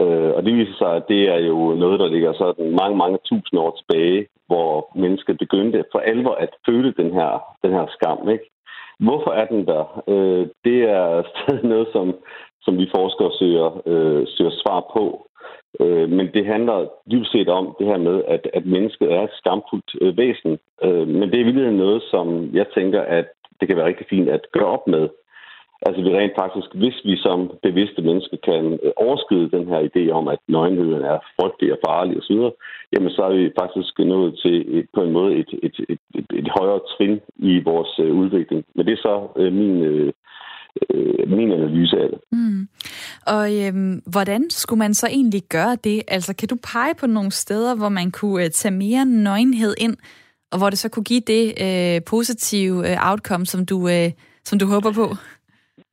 Øh, 0.00 0.30
og 0.36 0.44
det 0.44 0.56
viser 0.56 0.76
sig, 0.78 0.92
at 0.96 1.08
det 1.08 1.22
er 1.28 1.38
jo 1.38 1.74
noget, 1.74 2.00
der 2.00 2.08
ligger 2.08 2.32
sådan 2.32 2.76
mange, 2.80 2.96
mange 2.96 3.18
tusind 3.24 3.60
år 3.60 3.70
tilbage, 3.70 4.26
hvor 4.46 4.92
mennesker 4.94 5.34
begyndte 5.34 5.84
for 5.92 5.98
alvor 5.98 6.34
at 6.34 6.52
føle 6.66 6.92
den 6.92 7.12
her, 7.12 7.30
den 7.62 7.72
her 7.72 7.86
skam. 7.96 8.28
Ikke? 8.28 8.46
Hvorfor 8.98 9.30
er 9.30 9.44
den 9.44 9.66
der? 9.66 10.02
Øh, 10.08 10.46
det 10.64 10.78
er 10.98 11.22
stadig 11.32 11.64
noget, 11.64 11.88
som, 11.92 12.14
som 12.62 12.78
vi 12.78 12.86
forskere 12.94 13.32
søger, 13.38 13.70
øh, 13.86 14.26
søger 14.34 14.50
svar 14.62 14.80
på. 14.94 15.26
Øh, 15.80 16.08
men 16.10 16.26
det 16.34 16.46
handler 16.46 16.88
dybest 17.10 17.32
set 17.32 17.48
om 17.48 17.76
det 17.78 17.86
her 17.86 17.98
med, 17.98 18.22
at, 18.28 18.48
at 18.54 18.66
mennesket 18.66 19.12
er 19.12 19.22
et 19.22 19.38
skamfuldt 19.40 19.90
øh, 20.00 20.16
væsen. 20.16 20.58
Øh, 20.84 21.08
men 21.08 21.30
det 21.30 21.40
er 21.40 21.44
virkelig 21.44 21.72
noget, 21.72 22.02
som 22.10 22.50
jeg 22.52 22.66
tænker, 22.74 23.00
at 23.00 23.26
det 23.60 23.68
kan 23.68 23.76
være 23.76 23.86
rigtig 23.86 24.06
fint 24.10 24.28
at 24.28 24.46
gøre 24.52 24.72
op 24.76 24.86
med. 24.86 25.08
Altså 25.86 26.02
vi 26.02 26.16
rent 26.16 26.32
faktisk, 26.42 26.68
hvis 26.74 26.98
vi 27.04 27.16
som 27.16 27.50
bevidste 27.62 28.02
mennesker 28.02 28.36
kan 28.36 28.78
øh, 28.84 28.92
overskride 28.96 29.50
den 29.56 29.66
her 29.68 29.80
idé 29.88 30.10
om, 30.10 30.28
at 30.28 30.38
nøgenheden 30.48 31.04
er 31.04 31.18
frygtelig 31.36 31.72
og 31.72 31.78
farlig 31.86 32.16
osv., 32.18 32.40
jamen 32.92 33.10
så 33.10 33.22
er 33.22 33.32
vi 33.32 33.52
faktisk 33.60 33.98
nået 33.98 34.38
til 34.42 34.78
et, 34.78 34.86
på 34.94 35.02
en 35.02 35.12
måde 35.12 35.34
et, 35.34 35.50
et, 35.62 35.76
et, 35.88 36.00
et, 36.14 36.26
et 36.40 36.48
højere 36.58 36.80
trin 36.92 37.20
i 37.36 37.60
vores 37.64 37.98
øh, 37.98 38.12
udvikling. 38.14 38.64
Men 38.74 38.86
det 38.86 38.92
er 38.92 39.02
så 39.08 39.28
øh, 39.36 39.52
min 39.52 39.82
øh, 39.82 40.12
øh, 40.94 41.30
min 41.38 41.52
analyse 41.52 41.96
af 41.96 42.08
det. 42.08 42.20
Mm. 42.32 42.68
Og 43.26 43.44
øhm, 43.60 44.02
hvordan 44.12 44.50
skulle 44.50 44.78
man 44.78 44.94
så 44.94 45.06
egentlig 45.06 45.42
gøre 45.50 45.76
det? 45.84 46.02
Altså, 46.08 46.36
kan 46.36 46.48
du 46.48 46.56
pege 46.72 46.94
på 47.00 47.06
nogle 47.06 47.30
steder, 47.30 47.76
hvor 47.76 47.88
man 47.88 48.10
kunne 48.10 48.44
øh, 48.44 48.50
tage 48.50 48.74
mere 48.74 49.04
nøgenhed 49.04 49.74
ind, 49.78 49.96
og 50.52 50.58
hvor 50.58 50.70
det 50.70 50.78
så 50.78 50.88
kunne 50.90 51.04
give 51.04 51.24
det 51.34 51.44
øh, 51.66 52.00
positive 52.10 52.76
øh, 52.90 53.10
outcome, 53.10 53.46
som 53.46 53.66
du, 53.66 53.88
øh, 53.88 54.10
som 54.44 54.58
du 54.58 54.66
håber 54.66 54.92
på? 54.92 55.06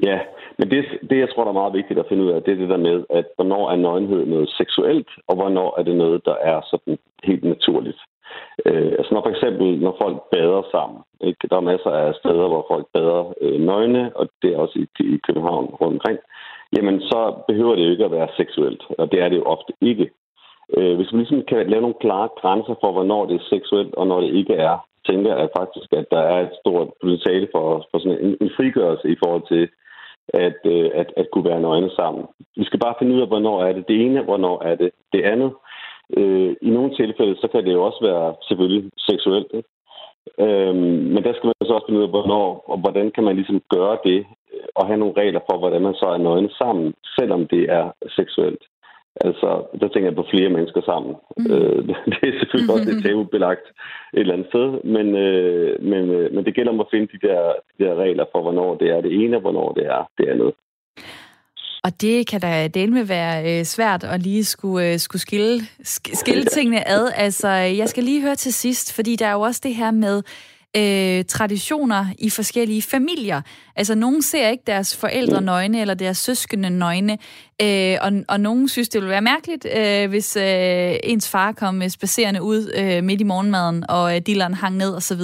Ja, 0.04 0.18
men 0.58 0.72
det, 0.72 0.86
det, 1.10 1.18
jeg 1.20 1.30
tror, 1.30 1.44
der 1.44 1.52
er 1.52 1.62
meget 1.62 1.74
vigtigt 1.80 2.00
at 2.00 2.06
finde 2.10 2.24
ud 2.24 2.32
af, 2.32 2.44
det 2.44 2.52
er 2.54 2.58
det 2.58 2.70
der 2.70 2.78
med, 2.90 2.98
at 3.10 3.26
hvornår 3.36 3.72
er 3.72 3.76
nøgenhed 3.76 4.26
noget 4.26 4.50
seksuelt, 4.50 5.10
og 5.28 5.36
hvornår 5.36 5.80
er 5.80 5.84
det 5.84 5.96
noget, 5.96 6.26
der 6.26 6.36
er 6.52 6.62
sådan 6.72 6.98
helt 7.24 7.44
naturligt. 7.44 8.00
Øh, 8.66 8.92
altså 9.00 9.14
når 9.14 9.22
for 9.22 9.30
eksempel, 9.30 9.80
når 9.80 9.96
folk 10.02 10.18
bader 10.32 10.64
sammen. 10.72 11.00
Ikke? 11.22 11.48
Der 11.50 11.56
er 11.58 11.72
masser 11.72 11.92
af 11.92 12.16
steder, 12.16 12.48
hvor 12.48 12.66
folk 12.72 12.86
bader 12.94 13.34
øh, 13.42 13.60
nøgne, 13.62 14.12
og 14.16 14.30
det 14.42 14.54
er 14.54 14.58
også 14.58 14.80
i, 14.80 14.86
i 15.14 15.18
København 15.28 15.66
rundt 15.66 15.94
omkring. 15.94 16.20
Jamen, 16.78 17.02
så 17.02 17.20
behøver 17.48 17.76
det 17.76 17.86
jo 17.86 17.92
ikke 17.92 18.06
at 18.06 18.12
være 18.12 18.36
seksuelt, 18.38 18.84
og 18.98 19.12
det 19.12 19.20
er 19.22 19.30
det 19.30 19.38
jo 19.38 19.44
ofte 19.44 19.74
ikke. 19.82 20.10
Øh, 20.78 20.96
hvis 20.96 21.12
man 21.12 21.20
ligesom 21.20 21.42
kan 21.48 21.70
lave 21.70 21.82
nogle 21.82 22.02
klare 22.02 22.30
grænser 22.42 22.76
for, 22.82 22.92
hvornår 22.92 23.26
det 23.26 23.36
er 23.36 23.50
seksuelt, 23.50 23.96
og 23.96 24.08
når 24.08 24.22
det 24.22 24.32
ikke 24.34 24.54
er, 24.54 24.78
tænker 25.10 25.38
jeg 25.38 25.50
faktisk, 25.60 25.94
at 25.94 26.06
der 26.12 26.20
er 26.20 26.40
et 26.42 26.54
stort 26.62 26.88
potentiale 27.02 27.48
for, 27.52 27.88
for 27.92 27.98
sådan 28.00 28.20
en, 28.26 28.38
en 28.42 28.52
frigørelse 28.58 29.10
i 29.10 29.18
forhold 29.24 29.44
til 29.48 29.70
at, 30.34 30.60
øh, 30.66 30.90
at, 30.94 31.14
at 31.18 31.28
kunne 31.32 31.50
være 31.50 31.62
nøgne 31.62 31.92
sammen. 32.00 32.26
Vi 32.56 32.64
skal 32.64 32.80
bare 32.80 32.96
finde 33.00 33.16
ud 33.16 33.22
af, 33.22 33.28
hvornår 33.28 33.64
er 33.64 33.74
det 33.74 33.88
det 33.88 34.06
ene, 34.06 34.22
hvornår 34.22 34.64
er 34.64 34.76
det 34.76 34.92
det 35.14 35.22
andet. 35.24 35.52
Øh, 36.18 36.56
I 36.62 36.70
nogle 36.70 36.96
tilfælde, 36.96 37.36
så 37.42 37.48
kan 37.52 37.66
det 37.66 37.74
jo 37.74 37.84
også 37.84 38.00
være 38.02 38.36
selvfølgelig 38.48 38.92
seksuelt. 38.98 39.52
Ikke? 39.54 39.70
Øhm, 40.40 41.00
men 41.14 41.24
der 41.24 41.34
skal 41.34 41.48
man 41.48 41.68
så 41.68 41.74
også 41.74 41.86
finde 41.88 42.00
ud 42.00 42.10
af, 42.10 42.16
hvornår 42.16 42.64
og 42.72 42.78
hvordan 42.78 43.12
kan 43.12 43.24
man 43.24 43.36
ligesom 43.36 43.62
gøre 43.76 43.98
det, 44.04 44.26
og 44.76 44.88
have 44.88 45.00
nogle 45.00 45.18
regler 45.22 45.40
for, 45.50 45.58
hvordan 45.58 45.82
man 45.82 45.94
så 45.94 46.06
er 46.06 46.18
nøgne 46.18 46.50
sammen, 46.62 46.94
selvom 47.20 47.48
det 47.48 47.64
er 47.80 47.86
seksuelt. 48.16 48.64
Altså, 49.22 49.50
der 49.82 49.88
tænker 49.88 50.10
jeg 50.10 50.16
på 50.16 50.30
flere 50.32 50.50
mennesker 50.50 50.82
sammen. 50.82 51.16
Mm. 51.38 51.52
Øh, 51.54 51.88
det 52.14 52.24
er 52.30 52.40
selvfølgelig 52.40 52.74
også 52.76 52.90
et 52.92 53.04
tabubelagt 53.06 53.68
et 54.14 54.20
eller 54.20 54.34
andet 54.34 54.48
sted, 54.48 54.68
men, 54.96 55.08
øh, 55.16 55.84
men, 55.92 56.04
øh, 56.16 56.34
men 56.34 56.46
det 56.46 56.56
gælder 56.56 56.72
om 56.72 56.80
at 56.80 56.92
finde 56.92 57.08
de 57.14 57.28
der, 57.28 57.42
de 57.74 57.84
der 57.86 57.96
regler 57.96 58.26
for, 58.32 58.42
hvornår 58.42 58.76
det 58.76 58.90
er 58.90 59.02
det 59.02 59.14
ene, 59.14 59.38
og 59.38 59.42
hvornår 59.42 59.74
det 59.74 59.86
er 59.86 60.10
det 60.18 60.28
andet. 60.30 60.54
Og 61.88 62.02
det 62.02 62.28
kan 62.28 62.42
da 62.42 62.68
dele 62.68 62.92
med 62.92 63.04
være 63.04 63.60
øh, 63.60 63.66
svært 63.66 64.04
at 64.04 64.22
lige 64.22 64.46
skulle, 64.46 64.88
øh, 64.88 65.00
skulle 65.00 65.22
skille, 65.22 65.68
skille 66.14 66.46
tingene 66.46 66.88
ad. 66.88 67.12
Altså, 67.16 67.48
jeg 67.50 67.90
skal 67.90 68.04
lige 68.04 68.22
høre 68.22 68.36
til 68.36 68.54
sidst, 68.54 68.94
fordi 68.94 69.16
der 69.16 69.28
er 69.28 69.32
jo 69.32 69.42
også 69.42 69.62
det 69.64 69.76
her 69.76 69.92
med, 69.92 70.24
øh, 70.76 71.26
traditioner 71.26 72.06
i 72.20 72.30
forskellige 72.30 72.82
familier. 72.82 73.42
Altså, 73.76 73.96
nogen 73.96 74.22
ser 74.22 74.50
ikke 74.50 74.64
deres 74.68 74.96
forældre 74.96 75.42
nøgne, 75.42 75.82
eller 75.82 75.94
deres 75.94 76.18
søskende 76.18 76.70
nøgne, 76.70 77.18
øh, 77.62 77.98
og, 78.02 78.12
og 78.28 78.40
nogen 78.40 78.70
synes, 78.70 78.90
det 78.90 79.02
ville 79.02 79.12
være 79.12 79.22
mærkeligt, 79.22 79.68
øh, 79.78 80.10
hvis 80.10 80.36
øh, 80.36 80.96
ens 81.04 81.30
far 81.30 81.52
kom 81.52 81.90
spacerende 81.90 82.42
ud 82.42 82.72
øh, 82.76 83.04
midt 83.04 83.22
i 83.22 83.24
morgenmaden, 83.24 83.90
og 83.90 84.16
øh, 84.16 84.22
dilleren 84.22 84.54
hang 84.54 84.78
ned, 84.78 84.96
osv. 84.96 85.22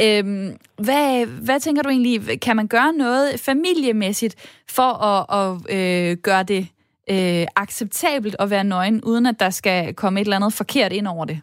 Øh, 0.00 0.52
hvad, 0.78 1.26
hvad 1.26 1.60
tænker 1.60 1.82
du 1.82 1.88
egentlig, 1.88 2.40
kan 2.40 2.56
man 2.56 2.66
gøre 2.66 2.92
noget 2.92 3.40
familiemæssigt 3.40 4.34
for 4.68 5.02
at, 5.02 5.26
at 5.40 5.76
øh, 5.76 6.16
gøre 6.16 6.42
det 6.42 6.66
øh, 7.10 7.46
acceptabelt 7.56 8.36
at 8.38 8.50
være 8.50 8.64
nøgen, 8.64 9.04
uden 9.04 9.26
at 9.26 9.40
der 9.40 9.50
skal 9.50 9.94
komme 9.94 10.20
et 10.20 10.24
eller 10.24 10.36
andet 10.36 10.52
forkert 10.52 10.92
ind 10.92 11.06
over 11.06 11.24
det? 11.24 11.40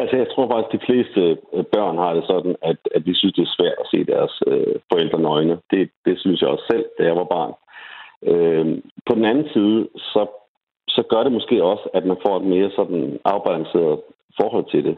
Altså, 0.00 0.16
jeg 0.16 0.28
tror 0.30 0.46
faktisk, 0.48 0.74
at 0.74 0.80
de 0.80 0.86
fleste 0.86 1.20
øh, 1.54 1.64
børn 1.74 1.96
har 1.98 2.12
det 2.14 2.24
sådan, 2.26 2.56
at, 2.62 2.78
at 2.94 3.06
de 3.06 3.14
synes, 3.14 3.34
det 3.34 3.42
er 3.44 3.56
svært 3.58 3.78
at 3.82 3.90
se 3.92 4.04
deres 4.12 4.34
øh, 4.46 4.74
forældre 4.92 5.20
nøgne. 5.20 5.58
Det, 5.70 5.90
det 6.06 6.20
synes 6.20 6.40
jeg 6.40 6.48
også 6.48 6.66
selv, 6.72 6.86
da 6.98 7.02
jeg 7.04 7.16
var 7.16 7.28
barn. 7.36 7.54
Øh, 8.30 8.66
på 9.06 9.12
den 9.14 9.24
anden 9.24 9.48
side, 9.54 9.88
så, 9.96 10.22
så 10.88 11.02
gør 11.10 11.22
det 11.22 11.32
måske 11.32 11.64
også, 11.64 11.86
at 11.94 12.04
man 12.06 12.16
får 12.26 12.36
et 12.36 12.46
mere 12.54 12.70
sådan 12.78 13.18
afbalanceret 13.24 14.00
forhold 14.40 14.66
til 14.70 14.84
det. 14.84 14.96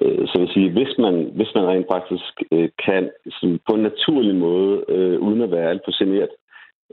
Øh, 0.00 0.28
så 0.28 0.38
vil 0.38 0.54
sige, 0.54 0.70
hvis 0.70 0.92
man, 0.98 1.14
hvis 1.38 1.54
man 1.54 1.66
rent 1.66 1.86
faktisk 1.94 2.34
øh, 2.52 2.68
kan 2.86 3.10
sådan, 3.36 3.60
på 3.68 3.72
en 3.74 3.82
naturlig 3.82 4.34
måde, 4.34 4.84
øh, 4.88 5.20
uden 5.20 5.42
at 5.42 5.50
være 5.50 5.70
alt 5.70 5.82
for 5.84 5.98
generet, 5.98 6.30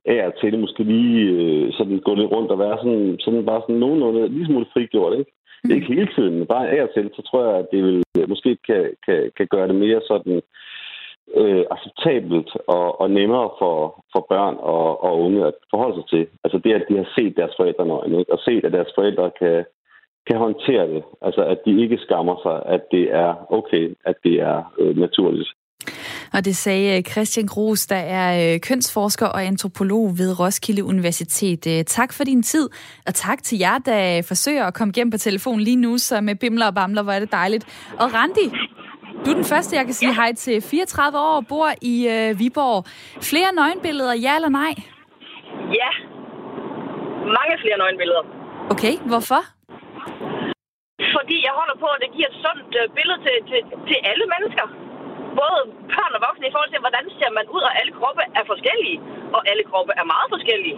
af 0.05 0.31
til 0.39 0.51
det 0.51 0.59
måske 0.59 0.83
lige 0.83 1.19
øh, 1.31 1.73
sådan 1.73 1.99
gå 1.99 2.15
lidt 2.15 2.31
rundt 2.31 2.51
og 2.51 2.59
være 2.59 2.77
sådan, 2.77 3.15
sådan 3.19 3.45
bare 3.45 3.61
sådan 3.61 3.75
nogenlunde 3.75 4.27
lige 4.27 4.45
smule 4.45 4.65
frigjort, 4.73 5.19
ikke? 5.19 5.31
Mm. 5.63 5.71
Ikke 5.71 5.87
hele 5.87 6.09
tiden, 6.15 6.37
men 6.37 6.47
bare 6.47 6.69
af 6.69 6.83
og 6.83 6.93
til, 6.93 7.11
så 7.15 7.21
tror 7.21 7.43
jeg, 7.49 7.59
at 7.59 7.67
det 7.71 7.83
vil 7.83 8.03
øh, 8.17 8.29
måske 8.29 8.57
kan, 8.67 8.83
kan, 9.05 9.31
kan 9.37 9.47
gøre 9.47 9.67
det 9.67 9.75
mere 9.75 10.01
sådan 10.07 10.41
øh, 11.35 11.65
acceptabelt 11.71 12.49
og, 12.67 13.01
og 13.01 13.11
nemmere 13.11 13.49
for, 13.59 14.05
for 14.11 14.25
børn 14.29 14.55
og, 14.59 15.03
og 15.03 15.19
unge 15.19 15.45
at 15.45 15.53
forholde 15.69 15.95
sig 15.95 16.07
til. 16.09 16.27
Altså 16.43 16.57
det, 16.63 16.73
at 16.73 16.85
de 16.89 16.97
har 16.97 17.09
set 17.17 17.37
deres 17.37 17.53
forældre 17.57 17.85
nøgne, 17.85 18.19
ikke? 18.19 18.33
og 18.33 18.39
set, 18.39 18.65
at 18.65 18.71
deres 18.71 18.91
forældre 18.95 19.31
kan, 19.39 19.65
kan 20.27 20.37
håndtere 20.37 20.87
det. 20.93 21.03
Altså 21.21 21.41
at 21.45 21.59
de 21.65 21.81
ikke 21.81 21.97
skammer 21.97 22.35
sig, 22.45 22.73
at 22.75 22.81
det 22.91 23.05
er 23.11 23.29
okay, 23.49 23.95
at 24.05 24.15
det 24.23 24.35
er 24.41 24.73
øh, 24.79 24.97
naturligt. 24.97 25.49
Og 26.33 26.45
det 26.45 26.55
sagde 26.55 26.97
øh, 26.97 27.03
Christian 27.03 27.47
Gros, 27.47 27.85
der 27.87 28.01
er 28.19 28.53
øh, 28.53 28.59
kønsforsker 28.59 29.27
og 29.27 29.45
antropolog 29.45 30.05
ved 30.17 30.39
Roskilde 30.39 30.83
Universitet. 30.83 31.67
Øh, 31.67 31.83
tak 31.97 32.13
for 32.13 32.23
din 32.23 32.43
tid, 32.43 32.69
og 33.07 33.13
tak 33.13 33.43
til 33.43 33.57
jer, 33.57 33.77
der 33.77 34.21
forsøger 34.27 34.65
at 34.65 34.73
komme 34.73 34.93
hjem 34.95 35.11
på 35.11 35.17
telefon 35.17 35.59
lige 35.59 35.75
nu, 35.75 35.97
så 35.97 36.21
med 36.21 36.35
bimler 36.35 36.67
og 36.67 36.75
bamler, 36.75 37.03
hvor 37.03 37.11
er 37.11 37.19
det 37.19 37.31
dejligt. 37.31 37.65
Og 37.99 38.13
Randi, 38.13 38.45
du 39.25 39.31
er 39.31 39.35
den 39.35 39.45
første, 39.53 39.75
jeg 39.75 39.85
kan 39.85 39.93
sige 39.93 40.13
hej 40.15 40.33
til. 40.33 40.61
34 40.61 41.19
år, 41.19 41.43
bor 41.49 41.69
i 41.81 41.95
øh, 42.15 42.39
Viborg. 42.39 42.85
Flere 43.31 43.49
nøgenbilleder, 43.59 44.13
ja 44.25 44.35
eller 44.35 44.49
nej? 44.49 44.73
Ja. 45.81 45.91
Mange 47.37 47.53
flere 47.63 47.77
nøgenbilleder. 47.81 48.23
Okay, 48.73 48.93
hvorfor? 49.11 49.41
Fordi 51.15 51.37
jeg 51.47 51.53
holder 51.59 51.77
på, 51.83 51.87
at 51.95 51.99
det 52.03 52.09
giver 52.15 52.29
et 52.33 52.37
sundt 52.45 52.71
billede 52.97 53.19
til, 53.25 53.35
til, 53.49 53.59
til 53.89 53.97
alle 54.11 54.25
mennesker 54.33 54.82
både 55.41 55.59
børn 55.93 56.13
og 56.17 56.21
voksne 56.27 56.45
i 56.49 56.53
forhold 56.55 56.71
til, 56.73 56.81
hvordan 56.85 57.03
ser 57.19 57.31
man 57.37 57.45
ud, 57.55 57.63
og 57.69 57.73
alle 57.79 57.93
kroppe 57.99 58.21
er 58.39 58.43
forskellige, 58.51 58.97
og 59.35 59.41
alle 59.49 59.63
kroppe 59.69 59.91
er 60.01 60.05
meget 60.13 60.27
forskellige. 60.35 60.77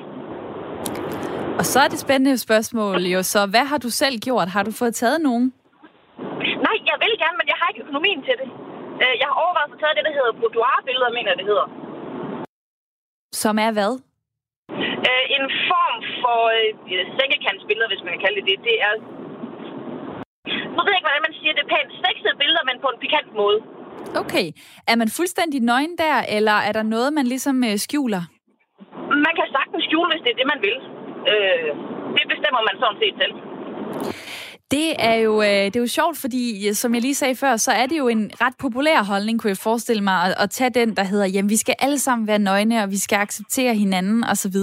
Og 1.59 1.65
så 1.71 1.77
er 1.85 1.89
det 1.93 1.99
spændende 2.05 2.37
spørgsmål 2.47 2.99
jo, 3.15 3.19
så 3.33 3.39
hvad 3.53 3.65
har 3.71 3.79
du 3.85 3.89
selv 4.01 4.15
gjort? 4.27 4.47
Har 4.55 4.63
du 4.67 4.71
fået 4.81 4.95
taget 5.01 5.19
nogen? 5.29 5.45
Nej, 6.67 6.77
jeg 6.91 6.97
vil 7.03 7.13
gerne, 7.23 7.37
men 7.39 7.47
jeg 7.51 7.57
har 7.59 7.67
ikke 7.69 7.83
økonomien 7.85 8.19
til 8.27 8.35
det. 8.41 8.49
Øh, 9.03 9.13
jeg 9.21 9.27
har 9.29 9.37
overvejet 9.43 9.73
at 9.75 9.79
tage 9.83 9.95
det, 9.97 10.03
der 10.07 10.13
hedder 10.17 10.33
boudoir-billeder, 10.41 11.09
mener 11.17 11.29
jeg, 11.31 11.39
det 11.41 11.47
hedder. 11.51 11.67
Som 13.43 13.55
er 13.65 13.71
hvad? 13.77 13.93
Øh, 15.09 15.25
en 15.37 15.45
form 15.69 15.97
for 16.21 16.39
øh, 16.57 17.03
sengekantsbilleder, 17.17 17.89
hvis 17.91 18.03
man 18.05 18.11
kan 18.13 18.23
kalde 18.25 18.39
det 18.39 18.47
det. 18.49 18.57
Det 18.69 18.75
er... 18.87 18.93
Nu 20.75 20.79
ved 20.81 20.91
jeg 20.91 20.99
ikke, 20.99 21.09
hvordan 21.09 21.27
man 21.27 21.37
siger 21.39 21.53
det 21.59 21.65
pænt. 21.73 21.91
Sexede 22.03 22.37
billeder, 22.41 22.63
men 22.69 22.77
på 22.83 22.89
en 22.93 23.01
pikant 23.03 23.31
måde. 23.41 23.57
Okay. 24.15 24.47
Er 24.87 24.95
man 24.95 25.09
fuldstændig 25.09 25.59
nøgen 25.61 25.97
der, 25.97 26.17
eller 26.37 26.57
er 26.67 26.71
der 26.71 26.83
noget, 26.83 27.13
man 27.13 27.27
ligesom 27.27 27.63
øh, 27.63 27.77
skjuler? 27.77 28.23
Man 29.25 29.33
kan 29.37 29.47
sagtens 29.57 29.83
skjule, 29.87 30.09
hvis 30.11 30.21
det 30.25 30.31
er 30.31 30.39
det, 30.41 30.47
man 30.53 30.59
vil. 30.67 30.77
Øh, 31.31 31.69
det 32.17 32.25
bestemmer 32.33 32.61
man 32.67 32.75
sådan 32.81 32.97
set 33.01 33.15
selv. 33.21 33.35
Det 34.71 34.95
er, 34.99 35.13
jo, 35.15 35.41
øh, 35.41 35.47
det 35.47 35.75
er 35.75 35.79
jo 35.79 35.87
sjovt, 35.87 36.17
fordi 36.17 36.73
som 36.73 36.93
jeg 36.93 37.01
lige 37.01 37.15
sagde 37.15 37.35
før, 37.35 37.57
så 37.57 37.71
er 37.71 37.85
det 37.85 37.97
jo 37.97 38.07
en 38.07 38.31
ret 38.41 38.53
populær 38.59 39.03
holdning, 39.03 39.41
kunne 39.41 39.49
jeg 39.49 39.57
forestille 39.57 40.03
mig, 40.03 40.23
at, 40.23 40.33
at 40.37 40.49
tage 40.49 40.69
den, 40.69 40.97
der 40.97 41.03
hedder, 41.03 41.25
jamen 41.25 41.49
vi 41.49 41.55
skal 41.55 41.75
alle 41.79 41.99
sammen 41.99 42.27
være 42.27 42.39
nøgne, 42.39 42.83
og 42.83 42.91
vi 42.91 42.97
skal 42.97 43.15
acceptere 43.15 43.75
hinanden 43.75 44.23
osv. 44.23 44.55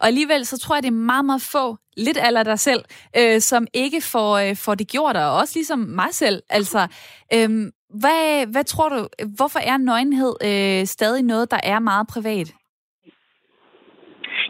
Og 0.00 0.06
alligevel 0.06 0.46
så 0.46 0.58
tror 0.58 0.74
jeg, 0.76 0.82
det 0.82 0.88
er 0.88 0.92
meget, 0.92 1.24
meget 1.24 1.42
få, 1.42 1.76
lidt 1.96 2.18
aller 2.20 2.42
dig 2.42 2.58
selv, 2.58 2.84
øh, 3.18 3.40
som 3.40 3.66
ikke 3.74 4.00
får, 4.00 4.36
øh, 4.36 4.56
får 4.56 4.74
det 4.74 4.88
gjort, 4.88 5.16
og 5.16 5.36
også 5.36 5.52
ligesom 5.56 5.78
mig 5.78 6.08
selv. 6.10 6.42
Altså, 6.50 6.86
øh, 7.34 7.72
hvad, 8.02 8.24
hvad 8.52 8.64
tror 8.72 8.88
du, 8.94 9.00
hvorfor 9.38 9.60
er 9.72 9.76
nøgenhed 9.90 10.32
øh, 10.48 10.80
stadig 10.96 11.22
noget, 11.32 11.46
der 11.54 11.60
er 11.72 11.78
meget 11.90 12.06
privat? 12.14 12.48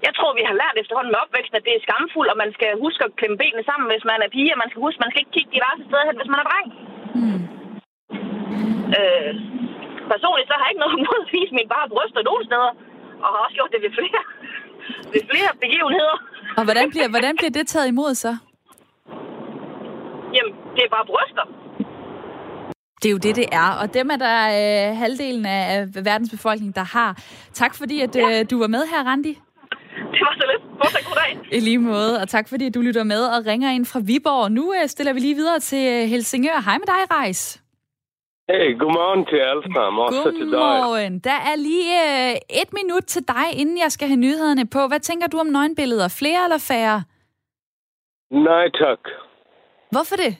Jeg 0.07 0.13
tror, 0.17 0.31
vi 0.41 0.45
har 0.49 0.57
lært 0.63 0.77
efterhånden 0.83 1.13
med 1.13 1.23
opvæksten, 1.25 1.59
at 1.59 1.67
det 1.67 1.75
er 1.75 1.85
skamfuldt, 1.87 2.33
og 2.33 2.39
man 2.45 2.51
skal 2.57 2.71
huske 2.85 3.01
at 3.07 3.17
klemme 3.19 3.37
benene 3.43 3.65
sammen, 3.69 3.87
hvis 3.93 4.05
man 4.11 4.19
er 4.25 4.31
pige, 4.37 4.55
og 4.55 4.61
man 4.63 4.71
skal 4.71 4.85
huske, 4.87 4.99
at 4.99 5.05
man 5.05 5.11
skal 5.11 5.23
ikke 5.23 5.35
kigge 5.37 5.55
diverse 5.57 5.83
steder 5.89 6.05
hen, 6.09 6.19
hvis 6.21 6.33
man 6.33 6.41
er 6.43 6.49
dreng. 6.51 6.69
Mm. 7.21 7.43
Øh, 8.99 9.33
personligt 10.13 10.49
så 10.49 10.55
har 10.57 10.65
jeg 10.65 10.73
ikke 10.73 10.85
noget 10.85 10.99
mod 11.07 11.19
at 11.25 11.31
vise 11.37 11.53
mine 11.59 11.71
bare 11.75 11.93
bryster 11.95 12.29
nogen 12.31 12.45
steder, 12.49 12.71
og 13.23 13.29
har 13.33 13.41
også 13.45 13.57
gjort 13.59 13.73
det 13.75 13.81
ved 13.85 13.93
flere, 13.99 14.23
ved 15.13 15.23
flere 15.31 15.51
begivenheder. 15.65 16.17
Og 16.59 16.63
hvordan 16.69 16.87
bliver, 16.93 17.09
hvordan 17.15 17.35
bliver 17.39 17.55
det 17.59 17.65
taget 17.73 17.89
imod 17.95 18.13
så? 18.25 18.33
Jamen, 20.37 20.53
det 20.77 20.83
er 20.85 20.91
bare 20.97 21.07
bryster. 21.13 21.45
Det 23.03 23.09
er 23.09 23.13
jo 23.13 23.19
det, 23.19 23.37
det 23.37 23.47
er. 23.53 23.71
Og 23.83 23.95
dem 23.95 24.11
er 24.11 24.17
der 24.17 24.39
øh, 24.91 24.97
halvdelen 24.97 25.47
af 25.47 25.87
verdens 26.05 26.31
befolkning, 26.31 26.75
der 26.75 26.85
har. 26.85 27.23
Tak 27.53 27.75
fordi, 27.75 28.01
at 28.01 28.17
ja. 28.17 28.41
øh, 28.41 28.51
du 28.51 28.59
var 28.59 28.67
med 28.67 28.83
her, 28.93 29.05
Randi. 29.05 29.33
Det 30.13 30.21
var 30.27 30.35
så 30.41 30.45
lidt. 30.53 30.63
Fortsat 30.81 31.05
god 31.09 31.17
dag. 31.23 31.59
I 31.59 31.61
lige 31.61 31.79
måde, 31.79 32.21
og 32.21 32.29
tak 32.29 32.49
fordi, 32.49 32.67
at 32.67 32.75
du 32.75 32.81
lytter 32.81 33.05
med 33.05 33.23
og 33.27 33.47
ringer 33.47 33.71
ind 33.71 33.87
fra 33.87 34.01
Viborg. 34.05 34.53
Nu 34.53 34.75
øh, 34.75 34.89
stiller 34.89 35.13
vi 35.13 35.21
lige 35.21 35.35
videre 35.35 35.59
til 35.61 35.85
øh, 35.95 36.09
Helsingør. 36.09 36.63
Hej 36.65 36.79
med 36.79 36.87
dig, 36.87 37.17
Rejs. 37.17 37.63
Hey, 38.51 38.79
godmorgen 38.79 39.25
til 39.31 39.37
alle 39.37 39.63
sammen. 39.75 40.03
Også 40.03 40.23
godmorgen. 40.23 41.13
til 41.13 41.25
dig. 41.25 41.25
Der 41.25 41.39
er 41.51 41.57
lige 41.57 41.93
øh, 42.31 42.37
et 42.63 42.71
minut 42.73 43.05
til 43.05 43.23
dig, 43.29 43.47
inden 43.61 43.79
jeg 43.79 43.93
skal 43.93 44.09
have 44.09 44.17
nyhederne 44.17 44.67
på. 44.67 44.87
Hvad 44.89 45.01
tænker 45.01 45.27
du 45.27 45.39
om 45.39 45.47
nøgenbilleder? 45.47 46.09
Flere 46.09 46.45
eller 46.45 46.59
færre? 46.59 47.03
Nej, 48.31 48.65
tak. 48.83 49.01
Hvorfor 49.91 50.17
det? 50.17 50.37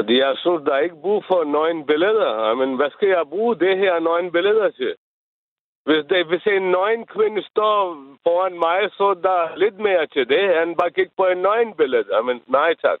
Fordi 0.00 0.16
jeg 0.26 0.34
synes, 0.42 0.62
der 0.66 0.74
er 0.74 0.86
ikke 0.86 1.04
brug 1.04 1.20
for 1.30 1.40
nøgen 1.56 1.82
billeder. 1.90 2.54
Men 2.60 2.68
hvad 2.78 2.90
skal 2.96 3.08
jeg 3.08 3.32
bruge 3.34 3.54
det 3.64 3.74
her 3.82 3.94
nøgen 4.08 4.30
billeder 4.36 4.68
til? 4.80 4.92
Hvis, 5.86 6.02
det, 6.10 6.18
hvis 6.30 6.44
en 6.46 6.66
nøgen 6.76 7.04
kvinde 7.14 7.40
står 7.52 7.76
foran 8.24 8.56
mig, 8.66 8.78
så 8.96 9.04
er 9.14 9.20
der 9.28 9.40
lidt 9.62 9.78
mere 9.86 10.06
til 10.14 10.24
det, 10.32 10.44
end 10.58 10.78
bare 10.80 10.96
kigge 10.96 11.14
på 11.16 11.24
en 11.32 11.40
nøgen 11.48 11.72
billede. 11.80 12.06
Men 12.28 12.36
nej 12.58 12.70
tak. 12.86 13.00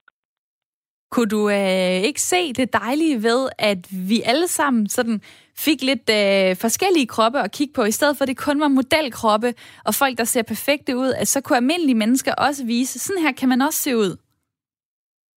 Kunne 1.12 1.32
du 1.36 1.42
øh, 1.58 1.98
ikke 2.08 2.22
se 2.32 2.52
det 2.52 2.72
dejlige 2.72 3.22
ved, 3.28 3.42
at 3.58 3.82
vi 4.10 4.18
alle 4.30 4.48
sammen 4.48 4.88
sådan 4.88 5.20
fik 5.66 5.80
lidt 5.90 6.06
øh, 6.20 6.56
forskellige 6.64 7.06
kroppe 7.14 7.38
at 7.40 7.52
kigge 7.52 7.74
på, 7.74 7.82
i 7.84 7.96
stedet 7.98 8.16
for 8.16 8.22
at 8.24 8.28
det 8.28 8.44
kun 8.46 8.60
var 8.60 8.68
modelkroppe 8.68 9.54
og 9.86 9.94
folk, 9.94 10.18
der 10.18 10.24
ser 10.24 10.42
perfekte 10.42 10.96
ud, 10.96 11.10
at 11.20 11.28
så 11.28 11.40
kunne 11.40 11.56
almindelige 11.56 12.00
mennesker 12.02 12.32
også 12.34 12.66
vise, 12.66 12.98
sådan 12.98 13.22
her 13.22 13.32
kan 13.32 13.48
man 13.48 13.62
også 13.62 13.82
se 13.82 13.96
ud. 13.96 14.12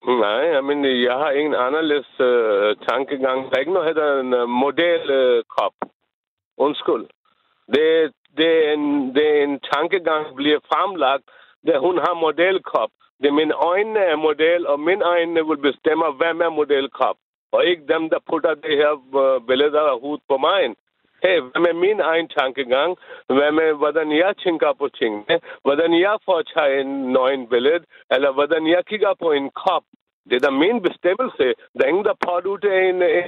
Nej, 0.07 0.61
men 0.61 0.85
øh, 0.85 1.03
jeg 1.03 1.13
har 1.13 1.29
en 1.29 1.55
anderledes 1.55 2.19
øh, 2.19 2.75
tankegang. 2.89 3.49
Der 3.49 3.55
er 3.55 3.59
ikke 3.59 3.73
noget, 3.73 3.95
der 3.95 4.03
hedder 4.03 4.19
en 4.19 4.33
uh, 4.33 4.49
modelkrop. 4.49 5.73
Øh, 5.83 5.87
øh 5.87 6.65
Undskyld. 6.65 7.05
Det, 7.73 8.13
det, 8.37 8.67
er 8.67 8.73
en, 8.73 9.15
det 9.15 9.25
er 9.37 9.43
en 9.43 9.59
tankegang, 9.59 10.27
der 10.27 10.35
bliver 10.35 10.59
fremlagt, 10.71 11.23
da 11.67 11.77
hun 11.77 11.97
har 11.97 12.13
modelkrop. 12.13 12.89
Det 13.21 13.27
er 13.27 13.39
mine 13.41 13.53
øjne 13.53 13.99
er 13.99 14.15
model, 14.15 14.67
og 14.67 14.79
mine 14.79 15.05
øjne 15.05 15.47
vil 15.47 15.57
bestemme, 15.57 16.05
hvem 16.11 16.41
er 16.41 16.49
modelkrop. 16.49 17.17
Og 17.51 17.65
ikke 17.65 17.93
dem, 17.93 18.09
der 18.09 18.19
putter 18.29 18.53
det 18.53 18.77
her 18.81 18.93
øh, 19.21 19.41
billeder 19.47 19.81
af 19.81 19.99
hud 19.99 20.19
på 20.29 20.37
mig. 20.37 20.75
Hey, 21.25 21.39
hvad 21.61 21.71
er 21.73 21.83
min 21.85 21.99
egen 21.99 22.27
tankegang? 22.39 22.91
Hvad 23.27 23.51
med, 23.59 23.69
hvordan 23.81 24.07
jeg 24.23 24.33
tænker 24.45 24.73
på 24.79 24.87
tingene? 24.99 25.35
Hvordan 25.65 25.91
jeg 26.05 26.15
får 26.25 26.41
tage 26.41 26.81
en 26.81 26.91
nøgen 27.13 27.49
billede? 27.49 27.85
Eller 28.11 28.31
hvordan 28.33 28.67
jeg 28.67 28.81
kigger 28.89 29.13
på 29.23 29.31
en 29.31 29.49
kop. 29.65 29.83
Det 30.29 30.35
er 30.35 30.39
da 30.39 30.51
min 30.51 30.81
bestemmelse. 30.87 31.45
Der 31.73 31.83
er 31.83 31.87
ingen, 31.87 32.05
der 32.05 32.17
pådutter 32.27 32.73
en... 32.89 33.01
Øh. 33.01 33.25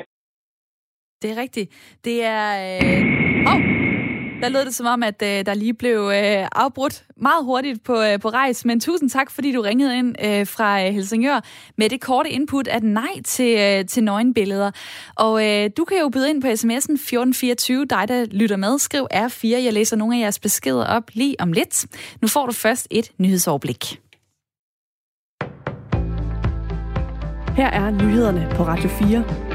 Det 1.22 1.32
er 1.32 1.42
rigtigt. 1.42 1.70
Det 2.06 2.18
er... 2.24 2.48
Øh... 2.68 3.02
Oh! 3.52 3.85
Der 4.42 4.50
lød 4.50 4.66
det 4.66 4.76
som 4.76 4.86
om, 4.86 5.04
at 5.04 5.22
øh, 5.24 5.46
der 5.46 5.54
lige 5.54 5.74
blev 5.74 6.12
øh, 6.14 6.48
afbrudt 6.52 7.04
meget 7.18 7.46
hurtigt 7.46 7.84
på, 7.84 8.02
øh, 8.02 8.20
på 8.20 8.30
rejs, 8.30 8.66
men 8.66 8.80
tusind 8.80 9.10
tak, 9.10 9.32
fordi 9.32 9.52
du 9.52 9.62
ringede 9.62 9.98
ind 9.98 10.16
øh, 10.26 10.48
fra 10.48 10.86
øh, 10.86 10.94
Helsingør 10.94 11.40
med 11.78 11.90
det 11.90 12.02
korte 12.02 12.30
input 12.30 12.68
at 12.68 12.84
nej 12.84 13.22
til, 13.26 13.58
øh, 13.60 13.86
til 13.86 14.04
nøgenbilleder. 14.04 14.72
Og 15.16 15.46
øh, 15.48 15.70
du 15.78 15.86
kan 15.86 15.98
jo 15.98 16.10
byde 16.10 16.30
ind 16.30 16.42
på 16.42 16.48
sms'en 16.48 16.94
1424, 16.94 17.86
dig 17.86 18.08
der 18.08 18.26
lytter 18.26 18.56
med. 18.56 18.80
Skriv 18.80 19.08
R4, 19.14 19.48
jeg 19.48 19.74
læser 19.74 19.96
nogle 19.98 20.16
af 20.16 20.22
jeres 20.22 20.40
beskeder 20.40 20.86
op 20.86 21.04
lige 21.14 21.36
om 21.40 21.54
lidt. 21.54 21.86
Nu 22.22 22.28
får 22.28 22.46
du 22.46 22.52
først 22.52 22.88
et 22.92 23.12
nyhedsoverblik. 23.18 24.00
Her 27.56 27.68
er 27.68 27.92
nyhederne 27.92 28.52
på 28.56 28.64
Radio 28.64 28.90
4. 28.90 29.55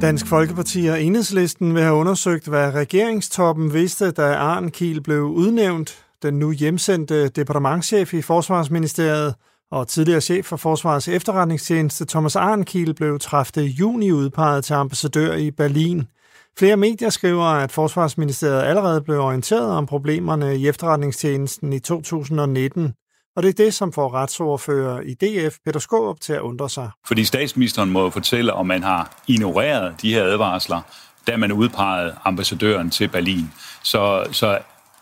Dansk 0.00 0.26
Folkeparti 0.26 0.86
og 0.86 1.02
Enhedslisten 1.02 1.74
vil 1.74 1.82
have 1.82 1.94
undersøgt, 1.94 2.48
hvad 2.48 2.74
regeringstoppen 2.74 3.74
vidste, 3.74 4.10
da 4.10 4.34
Arne 4.34 4.70
Kiel 4.70 5.02
blev 5.02 5.22
udnævnt. 5.22 6.04
Den 6.22 6.34
nu 6.34 6.52
hjemsendte 6.52 7.28
departementschef 7.28 8.14
i 8.14 8.22
Forsvarsministeriet 8.22 9.34
og 9.70 9.88
tidligere 9.88 10.20
chef 10.20 10.46
for 10.46 10.56
Forsvarets 10.56 11.08
efterretningstjeneste 11.08 12.04
Thomas 12.04 12.36
Arnkiel 12.36 12.94
blev 12.94 13.18
30. 13.18 13.66
juni 13.66 14.12
udpeget 14.12 14.64
til 14.64 14.74
ambassadør 14.74 15.34
i 15.34 15.50
Berlin. 15.50 16.06
Flere 16.58 16.76
medier 16.76 17.10
skriver, 17.10 17.44
at 17.44 17.72
Forsvarsministeriet 17.72 18.62
allerede 18.62 19.00
blev 19.00 19.20
orienteret 19.20 19.70
om 19.70 19.86
problemerne 19.86 20.56
i 20.56 20.68
efterretningstjenesten 20.68 21.72
i 21.72 21.78
2019. 21.78 22.92
Og 23.36 23.42
det 23.42 23.48
er 23.48 23.64
det, 23.64 23.74
som 23.74 23.92
får 23.92 24.14
retsordfører 24.14 25.00
i 25.00 25.14
DF, 25.14 25.56
Peter 25.64 25.80
Skåb, 25.80 26.20
til 26.20 26.32
at 26.32 26.40
undre 26.40 26.70
sig. 26.70 26.90
Fordi 27.06 27.24
statsministeren 27.24 27.90
må 27.90 28.02
jo 28.02 28.10
fortælle, 28.10 28.52
om 28.52 28.66
man 28.66 28.82
har 28.82 29.22
ignoreret 29.26 29.94
de 30.02 30.14
her 30.14 30.24
advarsler, 30.24 30.80
da 31.26 31.36
man 31.36 31.52
udpegede 31.52 32.14
ambassadøren 32.24 32.90
til 32.90 33.08
Berlin. 33.08 33.52
Så, 33.82 34.26
så 34.32 34.58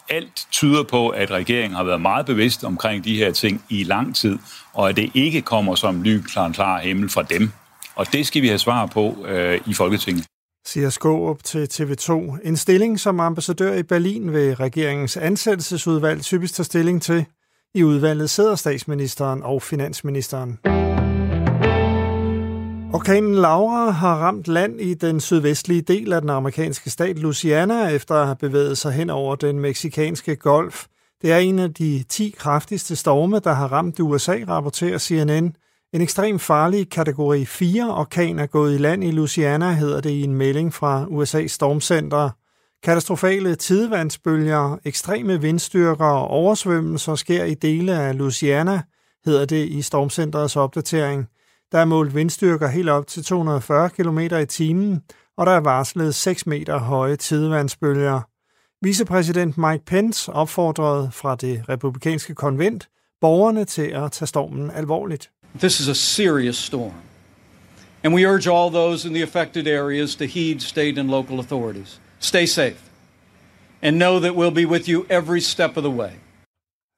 alt 0.08 0.46
tyder 0.50 0.82
på, 0.82 1.08
at 1.08 1.30
regeringen 1.30 1.76
har 1.76 1.84
været 1.84 2.00
meget 2.00 2.26
bevidst 2.26 2.64
omkring 2.64 3.04
de 3.04 3.16
her 3.16 3.32
ting 3.32 3.64
i 3.68 3.82
lang 3.82 4.16
tid, 4.16 4.38
og 4.72 4.88
at 4.88 4.96
det 4.96 5.10
ikke 5.14 5.42
kommer 5.42 5.74
som 5.74 6.02
ly 6.02 6.20
klar, 6.20 6.52
klar 6.52 6.80
himmel 6.80 7.10
fra 7.10 7.22
dem. 7.22 7.50
Og 7.94 8.12
det 8.12 8.26
skal 8.26 8.42
vi 8.42 8.48
have 8.48 8.58
svar 8.58 8.86
på 8.86 9.26
øh, 9.26 9.60
i 9.66 9.74
Folketinget 9.74 10.24
siger 10.68 10.90
Skåb 10.90 11.42
til 11.42 11.68
TV2. 11.72 12.12
En 12.48 12.56
stilling 12.56 13.00
som 13.00 13.20
ambassadør 13.20 13.74
i 13.74 13.82
Berlin 13.82 14.32
vil 14.32 14.56
regeringens 14.56 15.16
ansættelsesudvalg 15.16 16.22
typisk 16.22 16.54
tage 16.54 16.64
stilling 16.64 17.02
til. 17.02 17.26
I 17.74 17.84
udvalget 17.84 18.30
sidder 18.30 18.54
statsministeren 18.54 19.42
og 19.42 19.62
finansministeren. 19.62 20.58
Orkanen 22.92 23.34
Laura 23.34 23.90
har 23.90 24.16
ramt 24.16 24.48
land 24.48 24.80
i 24.80 24.94
den 24.94 25.20
sydvestlige 25.20 25.82
del 25.82 26.12
af 26.12 26.20
den 26.20 26.30
amerikanske 26.30 26.90
stat 26.90 27.18
Louisiana 27.18 27.88
efter 27.88 28.14
at 28.14 28.26
have 28.26 28.36
bevæget 28.36 28.78
sig 28.78 28.92
hen 28.92 29.10
over 29.10 29.36
den 29.36 29.60
meksikanske 29.60 30.36
golf. 30.36 30.86
Det 31.22 31.32
er 31.32 31.38
en 31.38 31.58
af 31.58 31.74
de 31.74 32.04
10 32.08 32.34
kraftigste 32.38 32.96
storme, 32.96 33.38
der 33.38 33.52
har 33.52 33.72
ramt 33.72 34.00
USA, 34.00 34.38
rapporterer 34.48 34.98
CNN. 34.98 35.56
En 35.92 36.00
ekstrem 36.00 36.38
farlig 36.38 36.90
kategori 36.90 37.44
4 37.44 37.94
orkan 37.94 38.38
er 38.38 38.46
gået 38.46 38.74
i 38.74 38.78
land 38.78 39.04
i 39.04 39.10
Louisiana, 39.10 39.72
hedder 39.72 40.00
det 40.00 40.10
i 40.10 40.22
en 40.22 40.34
melding 40.34 40.74
fra 40.74 41.04
USA's 41.04 41.48
Stormcenter. 41.48 42.30
Katastrofale 42.82 43.54
tidevandsbølger, 43.54 44.78
ekstreme 44.84 45.40
vindstyrker 45.40 46.04
og 46.04 46.28
oversvømmelser 46.28 47.14
sker 47.14 47.44
i 47.44 47.54
dele 47.54 47.92
af 48.00 48.18
Louisiana, 48.18 48.82
hedder 49.24 49.44
det 49.44 49.68
i 49.68 49.82
Stormcentrets 49.82 50.56
opdatering. 50.56 51.28
Der 51.72 51.78
er 51.78 51.84
målt 51.84 52.14
vindstyrker 52.14 52.68
helt 52.68 52.88
op 52.88 53.06
til 53.06 53.24
240 53.24 53.90
km 53.90 54.18
i 54.18 54.46
timen, 54.46 55.02
og 55.36 55.46
der 55.46 55.52
er 55.52 55.60
varslet 55.60 56.14
6 56.14 56.46
meter 56.46 56.78
høje 56.78 57.16
tidevandsbølger. 57.16 58.20
Vicepræsident 58.82 59.58
Mike 59.58 59.84
Pence 59.84 60.32
opfordrede 60.32 61.10
fra 61.12 61.36
det 61.36 61.64
republikanske 61.68 62.34
konvent 62.34 62.88
borgerne 63.20 63.64
til 63.64 63.82
at 63.82 64.12
tage 64.12 64.26
stormen 64.26 64.70
alvorligt. 64.70 65.30
This 65.58 65.80
is 65.80 65.88
a 65.88 65.94
serious 65.94 66.56
storm. 66.56 66.92
And 68.04 68.14
we 68.14 68.28
urge 68.28 68.50
all 68.50 68.72
those 68.72 69.08
in 69.08 69.14
the 69.14 69.22
affected 69.22 69.66
areas 69.66 70.16
to 70.16 70.24
heed 70.24 70.60
state 70.60 71.00
and 71.00 71.10
local 71.10 71.38
authorities. 71.38 72.00
Stay 72.18 72.46
safe. 72.46 72.76
And 73.82 73.96
know 73.96 74.20
that 74.20 74.34
we'll 74.34 74.54
be 74.54 74.66
with 74.66 74.88
you 74.88 75.04
every 75.10 75.40
step 75.40 75.76
of 75.76 75.82
the 75.82 75.92
way. 75.92 76.10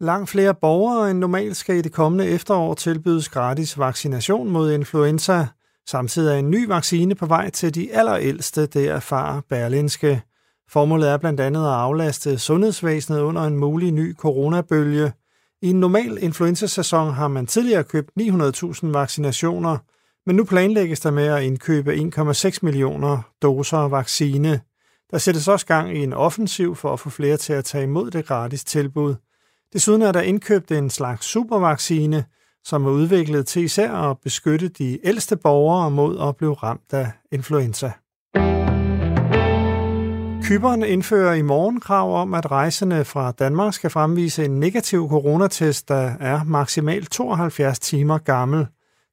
Langt 0.00 0.30
flere 0.30 0.54
borgere 0.54 1.10
end 1.10 1.18
normalt 1.18 1.56
skal 1.56 1.76
i 1.76 1.82
det 1.82 1.92
kommende 1.92 2.26
efterår 2.26 2.74
tilbydes 2.74 3.28
gratis 3.28 3.78
vaccination 3.78 4.50
mod 4.50 4.72
influenza. 4.72 5.46
Samtidig 5.88 6.32
er 6.34 6.38
en 6.38 6.50
ny 6.50 6.66
vaccine 6.66 7.14
på 7.14 7.26
vej 7.26 7.50
til 7.50 7.74
de 7.74 7.92
allerældste, 7.92 8.66
det 8.66 8.88
erfarer 8.88 9.40
Berlinske. 9.48 10.22
Formålet 10.70 11.08
er 11.08 11.16
blandt 11.16 11.40
andet 11.40 11.60
at 11.60 11.72
aflaste 11.72 12.38
sundhedsvæsenet 12.38 13.20
under 13.20 13.42
en 13.42 13.56
mulig 13.56 13.92
ny 13.92 14.16
coronabølge. 14.16 15.12
I 15.62 15.70
en 15.70 15.80
normal 15.80 16.18
influenzasæson 16.22 17.14
har 17.14 17.28
man 17.28 17.46
tidligere 17.46 17.84
købt 17.84 18.10
900.000 18.20 18.86
vaccinationer, 18.86 19.78
men 20.26 20.36
nu 20.36 20.44
planlægges 20.44 21.00
der 21.00 21.10
med 21.10 21.26
at 21.26 21.42
indkøbe 21.42 21.94
1,6 21.94 22.58
millioner 22.62 23.22
doser 23.42 23.78
vaccine. 23.78 24.60
Der 25.10 25.18
sættes 25.18 25.48
også 25.48 25.66
gang 25.66 25.96
i 25.96 26.02
en 26.02 26.12
offensiv 26.12 26.76
for 26.76 26.92
at 26.92 27.00
få 27.00 27.10
flere 27.10 27.36
til 27.36 27.52
at 27.52 27.64
tage 27.64 27.84
imod 27.84 28.10
det 28.10 28.26
gratis 28.26 28.64
tilbud. 28.64 29.14
Desuden 29.72 30.02
er 30.02 30.12
der 30.12 30.20
indkøbt 30.20 30.70
en 30.70 30.90
slags 30.90 31.26
supervaccine, 31.26 32.24
som 32.64 32.86
er 32.86 32.90
udviklet 32.90 33.46
til 33.46 33.64
især 33.64 33.92
at 33.92 34.16
beskytte 34.18 34.68
de 34.68 34.98
ældste 35.06 35.36
borgere 35.36 35.90
mod 35.90 36.28
at 36.28 36.36
blive 36.36 36.54
ramt 36.54 36.92
af 36.92 37.12
influenza. 37.32 37.92
Kyberen 40.42 40.82
indfører 40.82 41.34
i 41.34 41.42
morgen 41.42 41.80
krav 41.80 42.20
om, 42.20 42.34
at 42.34 42.50
rejsende 42.50 43.04
fra 43.04 43.32
Danmark 43.32 43.74
skal 43.74 43.90
fremvise 43.90 44.44
en 44.44 44.60
negativ 44.60 45.08
coronatest, 45.08 45.88
der 45.88 46.12
er 46.20 46.44
maksimalt 46.44 47.10
72 47.10 47.78
timer 47.78 48.18
gammel. 48.18 48.66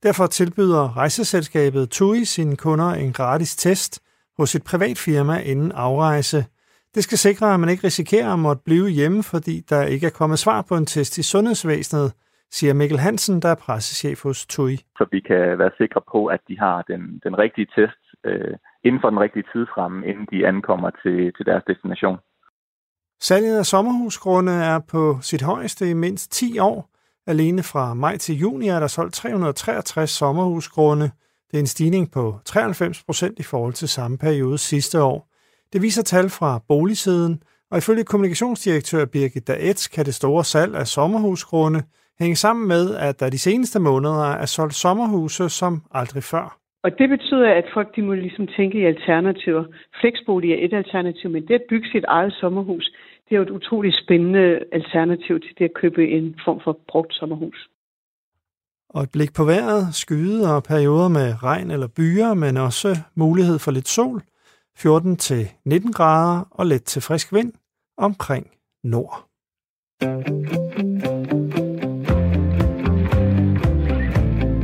Derfor 0.03 0.27
tilbyder 0.27 0.97
rejseselskabet 0.97 1.89
TUI 1.89 2.25
sine 2.25 2.55
kunder 2.55 2.89
en 2.89 3.13
gratis 3.13 3.55
test 3.55 3.99
hos 4.37 4.55
et 4.55 4.63
privat 4.63 4.97
firma 4.97 5.39
inden 5.39 5.71
afrejse. 5.71 6.37
Det 6.95 7.03
skal 7.03 7.17
sikre, 7.17 7.53
at 7.53 7.59
man 7.59 7.69
ikke 7.69 7.87
risikerer 7.87 8.33
at 8.33 8.39
måtte 8.39 8.61
blive 8.65 8.89
hjemme, 8.89 9.23
fordi 9.23 9.55
der 9.69 9.83
ikke 9.83 10.07
er 10.07 10.17
kommet 10.19 10.39
svar 10.39 10.65
på 10.69 10.75
en 10.75 10.85
test 10.85 11.17
i 11.17 11.23
sundhedsvæsenet, 11.23 12.13
siger 12.51 12.73
Mikkel 12.73 12.99
Hansen, 12.99 13.41
der 13.41 13.49
er 13.49 13.55
pressechef 13.55 14.23
hos 14.23 14.45
TUI. 14.45 14.75
Så 14.97 15.05
vi 15.11 15.19
kan 15.19 15.59
være 15.59 15.71
sikre 15.77 16.01
på, 16.11 16.25
at 16.25 16.39
de 16.47 16.59
har 16.59 16.81
den, 16.81 17.21
den 17.23 17.37
rigtige 17.37 17.67
test 17.75 18.03
øh, 18.25 18.55
inden 18.83 19.01
for 19.01 19.09
den 19.09 19.19
rigtige 19.19 19.45
tidsramme, 19.53 20.07
inden 20.07 20.27
de 20.31 20.47
ankommer 20.47 20.89
til, 20.89 21.33
til 21.37 21.45
deres 21.45 21.63
destination. 21.67 22.17
Salget 23.19 23.57
af 23.57 23.65
sommerhusgrunde 23.65 24.51
er 24.51 24.79
på 24.91 25.17
sit 25.21 25.41
højeste 25.41 25.89
i 25.89 25.93
mindst 25.93 26.31
10 26.31 26.59
år. 26.59 26.89
Alene 27.27 27.63
fra 27.63 27.93
maj 27.93 28.17
til 28.17 28.35
juni 28.35 28.67
er 28.67 28.79
der 28.79 28.87
solgt 28.87 29.13
363 29.13 30.09
sommerhusgrunde. 30.09 31.11
Det 31.51 31.57
er 31.57 31.59
en 31.59 31.67
stigning 31.67 32.11
på 32.11 32.39
93 32.45 33.03
procent 33.03 33.39
i 33.39 33.43
forhold 33.43 33.73
til 33.73 33.87
samme 33.87 34.17
periode 34.17 34.57
sidste 34.57 35.01
år. 35.01 35.27
Det 35.73 35.81
viser 35.81 36.03
tal 36.03 36.29
fra 36.29 36.61
boligsiden, 36.67 37.43
og 37.71 37.77
ifølge 37.77 38.03
kommunikationsdirektør 38.03 39.05
Birgit 39.05 39.47
Daetz 39.47 39.87
kan 39.95 40.05
det 40.05 40.13
store 40.13 40.43
salg 40.43 40.75
af 40.75 40.87
sommerhusgrunde 40.87 41.81
hænge 42.19 42.35
sammen 42.35 42.67
med, 42.67 42.95
at 42.95 43.19
der 43.19 43.29
de 43.29 43.39
seneste 43.39 43.79
måneder 43.79 44.31
er 44.43 44.45
solgt 44.45 44.75
sommerhuse 44.75 45.49
som 45.49 45.81
aldrig 45.91 46.23
før. 46.23 46.57
Og 46.83 46.99
det 46.99 47.09
betyder, 47.09 47.49
at 47.53 47.65
folk 47.73 47.95
de 47.95 48.01
må 48.01 48.13
ligesom 48.13 48.47
tænke 48.47 48.79
i 48.79 48.85
alternativer. 48.85 49.63
Flexbolig 50.01 50.51
er 50.51 50.65
et 50.65 50.73
alternativ, 50.73 51.29
men 51.29 51.47
det 51.47 51.53
at 51.53 51.65
bygge 51.69 51.87
sit 51.91 52.05
eget 52.07 52.33
sommerhus, 52.33 52.91
det 53.25 53.31
er 53.35 53.37
jo 53.37 53.43
et 53.43 53.49
utroligt 53.49 53.95
spændende 54.03 54.59
alternativ 54.71 55.39
til 55.39 55.53
det 55.57 55.65
at 55.65 55.73
købe 55.73 56.09
en 56.09 56.35
form 56.45 56.59
for 56.63 56.79
brugt 56.87 57.13
sommerhus. 57.13 57.69
Og 58.89 59.03
et 59.03 59.11
blik 59.11 59.33
på 59.33 59.43
vejret, 59.43 59.95
skyde 59.95 60.55
og 60.55 60.63
perioder 60.63 61.07
med 61.07 61.43
regn 61.43 61.71
eller 61.71 61.87
byer, 61.87 62.33
men 62.33 62.57
også 62.57 62.97
mulighed 63.15 63.59
for 63.59 63.71
lidt 63.71 63.87
sol. 63.87 64.23
14 64.77 65.17
til 65.17 65.49
19 65.65 65.93
grader 65.93 66.47
og 66.51 66.65
let 66.65 66.83
til 66.83 67.01
frisk 67.01 67.33
vind 67.33 67.53
omkring 67.97 68.47
nord. 68.83 69.27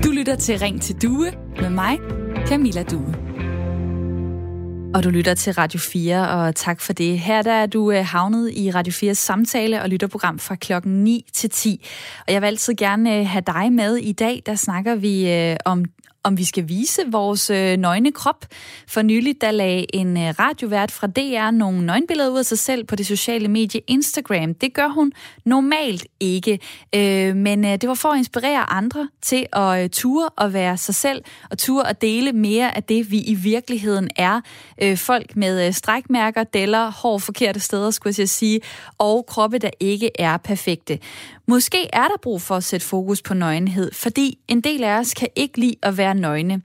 Du 0.04 0.12
lytter 0.12 0.36
til 0.36 0.60
Ring 0.60 0.82
til 0.82 1.02
Due 1.02 1.32
med 1.62 1.70
mig, 1.70 2.00
Camilla 2.48 2.84
Due. 2.84 3.33
Og 4.94 5.04
du 5.04 5.10
lytter 5.10 5.34
til 5.34 5.54
Radio 5.54 5.80
4, 5.80 6.30
og 6.30 6.56
tak 6.56 6.82
for 6.82 6.94
det. 6.94 7.20
Her 7.20 7.42
der 7.42 7.52
er 7.52 7.66
du 7.66 7.92
øh, 7.92 8.06
havnet 8.06 8.52
i 8.54 8.72
Radio 8.72 8.94
4's 8.94 9.14
samtale- 9.14 9.82
og 9.82 9.90
lytterprogram 9.90 10.40
fra 10.40 10.56
klokken 10.56 11.04
9 11.04 11.26
til 11.34 11.50
10. 11.50 11.86
Og 12.28 12.34
jeg 12.34 12.42
vil 12.42 12.48
altid 12.48 12.76
gerne 12.76 13.20
øh, 13.20 13.28
have 13.28 13.44
dig 13.48 13.74
med 13.74 13.96
i 13.96 14.12
dag. 14.12 14.44
Der 14.46 14.56
snakker 14.56 14.96
vi 14.96 15.32
øh, 15.32 15.58
om 15.66 15.86
om 16.24 16.38
vi 16.38 16.44
skal 16.44 16.68
vise 16.68 17.02
vores 17.12 17.50
øh, 17.50 17.78
nøgne 17.78 18.12
krop. 18.12 18.46
For 18.88 19.02
nylig 19.02 19.42
der 19.42 19.52
lagde 19.52 19.96
en 19.96 20.18
øh, 20.18 20.34
radiovært 20.40 20.92
fra 20.92 21.08
DR 21.08 21.52
nogle 21.52 21.86
nøgenbilleder 21.86 22.30
ud 22.30 22.40
af 22.40 22.46
sig 22.46 22.60
selv 22.60 22.84
på 22.84 22.96
det 22.96 23.06
sociale 23.06 23.48
medie 23.48 23.82
Instagram. 23.88 24.54
Det 24.54 24.74
gør 24.74 24.88
hun 24.88 25.12
normalt 25.46 26.08
ikke, 26.20 26.60
øh, 26.96 27.36
men 27.36 27.66
øh, 27.66 27.72
det 27.72 27.90
var 27.90 27.96
for 27.96 28.10
at 28.10 28.18
inspirere 28.18 28.72
andre 28.72 29.10
til 29.22 29.46
at 29.54 29.84
øh, 29.84 29.90
ture 29.90 30.30
og 30.30 30.54
være 30.54 30.78
sig 30.78 30.96
selv, 30.96 31.24
og 31.52 31.58
ture 31.58 31.90
at 31.90 32.02
dele 32.02 32.32
mere 32.32 32.76
af 32.76 32.84
det, 32.84 33.12
vi 33.12 33.22
i 33.22 33.34
virkeligheden 33.34 34.10
er. 34.16 34.42
Øh, 34.82 34.98
folk 34.98 35.36
med 35.36 35.68
øh, 35.68 35.74
strækmærker, 35.74 36.44
deller, 36.44 36.92
hår 36.92 37.18
forkerte 37.18 37.60
steder, 37.60 37.92
skulle 37.92 38.16
jeg 38.18 38.30
sige, 38.30 38.62
og 38.98 39.26
kroppe, 39.26 39.58
der 39.58 39.70
ikke 39.80 40.10
er 40.20 40.38
perfekte. 40.38 41.00
Måske 41.48 41.90
er 41.94 42.08
der 42.08 42.18
brug 42.22 42.42
for 42.42 42.56
at 42.56 42.64
sætte 42.64 42.86
fokus 42.86 43.22
på 43.22 43.34
nøgenhed, 43.34 43.92
fordi 43.94 44.40
en 44.48 44.62
del 44.62 44.84
af 44.84 45.00
os 45.00 45.14
kan 45.14 45.28
ikke 45.36 45.60
lide 45.60 45.76
at 45.84 45.98
være 45.98 46.16
nøgne. 46.16 46.62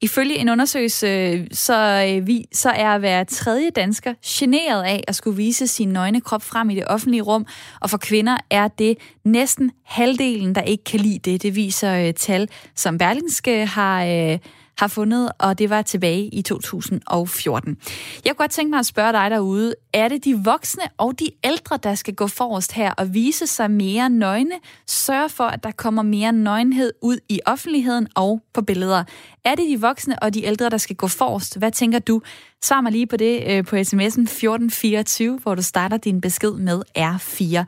Ifølge 0.00 0.38
en 0.38 0.48
undersøgelse, 0.48 1.46
så, 1.52 2.06
øh, 2.08 2.26
vi, 2.26 2.44
så 2.52 2.70
er 2.70 2.98
hver 2.98 3.24
tredje 3.24 3.70
dansker 3.70 4.14
generet 4.24 4.82
af 4.82 5.04
at 5.08 5.14
skulle 5.14 5.36
vise 5.36 5.66
sin 5.66 5.88
nøgne 5.88 6.20
krop 6.20 6.42
frem 6.42 6.70
i 6.70 6.74
det 6.74 6.84
offentlige 6.86 7.22
rum, 7.22 7.46
og 7.80 7.90
for 7.90 7.98
kvinder 7.98 8.36
er 8.50 8.68
det 8.68 8.98
næsten 9.24 9.70
halvdelen, 9.84 10.54
der 10.54 10.62
ikke 10.62 10.84
kan 10.84 11.00
lide 11.00 11.18
det. 11.18 11.42
Det 11.42 11.54
viser 11.56 12.06
øh, 12.06 12.14
tal, 12.14 12.48
som 12.74 12.98
Berlingske 12.98 13.66
har, 13.66 14.04
øh, 14.04 14.38
har 14.78 14.88
fundet, 14.88 15.32
og 15.38 15.58
det 15.58 15.70
var 15.70 15.82
tilbage 15.82 16.28
i 16.28 16.42
2014. 16.42 17.76
Jeg 18.24 18.36
kunne 18.36 18.44
godt 18.44 18.50
tænke 18.50 18.70
mig 18.70 18.78
at 18.78 18.86
spørge 18.86 19.12
dig 19.12 19.30
derude, 19.30 19.74
er 19.92 20.08
det 20.08 20.24
de 20.24 20.40
voksne 20.44 20.82
og 20.98 21.18
de 21.18 21.30
ældre, 21.44 21.78
der 21.82 21.94
skal 21.94 22.14
gå 22.14 22.26
forrest 22.26 22.72
her 22.72 22.92
og 22.92 23.14
vise 23.14 23.46
sig 23.46 23.70
mere 23.70 24.10
nøgne? 24.10 24.54
Sørge 24.86 25.28
for, 25.28 25.44
at 25.44 25.64
der 25.64 25.70
kommer 25.70 26.02
mere 26.02 26.32
nøgenhed 26.32 26.92
ud 27.02 27.18
i 27.28 27.40
offentligheden 27.46 28.08
og 28.14 28.42
på 28.54 28.62
billeder. 28.62 29.04
Er 29.44 29.54
det 29.54 29.64
de 29.68 29.80
voksne 29.80 30.22
og 30.22 30.34
de 30.34 30.44
ældre, 30.44 30.70
der 30.70 30.76
skal 30.76 30.96
gå 30.96 31.08
forrest? 31.08 31.58
Hvad 31.58 31.72
tænker 31.72 31.98
du? 31.98 32.20
Svar 32.62 32.80
mig 32.80 32.92
lige 32.92 33.06
på 33.06 33.16
det 33.16 33.42
øh, 33.46 33.64
på 33.64 33.76
sms'en 33.76 34.22
1424, 34.22 35.38
hvor 35.38 35.54
du 35.54 35.62
starter 35.62 35.96
din 35.96 36.20
besked 36.20 36.52
med 36.52 36.82
R4. 36.98 37.64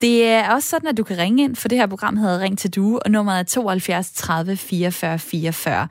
Det 0.00 0.26
er 0.26 0.54
også 0.54 0.68
sådan, 0.68 0.88
at 0.88 0.96
du 0.96 1.04
kan 1.04 1.18
ringe 1.18 1.44
ind, 1.44 1.56
for 1.56 1.68
det 1.68 1.78
her 1.78 1.86
program 1.86 2.16
hedder 2.16 2.40
Ring 2.40 2.58
til 2.58 2.74
Due, 2.74 3.02
og 3.02 3.10
nummeret 3.10 3.38
er 3.38 3.42
72 3.42 4.12
30 4.12 4.56
44 4.56 5.18
44. 5.18 5.88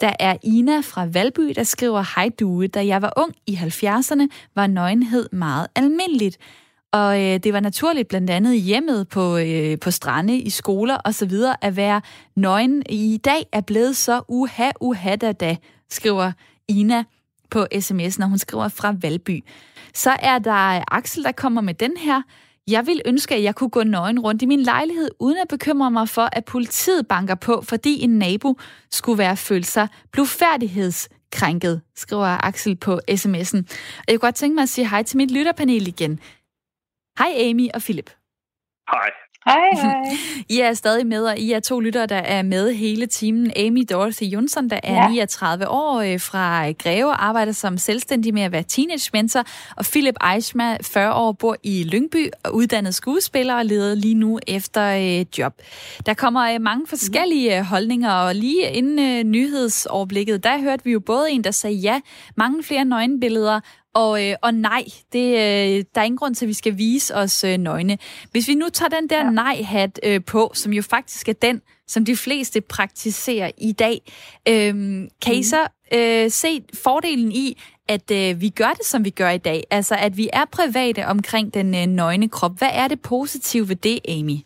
Der 0.00 0.12
er 0.20 0.36
Ina 0.42 0.80
fra 0.80 1.06
Valby, 1.06 1.52
der 1.56 1.62
skriver, 1.62 2.04
Hej 2.16 2.30
Due, 2.40 2.66
da 2.66 2.86
jeg 2.86 3.02
var 3.02 3.12
ung 3.16 3.34
i 3.46 3.54
70'erne, 3.54 4.26
var 4.54 4.66
nøgenhed 4.66 5.28
meget 5.32 5.66
almindeligt. 5.74 6.38
Og 6.92 7.22
øh, 7.22 7.38
det 7.38 7.52
var 7.52 7.60
naturligt 7.60 8.08
blandt 8.08 8.30
andet 8.30 8.54
i 8.54 8.58
hjemmet, 8.58 9.08
på, 9.08 9.36
øh, 9.36 9.78
på 9.78 9.90
strande, 9.90 10.38
i 10.38 10.50
skoler 10.50 10.98
osv. 11.04 11.32
at 11.62 11.76
være 11.76 12.00
nøgen. 12.36 12.82
I 12.88 13.20
dag 13.24 13.46
er 13.52 13.60
blevet 13.60 13.96
så 13.96 14.22
uha, 14.28 14.70
uha 14.80 15.16
da 15.16 15.32
da, 15.32 15.56
skriver 15.90 16.32
Ina 16.68 17.04
på 17.50 17.66
sms, 17.80 18.18
når 18.18 18.26
hun 18.26 18.38
skriver 18.38 18.68
fra 18.68 18.94
Valby. 19.00 19.44
Så 19.94 20.16
er 20.22 20.38
der 20.38 20.84
Axel, 20.94 21.24
der 21.24 21.32
kommer 21.32 21.60
med 21.60 21.74
den 21.74 21.96
her. 21.96 22.22
Jeg 22.70 22.86
vil 22.86 23.02
ønske, 23.06 23.34
at 23.34 23.42
jeg 23.42 23.54
kunne 23.54 23.70
gå 23.70 23.82
nøgen 23.82 24.20
rundt 24.20 24.42
i 24.42 24.46
min 24.46 24.62
lejlighed, 24.62 25.10
uden 25.18 25.38
at 25.38 25.48
bekymre 25.48 25.90
mig 25.90 26.08
for, 26.08 26.28
at 26.32 26.44
politiet 26.44 27.08
banker 27.08 27.34
på, 27.34 27.62
fordi 27.62 28.00
en 28.00 28.18
nabo 28.18 28.58
skulle 28.90 29.18
være 29.18 29.36
følt 29.36 29.66
sig 29.66 29.88
blufærdighedskrænket, 30.12 31.82
skriver 31.96 32.46
Axel 32.46 32.76
på 32.76 33.00
sms'en. 33.10 33.58
Og 33.98 34.04
jeg 34.08 34.14
kunne 34.14 34.18
godt 34.18 34.34
tænke 34.34 34.54
mig 34.54 34.62
at 34.62 34.68
sige 34.68 34.88
hej 34.88 35.02
til 35.02 35.16
mit 35.16 35.30
lytterpanel 35.30 35.88
igen. 35.88 36.20
Hej 37.18 37.30
Amy 37.36 37.68
og 37.74 37.80
Philip. 37.80 38.10
Hej. 38.90 39.10
Hej, 39.48 39.68
hej. 39.82 40.16
I 40.48 40.60
er 40.60 40.74
stadig 40.74 41.06
med, 41.06 41.24
og 41.24 41.38
I 41.38 41.52
er 41.52 41.60
to 41.60 41.80
lyttere, 41.80 42.06
der 42.06 42.16
er 42.16 42.42
med 42.42 42.72
hele 42.74 43.06
timen. 43.06 43.52
Amy 43.56 43.84
Dorothy 43.90 44.22
Jonsson, 44.22 44.70
der 44.70 44.80
er 44.82 44.94
ja. 44.94 45.08
39 45.08 45.68
år 45.68 46.00
øh, 46.00 46.20
fra 46.20 46.70
Greve, 46.70 47.12
arbejder 47.12 47.52
som 47.52 47.78
selvstændig 47.78 48.34
med 48.34 48.42
at 48.42 48.52
være 48.52 48.62
teenage 48.62 49.10
mentor, 49.12 49.44
og 49.76 49.84
Philip 49.84 50.14
Eichma, 50.34 50.76
40 50.82 51.14
år, 51.14 51.32
bor 51.32 51.56
i 51.62 51.84
Lyngby 51.84 52.28
og 52.44 52.54
uddannet 52.54 52.94
skuespiller 52.94 53.54
og 53.54 53.64
leder 53.64 53.94
lige 53.94 54.14
nu 54.14 54.38
efter 54.46 55.18
øh, 55.20 55.26
job. 55.38 55.52
Der 56.06 56.14
kommer 56.14 56.54
øh, 56.54 56.60
mange 56.60 56.86
forskellige 56.86 57.64
holdninger, 57.64 58.12
og 58.12 58.34
lige 58.34 58.70
inden 58.70 59.30
nyhedsoverblikket, 59.30 60.44
der 60.44 60.60
hørte 60.60 60.84
vi 60.84 60.90
jo 60.92 61.00
både 61.00 61.30
en, 61.30 61.44
der 61.44 61.50
sagde 61.50 61.76
ja, 61.76 62.00
mange 62.36 62.62
flere 62.62 62.84
nøgenbilleder, 62.84 63.60
og, 63.94 64.26
øh, 64.26 64.36
og 64.42 64.54
nej, 64.54 64.84
det, 65.12 65.28
øh, 65.28 65.84
der 65.94 66.00
er 66.00 66.02
ingen 66.02 66.18
grund 66.18 66.34
til, 66.34 66.44
at 66.44 66.48
vi 66.48 66.52
skal 66.52 66.78
vise 66.78 67.14
os 67.14 67.44
øh, 67.44 67.58
nøgne. 67.58 67.98
Hvis 68.30 68.48
vi 68.48 68.54
nu 68.54 68.68
tager 68.68 68.88
den 68.88 69.08
der 69.10 69.24
ja. 69.24 69.30
nej-hat 69.30 70.00
øh, 70.02 70.24
på, 70.24 70.50
som 70.54 70.72
jo 70.72 70.82
faktisk 70.82 71.28
er 71.28 71.32
den, 71.32 71.62
som 71.86 72.04
de 72.04 72.16
fleste 72.16 72.60
praktiserer 72.60 73.50
i 73.58 73.72
dag, 73.72 74.00
øh, 74.48 74.74
kan 75.22 75.34
I 75.34 75.36
mhm. 75.36 75.42
så 75.42 75.68
øh, 75.94 76.30
se 76.30 76.62
fordelen 76.74 77.32
i, 77.32 77.58
at 77.88 78.10
øh, 78.10 78.40
vi 78.40 78.48
gør 78.48 78.72
det, 78.78 78.84
som 78.84 79.04
vi 79.04 79.10
gør 79.10 79.30
i 79.30 79.38
dag? 79.38 79.64
Altså, 79.70 79.94
at 79.94 80.16
vi 80.16 80.28
er 80.32 80.44
private 80.52 81.06
omkring 81.06 81.54
den 81.54 81.74
øh, 81.74 81.86
nøgne 81.86 82.28
krop. 82.28 82.58
Hvad 82.58 82.70
er 82.72 82.88
det 82.88 83.02
positive 83.02 83.68
ved 83.68 83.76
det, 83.76 84.00
Amy? 84.08 84.38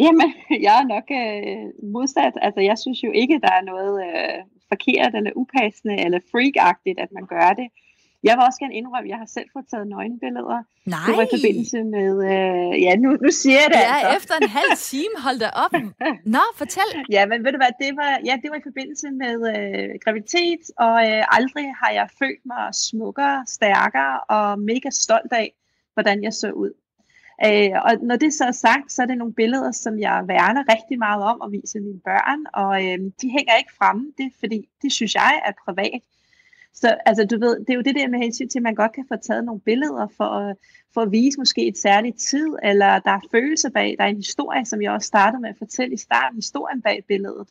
Jamen, 0.00 0.34
jeg 0.66 0.74
er 0.82 0.86
nok 0.94 1.06
øh, 1.10 1.90
modsat. 1.92 2.32
Altså, 2.42 2.60
jeg 2.60 2.78
synes 2.78 3.02
jo 3.02 3.10
ikke, 3.12 3.40
der 3.40 3.52
er 3.52 3.64
noget 3.64 3.94
øh, 4.08 4.38
forkert 4.72 5.12
eller 5.18 5.32
upassende 5.42 5.96
eller 6.04 6.20
freakagtigt, 6.32 6.98
at 7.04 7.10
man 7.16 7.26
gør 7.34 7.48
det. 7.60 7.68
Jeg 8.26 8.32
vil 8.36 8.42
også 8.48 8.60
gerne 8.62 8.74
indrømme, 8.80 9.06
at 9.08 9.12
jeg 9.14 9.20
har 9.24 9.30
selv 9.36 9.48
fået 9.54 9.66
taget 9.72 9.86
nøgenbilleder. 9.94 10.60
Nej. 10.94 11.06
Det 11.06 11.12
var 11.18 11.24
i 11.28 11.32
forbindelse 11.36 11.78
med... 11.96 12.10
Øh, 12.32 12.72
ja, 12.86 12.92
nu, 13.04 13.08
nu 13.24 13.30
siger 13.40 13.58
jeg 13.62 13.68
det 13.74 13.82
Ja, 13.88 13.94
altså. 13.94 14.16
efter 14.18 14.34
en 14.42 14.48
halv 14.58 14.72
time. 14.92 15.14
Hold 15.26 15.38
da 15.44 15.48
op. 15.64 15.72
Nå, 16.36 16.44
fortæl. 16.60 16.90
Ja, 17.16 17.22
men 17.30 17.38
ved 17.44 17.52
du 17.52 17.60
hvad, 17.62 17.72
det 17.84 17.90
var, 18.00 18.12
ja, 18.28 18.34
det 18.42 18.48
var 18.52 18.58
i 18.62 18.66
forbindelse 18.68 19.06
med 19.22 19.36
øh, 19.54 19.88
graviditet, 20.04 20.62
og 20.86 20.96
øh, 21.08 21.36
aldrig 21.38 21.66
har 21.80 21.90
jeg 21.98 22.06
følt 22.20 22.42
mig 22.52 22.64
smukkere, 22.86 23.38
stærkere 23.56 24.14
og 24.36 24.46
mega 24.70 24.90
stolt 25.04 25.32
af, 25.42 25.48
hvordan 25.94 26.18
jeg 26.26 26.32
så 26.42 26.48
ud. 26.64 26.72
Øh, 27.46 27.70
og 27.84 27.92
når 28.02 28.16
det 28.16 28.34
så 28.34 28.44
er 28.44 28.52
sagt, 28.52 28.92
så 28.92 29.02
er 29.02 29.06
det 29.06 29.18
nogle 29.18 29.34
billeder, 29.34 29.72
som 29.72 29.98
jeg 29.98 30.24
værner 30.26 30.64
rigtig 30.74 30.98
meget 30.98 31.22
om 31.22 31.42
at 31.44 31.52
vise 31.52 31.80
mine 31.80 32.00
børn, 32.00 32.40
og 32.54 32.84
øh, 32.84 32.98
de 33.22 33.30
hænger 33.30 33.56
ikke 33.58 33.72
fremme, 33.78 34.12
det 34.18 34.32
fordi, 34.40 34.68
det 34.82 34.92
synes 34.92 35.14
jeg 35.14 35.42
er 35.46 35.52
privat. 35.64 36.00
Så 36.74 36.96
altså, 37.06 37.24
du 37.24 37.38
ved, 37.38 37.60
det 37.60 37.70
er 37.70 37.74
jo 37.74 37.80
det 37.80 37.94
der 37.94 38.08
med 38.08 38.18
hensyn 38.18 38.48
til, 38.48 38.58
at 38.58 38.62
man 38.62 38.74
godt 38.74 38.92
kan 38.92 39.04
få 39.08 39.16
taget 39.16 39.44
nogle 39.44 39.60
billeder 39.60 40.06
for, 40.16 40.54
for 40.94 41.00
at 41.00 41.12
vise 41.12 41.38
måske 41.38 41.68
et 41.68 41.78
særligt 41.78 42.18
tid, 42.18 42.48
eller 42.62 42.98
der 42.98 43.10
er 43.10 43.20
følelser 43.30 43.70
bag, 43.70 43.94
der 43.98 44.04
er 44.04 44.08
en 44.08 44.16
historie, 44.16 44.64
som 44.66 44.82
jeg 44.82 44.92
også 44.92 45.06
startede 45.06 45.40
med 45.40 45.50
at 45.50 45.58
fortælle 45.58 45.94
i 45.94 45.96
starten, 45.96 46.36
historien 46.36 46.82
bag 46.82 47.04
billedet. 47.08 47.48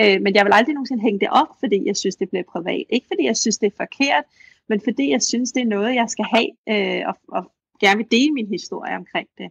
Øh, 0.00 0.22
men 0.22 0.34
jeg 0.34 0.44
vil 0.44 0.52
aldrig 0.52 0.74
nogensinde 0.74 1.02
hænge 1.02 1.20
det 1.20 1.28
op, 1.30 1.48
fordi 1.60 1.86
jeg 1.86 1.96
synes, 1.96 2.16
det 2.16 2.28
bliver 2.28 2.44
privat. 2.52 2.84
Ikke 2.88 3.06
fordi 3.06 3.24
jeg 3.24 3.36
synes, 3.36 3.58
det 3.58 3.66
er 3.66 3.76
forkert, 3.76 4.24
men 4.68 4.80
fordi 4.84 5.10
jeg 5.10 5.22
synes, 5.22 5.52
det 5.52 5.62
er 5.62 5.66
noget, 5.66 5.94
jeg 5.94 6.08
skal 6.10 6.24
have 6.24 6.50
øh, 6.68 7.02
og, 7.08 7.16
og 7.28 7.52
gerne 7.80 7.96
vil 7.96 8.06
dele 8.10 8.32
min 8.32 8.48
historie 8.48 8.96
omkring 8.96 9.28
det. 9.38 9.48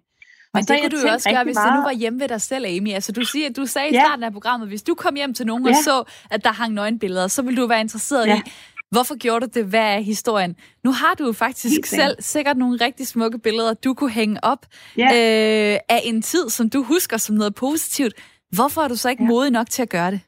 Men 0.53 0.63
det 0.63 0.79
kunne 0.81 1.01
du 1.01 1.07
jo 1.07 1.13
også 1.13 1.29
gøre, 1.29 1.43
hvis 1.43 1.55
meget... 1.55 1.71
du 1.71 1.75
nu 1.75 1.81
var 1.81 1.91
hjemme 1.91 2.19
ved 2.19 2.27
dig 2.27 2.41
selv, 2.41 2.65
Amy. 2.65 2.93
Altså, 2.93 3.11
du, 3.11 3.25
siger, 3.25 3.49
du 3.49 3.65
sagde 3.65 3.89
i 3.89 3.93
ja. 3.93 4.03
starten 4.03 4.23
af 4.23 4.33
programmet, 4.33 4.67
hvis 4.69 4.83
du 4.83 4.95
kom 4.95 5.15
hjem 5.15 5.33
til 5.33 5.45
nogen 5.45 5.65
ja. 5.65 5.69
og 5.69 5.75
så, 5.83 6.03
at 6.31 6.43
der 6.43 6.51
hang 6.51 6.73
nøgenbilleder, 6.73 7.27
så 7.27 7.41
ville 7.41 7.61
du 7.61 7.67
være 7.67 7.81
interesseret 7.81 8.27
ja. 8.27 8.37
i, 8.37 8.51
hvorfor 8.91 9.17
gjorde 9.17 9.47
du 9.47 9.59
det? 9.59 9.65
Hvad 9.65 9.95
er 9.95 9.99
historien? 9.99 10.55
Nu 10.83 10.91
har 10.91 11.13
du 11.13 11.25
jo 11.25 11.31
faktisk 11.31 11.85
selv 11.85 12.15
sikkert 12.19 12.57
nogle 12.57 12.85
rigtig 12.85 13.07
smukke 13.07 13.39
billeder, 13.39 13.73
du 13.73 13.93
kunne 13.93 14.11
hænge 14.11 14.43
op 14.43 14.65
ja. 14.97 15.05
øh, 15.05 15.79
af 15.89 16.01
en 16.03 16.21
tid, 16.21 16.49
som 16.49 16.69
du 16.69 16.83
husker 16.83 17.17
som 17.17 17.35
noget 17.35 17.55
positivt. 17.55 18.13
Hvorfor 18.55 18.81
er 18.81 18.87
du 18.87 18.95
så 18.95 19.09
ikke 19.09 19.23
ja. 19.23 19.29
modig 19.29 19.51
nok 19.51 19.69
til 19.69 19.81
at 19.81 19.89
gøre 19.89 20.11
det? 20.11 20.21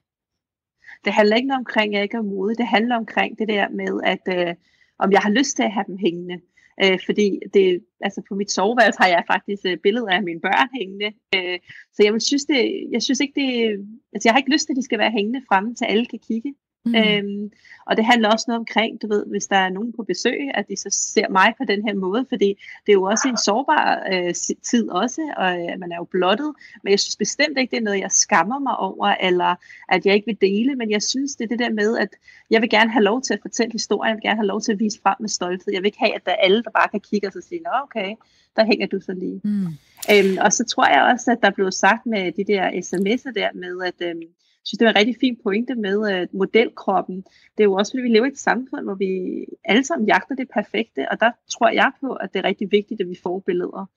Det 1.05 1.13
handler 1.13 1.35
ikke 1.35 1.53
omkring, 1.53 1.93
at 1.93 1.97
jeg 1.97 2.03
ikke 2.03 2.17
er 2.17 2.21
modig. 2.21 2.57
Det 2.57 2.67
handler 2.67 2.95
omkring 2.95 3.39
det 3.39 3.47
der 3.47 3.69
med, 3.69 4.01
at 4.03 4.47
øh, 4.47 4.55
om 4.99 5.11
jeg 5.11 5.19
har 5.19 5.29
lyst 5.29 5.55
til 5.55 5.63
at 5.63 5.71
have 5.71 5.83
dem 5.87 5.97
hængende. 5.97 6.37
Øh, 6.83 6.99
fordi 7.05 7.39
det, 7.53 7.83
altså 8.01 8.21
på 8.29 8.35
mit 8.35 8.51
soveværelse 8.51 8.99
har 8.99 9.07
jeg 9.07 9.23
faktisk 9.27 9.61
øh, 9.65 9.77
billeder 9.77 10.11
af 10.11 10.23
mine 10.23 10.41
børn 10.41 10.69
hængende. 10.79 11.09
Øh, 11.35 11.59
så 11.93 12.03
jeg 12.03 12.13
vil 12.13 12.21
synes, 12.21 12.45
det, 12.45 12.87
jeg 12.91 13.01
synes 13.03 13.19
ikke, 13.19 13.41
det, 13.41 13.49
altså 14.13 14.25
jeg 14.27 14.33
har 14.33 14.39
ikke 14.39 14.53
lyst 14.53 14.65
til, 14.65 14.73
at 14.73 14.77
de 14.77 14.83
skal 14.83 14.99
være 14.99 15.11
hængende 15.11 15.41
fremme, 15.47 15.75
til 15.75 15.85
alle 15.85 16.05
kan 16.05 16.19
kigge. 16.27 16.53
Mm. 16.85 16.95
Øhm, 16.95 17.51
og 17.85 17.97
det 17.97 18.05
handler 18.05 18.29
også 18.29 18.45
noget 18.47 18.59
omkring, 18.59 19.01
du 19.01 19.07
ved, 19.07 19.25
hvis 19.25 19.47
der 19.47 19.55
er 19.55 19.69
nogen 19.69 19.93
på 19.93 20.03
besøg, 20.03 20.39
at 20.53 20.67
de 20.69 20.77
så 20.77 20.89
ser 20.91 21.29
mig 21.29 21.53
på 21.57 21.63
den 21.67 21.87
her 21.87 21.93
måde, 21.93 22.25
fordi 22.29 22.47
det 22.85 22.91
er 22.91 22.93
jo 22.93 23.03
også 23.03 23.27
en 23.27 23.37
sårbar 23.37 24.07
øh, 24.13 24.33
tid 24.63 24.89
også, 24.89 25.33
og 25.37 25.51
øh, 25.51 25.79
man 25.79 25.91
er 25.91 25.95
jo 25.95 26.03
blottet, 26.03 26.53
men 26.83 26.91
jeg 26.91 26.99
synes 26.99 27.15
bestemt 27.15 27.57
ikke, 27.57 27.71
det 27.71 27.77
er 27.77 27.83
noget, 27.83 27.99
jeg 27.99 28.11
skammer 28.11 28.59
mig 28.59 28.77
over, 28.77 29.07
eller 29.07 29.55
at 29.89 30.05
jeg 30.05 30.13
ikke 30.13 30.25
vil 30.25 30.41
dele, 30.41 30.75
men 30.75 30.91
jeg 30.91 31.03
synes, 31.03 31.35
det 31.35 31.43
er 31.43 31.47
det 31.47 31.59
der 31.59 31.69
med, 31.69 31.97
at 31.97 32.09
jeg 32.49 32.61
vil 32.61 32.69
gerne 32.69 32.91
have 32.91 33.03
lov 33.03 33.21
til 33.21 33.33
at 33.33 33.39
fortælle 33.41 33.71
historien, 33.71 34.09
jeg 34.09 34.15
vil 34.15 34.29
gerne 34.29 34.39
have 34.39 34.47
lov 34.47 34.61
til 34.61 34.71
at 34.71 34.79
vise 34.79 34.99
frem 35.03 35.15
med 35.19 35.29
stolthed, 35.29 35.73
jeg 35.73 35.81
vil 35.81 35.87
ikke 35.87 35.99
have, 35.99 36.15
at 36.15 36.25
der 36.25 36.31
er 36.31 36.35
alle, 36.35 36.63
der 36.63 36.71
bare 36.71 36.89
kan 36.89 36.99
kigge 36.99 37.27
og 37.27 37.33
så 37.33 37.41
sige, 37.41 37.61
nå 37.61 37.69
okay, 37.83 38.15
der 38.55 38.65
hænger 38.65 38.87
du 38.87 38.99
så 38.99 39.13
lige. 39.13 39.41
Mm. 39.43 39.67
Øhm, 40.13 40.37
og 40.41 40.53
så 40.53 40.63
tror 40.65 40.87
jeg 40.87 41.01
også, 41.13 41.31
at 41.31 41.41
der 41.41 41.49
blev 41.49 41.71
sagt 41.71 42.05
med 42.05 42.31
de 42.31 42.43
der 42.43 42.69
sms'er 42.69 43.31
der 43.31 43.49
med, 43.53 43.81
at 43.85 44.09
øhm, 44.09 44.21
synes, 44.63 44.77
det 44.77 44.85
var 44.85 44.91
en 44.91 44.97
rigtig 44.97 45.15
fin 45.19 45.37
pointe 45.43 45.75
med 45.75 46.13
øh, 46.13 46.27
modelkroppen. 46.33 47.15
Det 47.57 47.63
er 47.63 47.63
jo 47.63 47.73
også, 47.73 47.91
fordi 47.91 48.01
vi 48.01 48.09
lever 48.09 48.25
i 48.25 48.29
et 48.29 48.37
samfund, 48.37 48.83
hvor 48.83 48.95
vi 48.95 49.45
alle 49.65 49.83
sammen 49.83 50.07
jagter 50.07 50.35
det 50.35 50.47
perfekte, 50.53 51.11
og 51.11 51.19
der 51.19 51.31
tror 51.51 51.69
jeg 51.69 51.91
på, 52.01 52.13
at 52.13 52.33
det 52.33 52.39
er 52.39 52.43
rigtig 52.43 52.71
vigtigt, 52.71 53.01
at 53.01 53.09
vi 53.09 53.17
får 53.23 53.39
billeder. 53.39 53.89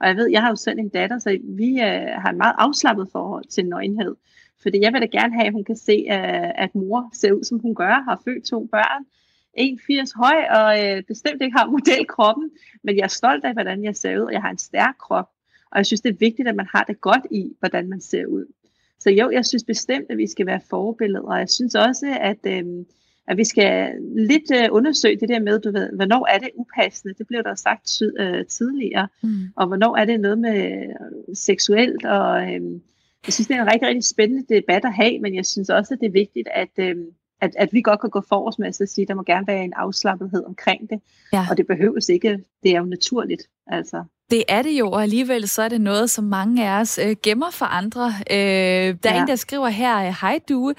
Og 0.00 0.08
jeg 0.08 0.16
ved, 0.16 0.30
jeg 0.30 0.42
har 0.42 0.48
jo 0.48 0.56
selv 0.56 0.78
en 0.78 0.88
datter, 0.88 1.18
så 1.18 1.38
vi 1.44 1.70
øh, 1.70 2.06
har 2.22 2.30
en 2.30 2.38
meget 2.38 2.54
afslappet 2.58 3.08
forhold 3.12 3.44
til 3.44 3.66
nøgenhed. 3.66 4.14
Fordi 4.62 4.80
jeg 4.80 4.92
vil 4.92 5.00
da 5.00 5.06
gerne 5.06 5.34
have, 5.34 5.46
at 5.46 5.52
hun 5.52 5.64
kan 5.64 5.76
se, 5.76 6.06
øh, 6.10 6.50
at 6.64 6.74
mor 6.74 7.10
ser 7.12 7.32
ud, 7.32 7.44
som 7.44 7.58
hun 7.58 7.74
gør, 7.74 8.02
har 8.08 8.22
født 8.24 8.44
to 8.44 8.68
børn, 8.72 9.04
1,80 9.58 10.12
høj 10.22 10.38
og 10.60 10.70
øh, 10.84 11.02
bestemt 11.02 11.42
ikke 11.42 11.56
har 11.58 11.66
modelkroppen, 11.66 12.50
men 12.82 12.96
jeg 12.96 13.02
er 13.04 13.08
stolt 13.08 13.44
af, 13.44 13.52
hvordan 13.52 13.84
jeg 13.84 13.96
ser 13.96 14.18
ud, 14.18 14.24
og 14.24 14.32
jeg 14.32 14.42
har 14.42 14.50
en 14.50 14.58
stærk 14.58 14.94
krop. 14.98 15.28
Og 15.70 15.78
jeg 15.78 15.86
synes, 15.86 16.00
det 16.00 16.10
er 16.10 16.16
vigtigt, 16.18 16.48
at 16.48 16.56
man 16.56 16.68
har 16.74 16.84
det 16.84 17.00
godt 17.00 17.26
i, 17.30 17.52
hvordan 17.58 17.88
man 17.88 18.00
ser 18.00 18.26
ud. 18.26 18.46
Så 19.00 19.10
jo, 19.10 19.30
jeg 19.30 19.46
synes 19.46 19.64
bestemt, 19.64 20.06
at 20.10 20.18
vi 20.18 20.26
skal 20.26 20.46
være 20.46 20.60
forbilleder, 20.70 21.28
og 21.28 21.38
jeg 21.38 21.50
synes 21.50 21.74
også, 21.74 22.18
at, 22.20 22.38
øh, 22.46 22.64
at 23.28 23.36
vi 23.36 23.44
skal 23.44 23.92
lidt 24.16 24.50
øh, 24.54 24.68
undersøge 24.70 25.20
det 25.20 25.28
der 25.28 25.40
med, 25.40 25.60
du 25.60 25.72
ved, 25.72 25.92
hvornår 25.92 26.28
er 26.34 26.38
det 26.38 26.50
upassende, 26.54 27.14
det 27.18 27.26
blev 27.26 27.42
der 27.42 27.54
sagt 27.54 27.86
ty- 27.86 28.20
øh, 28.20 28.46
tidligere, 28.46 29.08
mm. 29.22 29.40
og 29.56 29.66
hvornår 29.66 29.96
er 29.96 30.04
det 30.04 30.20
noget 30.20 30.38
med 30.38 30.72
øh, 30.72 31.34
seksuelt, 31.34 32.04
og 32.04 32.42
øh, 32.42 32.60
jeg 33.26 33.32
synes, 33.32 33.46
det 33.48 33.56
er 33.56 33.62
en 33.62 33.72
rigtig, 33.72 33.88
rigtig 33.88 34.04
spændende 34.04 34.54
debat 34.54 34.84
at 34.84 34.94
have, 34.94 35.18
men 35.18 35.34
jeg 35.34 35.46
synes 35.46 35.70
også, 35.70 35.94
at 35.94 36.00
det 36.00 36.06
er 36.06 36.12
vigtigt, 36.12 36.48
at, 36.54 36.70
øh, 36.78 36.96
at, 37.40 37.50
at 37.58 37.68
vi 37.72 37.82
godt 37.82 38.00
kan 38.00 38.10
gå 38.10 38.20
forrest 38.28 38.58
med 38.58 38.68
at 38.68 38.74
sige, 38.74 39.02
at 39.02 39.08
der 39.08 39.14
må 39.14 39.22
gerne 39.22 39.46
være 39.46 39.64
en 39.64 39.72
afslappethed 39.72 40.44
omkring 40.44 40.90
det, 40.90 41.00
ja. 41.32 41.46
og 41.50 41.56
det 41.56 41.66
behøves 41.66 42.08
ikke, 42.08 42.38
det 42.62 42.70
er 42.70 42.78
jo 42.78 42.84
naturligt, 42.84 43.42
altså. 43.66 44.04
Det 44.34 44.44
er 44.48 44.62
det 44.62 44.70
jo, 44.70 44.90
og 44.90 45.02
alligevel 45.02 45.48
så 45.48 45.62
er 45.62 45.68
det 45.68 45.80
noget, 45.80 46.10
som 46.10 46.24
mange 46.24 46.68
af 46.68 46.80
os 46.80 46.98
øh, 46.98 47.16
gemmer 47.22 47.50
for 47.50 47.66
andre. 47.66 48.14
Øh, 48.30 48.36
der 48.36 49.10
er 49.10 49.14
ja. 49.14 49.20
en, 49.22 49.28
der 49.28 49.36
skriver 49.36 49.68
her, 49.68 50.00
hej 50.20 50.40
du, 50.48 50.72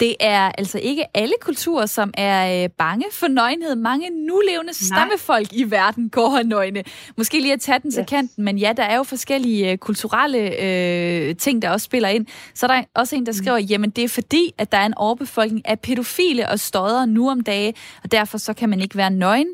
det 0.00 0.16
er 0.20 0.52
altså 0.58 0.78
ikke 0.78 1.04
alle 1.14 1.34
kulturer, 1.40 1.86
som 1.86 2.14
er 2.14 2.64
øh, 2.64 2.70
bange 2.70 3.04
for 3.12 3.28
nøgenhed. 3.28 3.74
Mange 3.74 4.10
nulevende 4.10 4.74
stammefolk 4.74 5.48
i 5.52 5.70
verden 5.70 6.08
går 6.08 6.42
nøgne. 6.42 6.84
Måske 7.16 7.40
lige 7.40 7.52
at 7.52 7.60
tage 7.60 7.78
den 7.82 7.90
til 7.90 8.00
yes. 8.00 8.08
kanten, 8.08 8.44
men 8.44 8.58
ja, 8.58 8.72
der 8.76 8.82
er 8.82 8.96
jo 8.96 9.02
forskellige 9.02 9.72
øh, 9.72 9.78
kulturelle 9.78 10.62
øh, 10.62 11.36
ting, 11.36 11.62
der 11.62 11.70
også 11.70 11.84
spiller 11.84 12.08
ind. 12.08 12.26
Så 12.54 12.66
der 12.66 12.74
er 12.74 12.84
også 12.94 13.16
en, 13.16 13.26
der 13.26 13.32
mm. 13.32 13.36
skriver, 13.36 13.58
mm. 13.58 13.64
jamen 13.64 13.90
det 13.90 14.04
er 14.04 14.08
fordi, 14.08 14.54
at 14.58 14.72
der 14.72 14.78
er 14.78 14.86
en 14.86 14.94
overbefolkning 14.96 15.68
af 15.68 15.80
pædofile 15.80 16.48
og 16.48 16.60
støder 16.60 17.06
nu 17.06 17.30
om 17.30 17.40
dage, 17.40 17.74
og 18.04 18.12
derfor 18.12 18.38
så 18.38 18.52
kan 18.52 18.68
man 18.68 18.80
ikke 18.80 18.96
være 18.96 19.10
nøgen. 19.10 19.48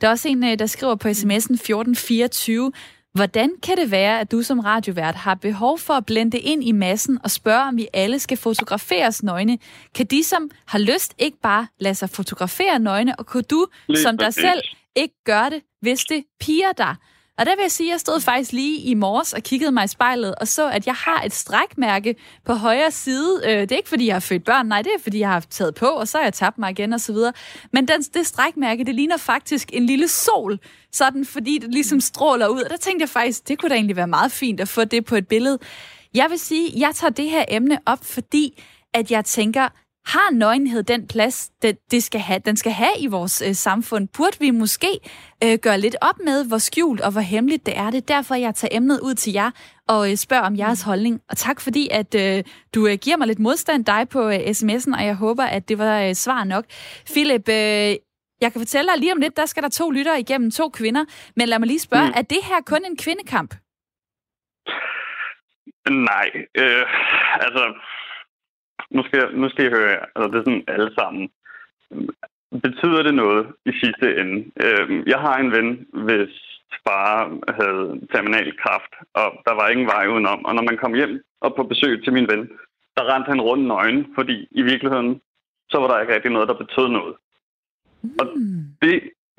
Der 0.00 0.06
er 0.06 0.10
også 0.10 0.28
en, 0.28 0.44
øh, 0.44 0.58
der 0.58 0.66
skriver 0.66 0.94
på 0.94 1.08
sms'en 1.08 1.54
1424, 1.54 2.72
Hvordan 3.18 3.50
kan 3.62 3.76
det 3.76 3.90
være, 3.90 4.20
at 4.20 4.32
du 4.32 4.42
som 4.42 4.58
radiovært 4.60 5.14
har 5.14 5.34
behov 5.34 5.78
for 5.78 5.94
at 5.94 6.06
blende 6.06 6.38
ind 6.38 6.64
i 6.64 6.72
massen 6.72 7.18
og 7.24 7.30
spørge, 7.30 7.62
om 7.62 7.76
vi 7.76 7.88
alle 7.92 8.18
skal 8.18 8.36
fotograferes 8.36 9.22
nøgne? 9.22 9.58
Kan 9.94 10.06
de, 10.06 10.24
som 10.24 10.50
har 10.66 10.78
lyst, 10.78 11.14
ikke 11.18 11.38
bare 11.42 11.66
lade 11.80 11.94
sig 11.94 12.10
fotografere 12.10 12.78
nøgne, 12.78 13.18
og 13.18 13.26
kunne 13.26 13.42
du, 13.42 13.66
Lige 13.88 14.02
som 14.02 14.18
dig 14.18 14.34
selv, 14.34 14.60
ikke 14.96 15.14
gøre 15.24 15.50
det, 15.50 15.62
hvis 15.80 16.00
det 16.04 16.24
piger 16.40 16.72
dig? 16.72 16.94
Og 17.38 17.46
der 17.46 17.56
vil 17.56 17.62
jeg 17.62 17.70
sige, 17.70 17.90
at 17.90 17.92
jeg 17.92 18.00
stod 18.00 18.20
faktisk 18.20 18.52
lige 18.52 18.80
i 18.80 18.94
morges 18.94 19.32
og 19.32 19.42
kiggede 19.42 19.72
mig 19.72 19.84
i 19.84 19.88
spejlet 19.88 20.34
og 20.34 20.48
så, 20.48 20.70
at 20.70 20.86
jeg 20.86 20.94
har 20.94 21.22
et 21.22 21.32
strækmærke 21.32 22.14
på 22.44 22.52
højre 22.52 22.90
side. 22.90 23.40
Øh, 23.44 23.60
det 23.60 23.72
er 23.72 23.76
ikke, 23.76 23.88
fordi 23.88 24.06
jeg 24.06 24.14
har 24.14 24.20
født 24.20 24.44
børn, 24.44 24.66
nej, 24.66 24.82
det 24.82 24.92
er, 24.96 25.02
fordi 25.02 25.18
jeg 25.18 25.28
har 25.28 25.40
taget 25.40 25.74
på, 25.74 25.86
og 25.86 26.08
så 26.08 26.18
har 26.18 26.24
jeg 26.24 26.34
tabt 26.34 26.58
mig 26.58 26.70
igen 26.70 26.92
og 26.92 27.00
så 27.00 27.12
videre. 27.12 27.32
Men 27.72 27.88
den, 27.88 28.02
det 28.02 28.26
strækmærke, 28.26 28.84
det 28.84 28.94
ligner 28.94 29.16
faktisk 29.16 29.70
en 29.72 29.86
lille 29.86 30.08
sol, 30.08 30.58
sådan 30.92 31.24
fordi 31.24 31.58
det 31.58 31.72
ligesom 31.72 32.00
stråler 32.00 32.48
ud. 32.48 32.62
Og 32.62 32.70
der 32.70 32.76
tænkte 32.76 33.02
jeg 33.02 33.08
faktisk, 33.08 33.48
det 33.48 33.58
kunne 33.58 33.70
da 33.70 33.74
egentlig 33.74 33.96
være 33.96 34.06
meget 34.06 34.32
fint 34.32 34.60
at 34.60 34.68
få 34.68 34.84
det 34.84 35.04
på 35.04 35.16
et 35.16 35.28
billede. 35.28 35.58
Jeg 36.14 36.26
vil 36.30 36.38
sige, 36.38 36.72
jeg 36.76 36.90
tager 36.94 37.10
det 37.10 37.30
her 37.30 37.44
emne 37.48 37.78
op, 37.86 38.04
fordi 38.04 38.62
at 38.94 39.10
jeg 39.10 39.24
tænker, 39.24 39.68
har 40.14 40.30
nøgenhed 40.32 40.82
den 40.82 41.06
plads, 41.06 41.50
det, 41.62 41.78
det 41.90 42.02
skal 42.02 42.20
have, 42.20 42.38
den 42.38 42.56
skal 42.56 42.72
have 42.72 42.96
i 43.00 43.06
vores 43.06 43.42
øh, 43.42 43.54
samfund? 43.54 44.08
Burde 44.16 44.36
vi 44.40 44.50
måske 44.50 44.88
øh, 45.44 45.58
gøre 45.62 45.80
lidt 45.80 45.96
op 46.00 46.18
med, 46.24 46.48
hvor 46.48 46.58
skjult 46.58 47.00
og 47.00 47.12
hvor 47.12 47.20
hemmeligt 47.20 47.66
det 47.66 47.78
er 47.78 47.90
det? 47.90 48.08
Derfor 48.08 48.34
jeg 48.34 48.54
tager 48.54 48.76
emnet 48.76 49.00
ud 49.00 49.14
til 49.14 49.32
jer 49.32 49.50
og 49.88 50.10
øh, 50.10 50.16
spørger 50.16 50.42
om 50.42 50.56
jeres 50.56 50.82
holdning. 50.82 51.20
Og 51.30 51.36
tak 51.36 51.60
fordi, 51.60 51.88
at 51.90 52.14
øh, 52.14 52.44
du 52.74 52.86
øh, 52.86 52.94
giver 52.94 53.16
mig 53.16 53.26
lidt 53.26 53.38
modstand 53.38 53.84
dig 53.84 54.08
på 54.08 54.28
øh, 54.28 54.36
sms'en, 54.36 54.98
og 54.98 55.04
jeg 55.04 55.14
håber, 55.14 55.44
at 55.44 55.68
det 55.68 55.78
var 55.78 56.02
øh, 56.02 56.14
svar 56.14 56.44
nok. 56.44 56.64
Philip, 57.12 57.48
øh, 57.48 57.94
jeg 58.40 58.52
kan 58.52 58.60
fortælle 58.60 58.90
dig 58.90 58.98
lige 58.98 59.12
om 59.12 59.18
lidt, 59.18 59.36
der 59.36 59.46
skal 59.46 59.62
der 59.62 59.68
to 59.68 59.90
lytter 59.90 60.16
igennem, 60.16 60.50
to 60.50 60.68
kvinder. 60.68 61.04
Men 61.36 61.48
lad 61.48 61.58
mig 61.58 61.66
lige 61.66 61.80
spørge, 61.80 62.06
mm. 62.06 62.12
er 62.16 62.22
det 62.22 62.38
her 62.42 62.60
kun 62.66 62.84
en 62.84 62.96
kvindekamp? 62.96 63.54
Nej, 65.90 66.30
øh, 66.54 66.84
altså 67.40 67.74
nu 68.90 69.02
skal, 69.02 69.22
nu 69.34 69.48
skal 69.48 69.66
I 69.66 69.74
høre, 69.76 69.96
altså 70.14 70.26
det 70.30 70.38
er 70.38 70.46
sådan 70.48 70.64
alle 70.68 70.90
sammen. 70.98 71.30
Betyder 72.62 73.02
det 73.02 73.14
noget 73.14 73.46
i 73.66 73.72
sidste 73.82 74.06
ende? 74.20 74.36
Øh, 74.64 75.08
jeg 75.12 75.18
har 75.18 75.36
en 75.38 75.52
ven, 75.52 75.86
hvis 76.06 76.34
far 76.86 77.12
havde 77.58 78.00
terminal 78.12 78.56
kraft, 78.62 78.92
og 79.14 79.28
der 79.46 79.54
var 79.54 79.68
ingen 79.68 79.86
vej 79.86 80.06
udenom. 80.06 80.44
Og 80.44 80.54
når 80.54 80.62
man 80.62 80.76
kom 80.82 80.94
hjem 80.94 81.22
og 81.40 81.54
på 81.56 81.62
besøg 81.62 82.04
til 82.04 82.12
min 82.12 82.28
ven, 82.32 82.50
der 82.96 83.14
rendte 83.14 83.28
han 83.28 83.40
rundt 83.40 83.64
nøgen, 83.64 84.06
fordi 84.14 84.48
i 84.50 84.62
virkeligheden, 84.62 85.20
så 85.70 85.76
var 85.78 85.88
der 85.88 86.00
ikke 86.00 86.14
rigtig 86.14 86.30
noget, 86.30 86.48
der 86.48 86.62
betød 86.64 86.88
noget. 86.88 87.14
Mm. 88.02 88.10
Og 88.20 88.26
det, 88.82 88.94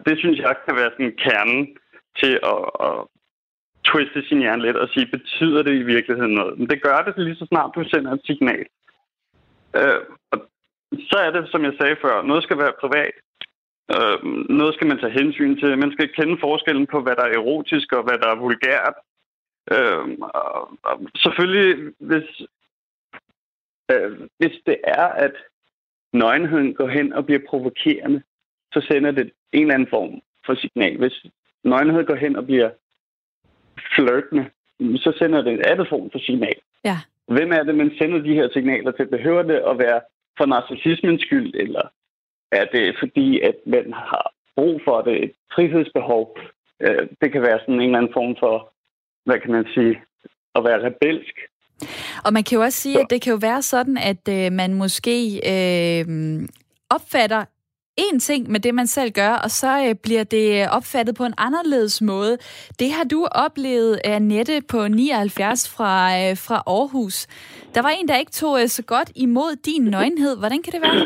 det 0.06 0.16
synes 0.18 0.40
jeg 0.40 0.56
kan 0.66 0.76
være 0.76 0.92
sådan 0.92 1.16
kernen 1.26 1.78
til 2.20 2.34
at, 2.54 2.62
at 2.88 2.98
twiste 3.90 4.20
sin 4.28 4.40
hjerne 4.40 4.66
lidt 4.66 4.78
og 4.78 4.90
sige, 4.90 5.06
betyder 5.18 5.62
det 5.64 5.76
i 5.76 5.84
virkeligheden 5.94 6.34
noget? 6.34 6.60
Men 6.60 6.70
det 6.70 6.82
gør 6.82 6.98
det 7.02 7.14
lige 7.18 7.36
så 7.36 7.46
snart, 7.46 7.76
du 7.76 7.84
sender 7.84 8.12
et 8.12 8.22
signal. 8.26 8.66
Øh, 9.76 10.02
og 10.32 10.40
så 11.10 11.18
er 11.26 11.32
det, 11.32 11.50
som 11.52 11.64
jeg 11.64 11.74
sagde 11.80 11.96
før, 12.02 12.22
noget 12.22 12.44
skal 12.44 12.58
være 12.58 12.80
privat. 12.80 13.16
Øh, 13.96 14.18
noget 14.50 14.74
skal 14.74 14.88
man 14.88 15.00
tage 15.00 15.20
hensyn 15.22 15.60
til. 15.60 15.78
Man 15.78 15.92
skal 15.92 16.14
kende 16.14 16.38
forskellen 16.40 16.88
på, 16.88 17.02
hvad 17.02 17.16
der 17.16 17.24
er 17.24 17.34
erotisk 17.34 17.94
og 17.94 18.04
hvad 18.04 18.18
der 18.18 18.28
er 18.28 18.36
vulgært. 18.36 18.96
Øh, 19.72 20.18
og, 20.20 20.72
og 20.84 20.96
selvfølgelig, 21.18 21.94
hvis, 22.00 22.42
øh, 23.92 24.12
hvis 24.38 24.56
det 24.66 24.78
er, 24.84 25.08
at 25.08 25.36
nøgenheden 26.14 26.74
går 26.74 26.88
hen 26.88 27.14
og 27.14 27.26
bliver 27.26 27.42
provokerende, 27.50 28.22
så 28.74 28.82
sender 28.92 29.12
det 29.12 29.32
en 29.54 29.62
eller 29.62 29.74
anden 29.74 29.90
form 29.90 30.22
for 30.46 30.56
signal. 30.56 30.98
Hvis 30.98 31.26
nøgenhed 31.64 32.06
går 32.06 32.16
hen 32.16 32.36
og 32.36 32.46
bliver 32.46 32.70
flirtende, 33.96 34.50
så 34.80 35.14
sender 35.18 35.42
det 35.42 35.54
en 35.54 35.66
anden 35.66 35.88
form 35.90 36.12
for 36.12 36.20
signal. 36.20 36.60
Ja. 36.84 36.98
Hvem 37.36 37.52
er 37.52 37.64
det, 37.64 37.76
man 37.76 37.92
sender 37.98 38.20
de 38.20 38.34
her 38.34 38.48
signaler 38.54 38.92
til? 38.92 39.06
Behøver 39.08 39.44
det 39.44 39.60
at 39.72 39.78
være 39.80 40.02
for 40.38 40.46
narcissismens 40.46 41.22
skyld, 41.22 41.52
eller 41.56 41.86
er 42.52 42.66
det 42.66 42.96
fordi, 43.00 43.40
at 43.40 43.56
man 43.66 43.94
har 43.94 44.34
brug 44.56 44.82
for 44.86 45.02
det, 45.02 45.24
et 45.24 45.32
frihedsbehov? 45.56 46.38
Øh, 46.82 47.08
det 47.22 47.32
kan 47.32 47.42
være 47.42 47.60
sådan 47.60 47.76
en 47.76 47.82
eller 47.82 47.98
anden 47.98 48.14
form 48.14 48.36
for, 48.40 48.74
hvad 49.26 49.40
kan 49.40 49.52
man 49.52 49.66
sige, 49.74 50.02
at 50.56 50.64
være 50.64 50.86
rebelsk. 50.88 51.36
Og 52.26 52.34
man 52.34 52.44
kan 52.44 52.56
jo 52.56 52.62
også 52.62 52.82
sige, 52.82 53.00
at 53.00 53.10
det 53.10 53.22
kan 53.22 53.32
jo 53.32 53.40
være 53.42 53.62
sådan, 53.62 53.98
at 53.98 54.24
øh, 54.30 54.52
man 54.52 54.74
måske 54.74 55.16
øh, 55.54 56.06
opfatter 56.90 57.46
en 58.06 58.20
ting 58.20 58.52
med 58.52 58.60
det, 58.60 58.74
man 58.76 58.88
selv 58.88 59.12
gør, 59.12 59.34
og 59.44 59.50
så 59.50 59.72
øh, 59.86 59.96
bliver 60.04 60.24
det 60.24 60.48
opfattet 60.78 61.14
på 61.18 61.24
en 61.24 61.34
anderledes 61.38 62.02
måde. 62.02 62.38
Det 62.80 62.90
har 62.98 63.06
du 63.14 63.20
oplevet, 63.46 64.00
Annette 64.06 64.56
på 64.72 64.88
79 64.88 65.76
fra, 65.76 65.94
øh, 66.20 66.34
fra 66.46 66.58
Aarhus. 66.78 67.28
Der 67.76 67.82
var 67.82 67.90
en, 67.90 68.08
der 68.08 68.18
ikke 68.18 68.32
tog 68.42 68.62
øh, 68.62 68.68
så 68.68 68.84
godt 68.86 69.10
imod 69.16 69.52
din 69.68 69.84
nøgenhed. 69.96 70.34
Hvordan 70.40 70.62
kan 70.64 70.74
det 70.74 70.82
være? 70.88 71.00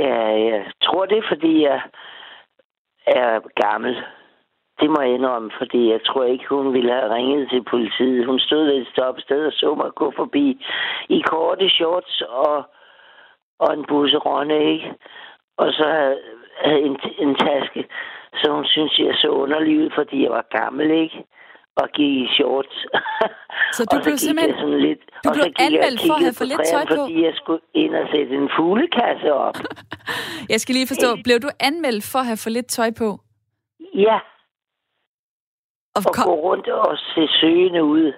Ja, 0.00 0.22
jeg 0.50 0.62
tror 0.84 1.06
det 1.06 1.18
er, 1.18 1.28
fordi 1.32 1.62
jeg 1.62 1.80
er 3.06 3.40
gammel. 3.64 3.94
Det 4.80 4.90
må 4.90 5.00
jeg 5.00 5.14
indrømme, 5.14 5.50
fordi 5.58 5.90
jeg 5.90 6.00
tror 6.06 6.24
ikke, 6.24 6.44
hun 6.48 6.72
ville 6.72 6.92
have 6.92 7.14
ringet 7.14 7.50
til 7.50 7.62
politiet. 7.70 8.26
Hun 8.26 8.38
stod 8.38 8.64
ved 8.64 8.74
et 8.74 8.88
sted 9.24 9.46
og 9.46 9.52
så 9.52 9.74
mig 9.74 9.90
gå 9.94 10.12
forbi 10.16 10.64
i 11.08 11.20
korte 11.30 11.68
shorts 11.68 12.20
og 12.20 12.64
og 13.58 13.74
en 13.74 13.84
busseronde, 13.88 14.58
ikke? 14.72 14.94
Og 15.58 15.72
så 15.72 16.16
havde 16.64 16.80
en, 16.88 16.96
en 17.18 17.34
taske, 17.34 17.84
så 18.40 18.52
hun 18.52 18.66
synes, 18.66 18.98
jeg 18.98 19.14
så 19.14 19.28
underlig 19.28 19.78
ud, 19.78 19.90
fordi 19.94 20.22
jeg 20.22 20.30
var 20.30 20.46
gammel, 20.58 20.90
ikke? 20.90 21.24
Og 21.76 21.88
gik 21.88 22.12
i 22.24 22.28
shorts. 22.36 22.76
Så 23.72 23.84
du 23.92 23.96
blev 24.04 24.16
simpelthen... 24.16 24.56
Sådan 24.58 24.80
lidt, 24.80 25.00
du 25.24 25.30
blev 25.32 25.46
anmeldt 25.58 26.00
for 26.06 26.14
at 26.14 26.22
have 26.26 26.34
for 26.40 26.44
lidt 26.44 26.64
tøj 26.72 26.84
på? 26.96 27.02
Fordi 27.02 27.24
jeg 27.24 27.34
skulle 27.34 27.62
ind 27.74 27.94
og 27.94 28.06
sætte 28.12 28.32
en 28.34 28.50
fuglekasse 28.56 29.32
op. 29.32 29.56
jeg 30.52 30.60
skal 30.60 30.72
lige 30.74 30.86
forstå, 30.86 31.08
blev 31.24 31.38
du 31.40 31.50
anmeldt 31.60 32.04
for 32.12 32.18
at 32.18 32.26
have 32.26 32.40
for 32.44 32.50
lidt 32.50 32.66
tøj 32.66 32.90
på? 32.98 33.08
Ja. 33.94 34.18
Og, 35.96 36.02
og 36.06 36.14
kom... 36.14 36.24
gå 36.24 36.34
rundt 36.34 36.68
og 36.68 36.98
se 37.14 37.28
søgende 37.40 37.84
ud. 37.84 38.12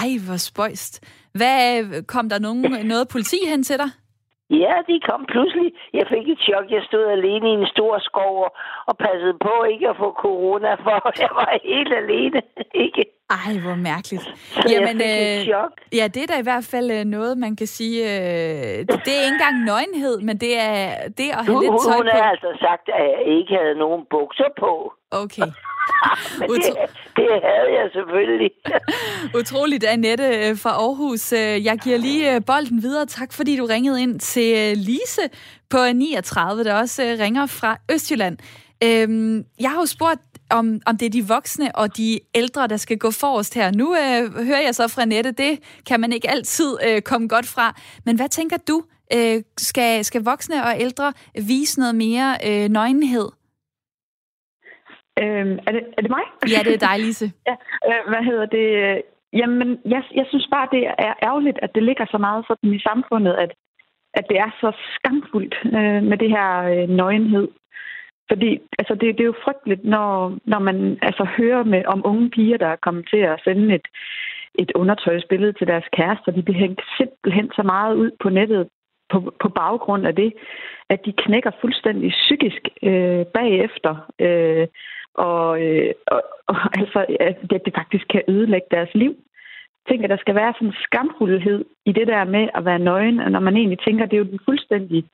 Ej, 0.00 0.10
hvor 0.26 0.36
spøjst. 0.36 0.94
Hvad, 1.38 2.02
kom 2.06 2.28
der 2.28 2.38
nogen, 2.38 2.62
noget 2.92 3.08
politi 3.12 3.36
hen 3.48 3.62
til 3.62 3.78
dig? 3.78 3.90
Ja, 4.50 4.74
de 4.86 5.00
kom 5.00 5.26
pludselig. 5.26 5.72
Jeg 5.92 6.06
fik 6.08 6.28
et 6.28 6.38
chok. 6.38 6.70
Jeg 6.70 6.82
stod 6.82 7.04
alene 7.06 7.48
i 7.48 7.52
en 7.60 7.66
stor 7.66 7.98
skov 7.98 8.34
og 8.86 8.96
passede 8.98 9.38
på 9.38 9.64
ikke 9.64 9.88
at 9.88 9.96
få 9.96 10.12
corona, 10.12 10.74
for 10.74 11.12
jeg 11.24 11.30
var 11.32 11.58
helt 11.64 11.92
alene. 11.92 12.42
Ikke? 12.74 13.04
Ej, 13.30 13.58
hvor 13.58 13.74
mærkeligt. 13.74 14.22
Så 14.22 14.66
Jamen, 14.70 15.00
jeg 15.00 15.38
øh, 15.38 15.44
chok. 15.44 15.72
Ja, 15.92 16.06
det 16.14 16.22
er 16.22 16.26
da 16.26 16.38
i 16.38 16.42
hvert 16.42 16.64
fald 16.64 16.90
øh, 16.90 17.04
noget, 17.04 17.38
man 17.38 17.56
kan 17.56 17.66
sige... 17.66 17.98
Øh, 18.04 18.78
det 19.04 19.12
er 19.18 19.24
ikke 19.24 19.38
engang 19.38 19.64
nøgenhed, 19.64 20.20
men 20.20 20.38
det 20.38 20.58
er 20.58 21.08
det 21.18 21.28
at 21.30 21.44
have 21.44 21.54
hun, 21.54 21.62
lidt 21.62 21.82
tøj 21.86 21.96
hun 21.96 22.08
på. 22.12 22.16
har 22.16 22.30
altså 22.30 22.50
sagt, 22.60 22.86
at 22.88 23.04
jeg 23.12 23.22
ikke 23.38 23.54
havde 23.60 23.74
nogen 23.78 24.02
bukser 24.10 24.50
på. 24.58 24.92
Okay. 25.10 25.42
Men 26.40 26.48
det, 26.50 26.74
det 27.16 27.28
havde 27.48 27.70
jeg 27.78 27.90
selvfølgelig. 27.92 28.50
Utroligt, 29.40 29.84
Annette 29.84 30.24
øh, 30.24 30.56
fra 30.62 30.70
Aarhus. 30.70 31.32
Øh, 31.32 31.64
jeg 31.64 31.78
giver 31.84 31.98
lige 31.98 32.40
bolden 32.40 32.82
videre. 32.82 33.06
Tak, 33.06 33.32
fordi 33.32 33.56
du 33.56 33.64
ringede 33.64 34.02
ind 34.02 34.20
til 34.20 34.78
Lise 34.78 35.24
på 35.70 35.78
39, 35.94 36.64
der 36.64 36.74
også 36.74 37.02
ringer 37.20 37.46
fra 37.46 37.76
Østjylland. 37.92 38.38
Øhm, 38.84 39.44
jeg 39.60 39.70
har 39.70 39.80
jo 39.80 39.86
spurgt, 39.86 40.20
om, 40.58 40.80
om 40.86 40.94
det 40.98 41.06
er 41.06 41.10
de 41.18 41.24
voksne 41.28 41.66
og 41.74 41.96
de 41.96 42.20
ældre, 42.34 42.66
der 42.66 42.76
skal 42.76 42.98
gå 42.98 43.10
forrest 43.10 43.54
her. 43.54 43.68
Nu 43.80 43.86
øh, 44.02 44.46
hører 44.48 44.62
jeg 44.66 44.74
så 44.74 44.84
fra 44.94 45.04
Nette, 45.04 45.32
det 45.32 45.52
kan 45.88 46.00
man 46.00 46.12
ikke 46.12 46.30
altid 46.30 46.70
øh, 46.86 47.02
komme 47.02 47.28
godt 47.28 47.48
fra. 47.54 47.66
Men 48.06 48.16
hvad 48.16 48.28
tænker 48.28 48.56
du? 48.68 48.82
Øh, 49.16 49.42
skal, 49.56 50.04
skal 50.04 50.22
voksne 50.24 50.56
og 50.68 50.72
ældre 50.80 51.12
vise 51.34 51.80
noget 51.80 51.94
mere 51.94 52.28
øh, 52.48 52.68
nøgenhed? 52.68 53.28
Øhm, 55.22 55.54
er, 55.66 55.72
det, 55.76 55.82
er 55.96 56.02
det 56.02 56.10
mig? 56.16 56.24
Ja, 56.54 56.60
det 56.66 56.74
er 56.74 56.86
dig, 56.88 56.98
Lise. 56.98 57.26
ja, 57.48 57.54
øh, 57.88 58.02
hvad 58.10 58.22
hedder 58.28 58.46
det? 58.46 58.66
Jamen, 59.40 59.68
jeg, 59.84 60.02
jeg 60.14 60.26
synes 60.28 60.48
bare, 60.50 60.68
det 60.72 60.82
er 61.08 61.14
ærgerligt, 61.28 61.58
at 61.62 61.70
det 61.74 61.82
ligger 61.82 62.06
så 62.10 62.18
meget 62.18 62.44
sådan 62.48 62.74
i 62.74 62.80
samfundet, 62.88 63.34
at, 63.44 63.52
at 64.14 64.24
det 64.30 64.38
er 64.38 64.50
så 64.60 64.70
skamfuldt 64.96 65.54
øh, 65.64 66.02
med 66.10 66.16
det 66.22 66.30
her 66.36 66.48
øh, 66.72 66.88
nøgenhed. 66.88 67.48
Fordi 68.32 68.50
altså, 68.78 68.94
det, 68.94 69.16
det 69.16 69.20
er 69.20 69.32
jo 69.32 69.44
frygteligt, 69.44 69.84
når, 69.84 70.38
når 70.44 70.58
man 70.58 70.98
altså, 71.02 71.24
hører 71.38 71.64
med, 71.64 71.82
om 71.86 72.02
unge 72.04 72.30
piger, 72.30 72.56
der 72.56 72.66
er 72.66 72.84
kommet 72.86 73.08
til 73.12 73.16
at 73.16 73.40
sende 73.44 73.74
et, 73.74 73.86
et 74.54 74.72
undertøjsbillede 74.74 75.52
til 75.52 75.66
deres 75.66 75.84
kærester. 75.96 76.32
De 76.32 76.42
bliver 76.42 76.58
hængt 76.58 76.82
simpelthen 76.96 77.50
så 77.56 77.62
meget 77.62 77.94
ud 77.94 78.10
på 78.22 78.28
nettet 78.28 78.68
på, 79.12 79.34
på 79.42 79.48
baggrund 79.48 80.06
af 80.06 80.14
det, 80.14 80.32
at 80.88 81.00
de 81.06 81.12
knækker 81.12 81.50
fuldstændig 81.60 82.10
psykisk 82.10 82.62
øh, 82.82 83.24
bagefter. 83.26 83.92
Øh, 84.18 84.66
og, 85.14 85.62
øh, 85.62 85.92
og, 86.06 86.22
og 86.46 86.56
altså, 86.80 87.00
at 87.20 87.64
det 87.64 87.74
faktisk 87.74 88.06
kan 88.08 88.22
ødelægge 88.28 88.66
deres 88.70 88.94
liv. 88.94 89.14
Tænker, 89.88 90.08
der 90.08 90.16
skal 90.16 90.34
være 90.34 90.52
sådan 90.52 90.68
en 90.68 90.74
skamfuldhed 90.86 91.64
i 91.86 91.92
det 91.92 92.06
der 92.06 92.24
med 92.24 92.48
at 92.54 92.64
være 92.64 92.78
nøgen, 92.78 93.14
når 93.14 93.40
man 93.40 93.56
egentlig 93.56 93.78
tænker, 93.78 94.04
at 94.04 94.10
det 94.10 94.16
er 94.16 94.24
jo 94.24 94.30
den 94.30 94.40
fuldstændig 94.44 95.04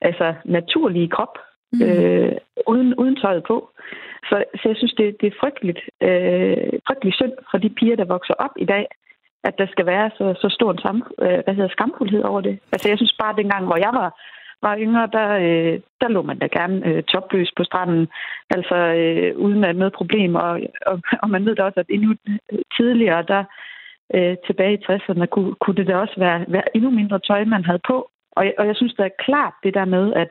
altså, 0.00 0.34
naturlige 0.44 1.08
krop, 1.08 1.38
mm. 1.74 1.82
øh, 1.86 2.32
uden, 2.66 2.94
uden 2.94 3.16
tøjet 3.16 3.44
på. 3.44 3.70
Så, 4.28 4.44
så 4.54 4.64
jeg 4.70 4.76
synes, 4.76 4.94
det, 5.00 5.16
det 5.20 5.26
er 5.26 5.40
frygteligt, 5.40 5.80
øh, 6.08 6.72
frygteligt 6.86 7.16
synd 7.16 7.32
for 7.50 7.58
de 7.58 7.70
piger, 7.78 7.96
der 7.96 8.04
vokser 8.04 8.34
op 8.34 8.54
i 8.58 8.64
dag, 8.64 8.86
at 9.44 9.54
der 9.58 9.66
skal 9.66 9.86
være 9.86 10.10
så, 10.18 10.34
så 10.42 10.48
stor 10.56 10.70
en 10.72 10.78
sam, 10.78 11.02
øh, 11.22 11.38
hvad 11.44 11.54
hedder, 11.54 11.76
skamfuldhed 11.76 12.22
over 12.22 12.40
det. 12.40 12.58
Altså 12.72 12.88
jeg 12.88 12.98
synes 12.98 13.16
bare, 13.22 13.36
dengang, 13.36 13.64
hvor 13.66 13.76
jeg 13.76 13.92
var, 14.00 14.10
var 14.62 14.78
yngre, 14.78 15.08
der, 15.16 15.28
øh, 15.46 15.80
der 16.00 16.08
lå 16.08 16.22
man 16.22 16.38
da 16.38 16.46
gerne 16.46 16.86
øh, 16.88 17.02
topløs 17.02 17.50
på 17.56 17.64
stranden, 17.64 18.08
altså 18.50 18.76
øh, 19.00 19.36
uden 19.36 19.64
at 19.64 19.76
noget 19.76 19.92
problem. 19.92 20.34
Og, 20.34 20.60
og, 20.86 20.96
og 21.22 21.30
man 21.30 21.44
ved 21.46 21.54
da 21.56 21.62
også, 21.62 21.80
at 21.80 21.86
endnu 21.88 22.14
tidligere, 22.76 23.22
der 23.32 23.44
øh, 24.14 24.36
tilbage 24.46 24.74
i 24.74 24.84
60'erne, 24.84 25.26
kunne, 25.26 25.54
kunne 25.54 25.76
det 25.76 25.86
da 25.86 25.96
også 25.96 26.16
være, 26.18 26.44
være 26.48 26.76
endnu 26.76 26.90
mindre 26.90 27.18
tøj, 27.18 27.44
man 27.44 27.64
havde 27.64 27.82
på. 27.86 28.10
Og, 28.36 28.44
og 28.58 28.66
jeg 28.66 28.76
synes, 28.76 28.94
det 28.94 29.04
er 29.04 29.22
klart 29.24 29.54
det 29.62 29.74
der 29.74 29.84
med, 29.84 30.12
at, 30.14 30.30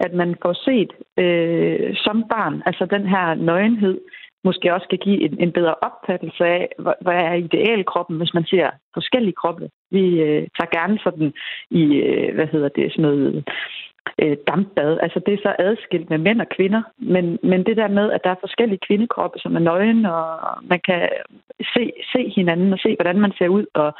at 0.00 0.12
man 0.14 0.36
får 0.42 0.52
set 0.52 0.92
øh, 1.24 1.96
som 1.96 2.24
barn, 2.30 2.62
altså 2.66 2.86
den 2.86 3.06
her 3.06 3.34
nøgenhed, 3.34 4.00
måske 4.44 4.74
også 4.74 4.86
kan 4.90 4.98
give 4.98 5.20
en, 5.20 5.40
en 5.40 5.52
bedre 5.52 5.74
opfattelse 5.88 6.44
af, 6.44 6.68
hvad 6.78 7.18
er 7.28 7.34
idealkroppen, 7.34 8.16
hvis 8.16 8.34
man 8.34 8.44
ser 8.44 8.70
forskellige 8.94 9.38
kroppe. 9.42 9.70
Vi 9.90 10.04
øh, 10.20 10.42
tager 10.56 10.76
gerne 10.78 10.98
sådan 11.04 11.32
i, 11.70 11.82
øh, 11.94 12.34
hvad 12.34 12.46
hedder 12.46 12.68
det, 12.68 12.92
sådan 12.92 13.02
noget 13.02 13.44
øh, 14.22 14.36
dampbad. 14.48 14.98
Altså 15.02 15.20
det 15.26 15.34
er 15.34 15.42
så 15.42 15.54
adskilt 15.58 16.10
med 16.10 16.18
mænd 16.18 16.40
og 16.40 16.48
kvinder, 16.56 16.82
men, 16.98 17.38
men 17.42 17.66
det 17.66 17.76
der 17.76 17.88
med, 17.88 18.12
at 18.12 18.20
der 18.24 18.30
er 18.30 18.44
forskellige 18.44 18.84
kvindekroppe, 18.86 19.38
som 19.38 19.56
er 19.56 19.64
nøgen, 19.70 20.06
og 20.06 20.40
man 20.62 20.80
kan 20.88 21.08
se, 21.74 21.92
se 22.12 22.32
hinanden 22.36 22.72
og 22.72 22.78
se, 22.78 22.96
hvordan 22.98 23.20
man 23.20 23.32
ser 23.38 23.48
ud, 23.48 23.66
og 23.74 23.92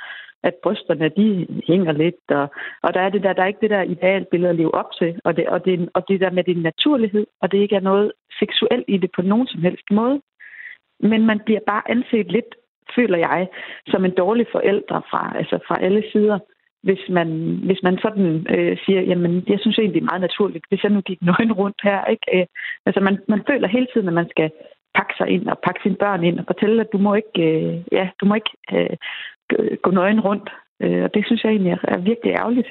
at 0.43 0.55
brysterne, 0.63 1.09
de 1.09 1.47
hænger 1.67 1.93
lidt, 1.93 2.25
og, 2.29 2.49
og 2.83 2.95
der 2.95 3.01
er 3.01 3.09
det 3.09 3.23
der, 3.23 3.33
der 3.33 3.43
er 3.43 3.47
ikke 3.47 3.61
det 3.61 3.71
der 3.71 3.83
idealbillede 3.83 4.51
at 4.51 4.57
leve 4.57 4.75
op 4.75 4.93
til, 4.99 5.21
og 5.25 5.37
det, 5.37 5.49
og, 5.49 5.65
det, 5.65 5.89
og 5.95 6.09
det 6.09 6.21
der 6.21 6.31
med 6.31 6.45
din 6.45 6.63
naturlighed, 6.63 7.27
og 7.41 7.53
det 7.53 7.59
ikke 7.59 7.77
er 7.77 7.81
noget 7.81 8.13
seksuelt 8.41 8.85
i 8.89 8.97
det 8.97 9.11
på 9.17 9.23
nogen 9.23 9.47
som 9.47 9.63
helst 9.63 9.91
måde. 9.91 10.21
Men 11.01 11.27
man 11.27 11.41
bliver 11.45 11.61
bare 11.67 11.91
anset 11.91 12.33
lidt, 12.33 12.55
føler 12.97 13.19
jeg, 13.19 13.49
som 13.87 14.05
en 14.05 14.15
dårlig 14.15 14.47
forældre 14.53 15.03
fra, 15.11 15.33
altså 15.37 15.59
fra 15.69 15.77
alle 15.81 16.05
sider, 16.13 16.39
hvis 16.83 16.99
man, 17.09 17.29
hvis 17.65 17.83
man 17.83 17.99
sådan 17.99 18.47
øh, 18.55 18.79
siger, 18.85 19.01
jamen, 19.01 19.45
jeg 19.49 19.59
synes 19.61 19.79
egentlig, 19.79 19.95
det 19.95 20.07
er 20.07 20.13
meget 20.13 20.21
naturligt, 20.29 20.65
hvis 20.69 20.83
jeg 20.83 20.93
nu 20.93 21.01
gik 21.01 21.23
nøgen 21.23 21.53
rundt 21.53 21.81
her. 21.83 22.05
Ikke? 22.05 22.27
Øh, 22.35 22.47
altså, 22.87 23.01
man, 23.01 23.19
man 23.29 23.43
føler 23.49 23.69
hele 23.69 23.89
tiden, 23.93 24.09
at 24.09 24.15
man 24.15 24.29
skal 24.31 24.51
pakke 24.95 25.15
sig 25.19 25.29
ind 25.29 25.49
og 25.49 25.59
pakke 25.67 25.81
sine 25.83 25.97
børn 25.97 26.25
ind 26.25 26.39
og 26.39 26.45
fortælle, 26.47 26.81
at 26.81 26.93
du 26.93 26.99
må 26.99 27.15
ikke, 27.15 27.43
øh, 27.49 27.85
ja, 27.93 28.09
du 28.21 28.25
må 28.27 28.35
ikke 28.35 28.55
øh, 28.73 28.97
gå 29.83 29.91
nøgen 29.91 30.21
rundt. 30.21 30.51
Øh, 30.83 31.03
og 31.05 31.15
det 31.15 31.27
synes 31.27 31.45
jeg 31.45 31.51
egentlig 31.51 31.73
er, 31.73 31.99
virkelig 31.99 32.33
ærgerligt. 32.33 32.69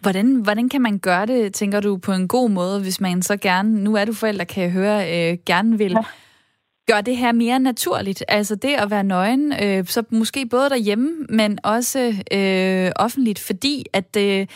Hvordan, 0.00 0.40
hvordan 0.42 0.68
kan 0.68 0.82
man 0.82 0.98
gøre 0.98 1.26
det, 1.26 1.54
tænker 1.54 1.80
du, 1.80 1.96
på 1.96 2.12
en 2.12 2.28
god 2.28 2.50
måde, 2.50 2.80
hvis 2.80 3.00
man 3.00 3.22
så 3.22 3.36
gerne, 3.36 3.84
nu 3.84 3.94
er 3.96 4.04
du 4.04 4.12
forældre, 4.12 4.44
kan 4.44 4.62
jeg 4.62 4.72
høre, 4.72 4.98
øh, 4.98 5.38
gerne 5.46 5.78
vil 5.78 5.90
ja 5.90 6.02
gør 6.86 7.00
det 7.00 7.16
her 7.16 7.32
mere 7.32 7.58
naturligt. 7.58 8.24
Altså 8.28 8.54
det 8.54 8.74
at 8.78 8.90
være 8.90 9.04
nøgen, 9.04 9.52
øh, 9.62 9.84
så 9.84 10.02
måske 10.10 10.46
både 10.46 10.70
derhjemme, 10.70 11.26
men 11.28 11.58
også 11.64 12.14
øh, 12.32 12.92
offentligt, 12.96 13.38
fordi 13.38 13.84
at... 13.92 14.16
Øh, 14.18 14.46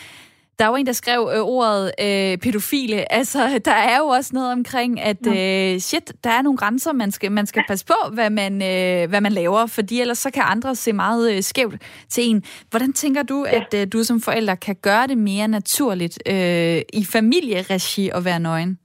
der 0.61 0.67
er 0.67 0.71
jo 0.71 0.75
en, 0.75 0.85
der 0.85 0.93
skrev 0.93 1.31
øh, 1.35 1.41
ordet 1.41 1.91
øh, 2.01 2.37
pædofile. 2.37 3.13
Altså, 3.13 3.39
der 3.65 3.71
er 3.71 3.97
jo 3.97 4.05
også 4.05 4.29
noget 4.33 4.51
omkring, 4.51 5.01
at 5.01 5.27
øh, 5.27 5.79
shit, 5.79 6.13
der 6.23 6.29
er 6.29 6.41
nogle 6.41 6.57
grænser, 6.57 6.93
man 6.93 7.11
skal, 7.11 7.31
man 7.31 7.47
skal 7.47 7.63
passe 7.67 7.85
på, 7.85 7.93
hvad 8.13 8.29
man, 8.29 8.53
øh, 8.53 9.09
hvad 9.09 9.21
man 9.21 9.31
laver, 9.31 9.65
fordi 9.65 10.01
ellers 10.01 10.17
så 10.17 10.31
kan 10.31 10.43
andre 10.45 10.75
se 10.75 10.93
meget 10.93 11.33
øh, 11.33 11.43
skævt 11.43 11.81
til 12.09 12.29
en. 12.29 12.43
Hvordan 12.69 12.93
tænker 12.93 13.23
du, 13.23 13.45
ja. 13.45 13.59
at 13.59 13.73
øh, 13.73 13.87
du 13.93 14.03
som 14.03 14.21
forælder 14.21 14.55
kan 14.55 14.75
gøre 14.81 15.07
det 15.07 15.17
mere 15.17 15.47
naturligt 15.47 16.19
øh, 16.25 16.81
i 16.93 17.05
familieregi 17.05 18.09
at 18.09 18.25
være 18.25 18.39
nøgen? 18.39 18.80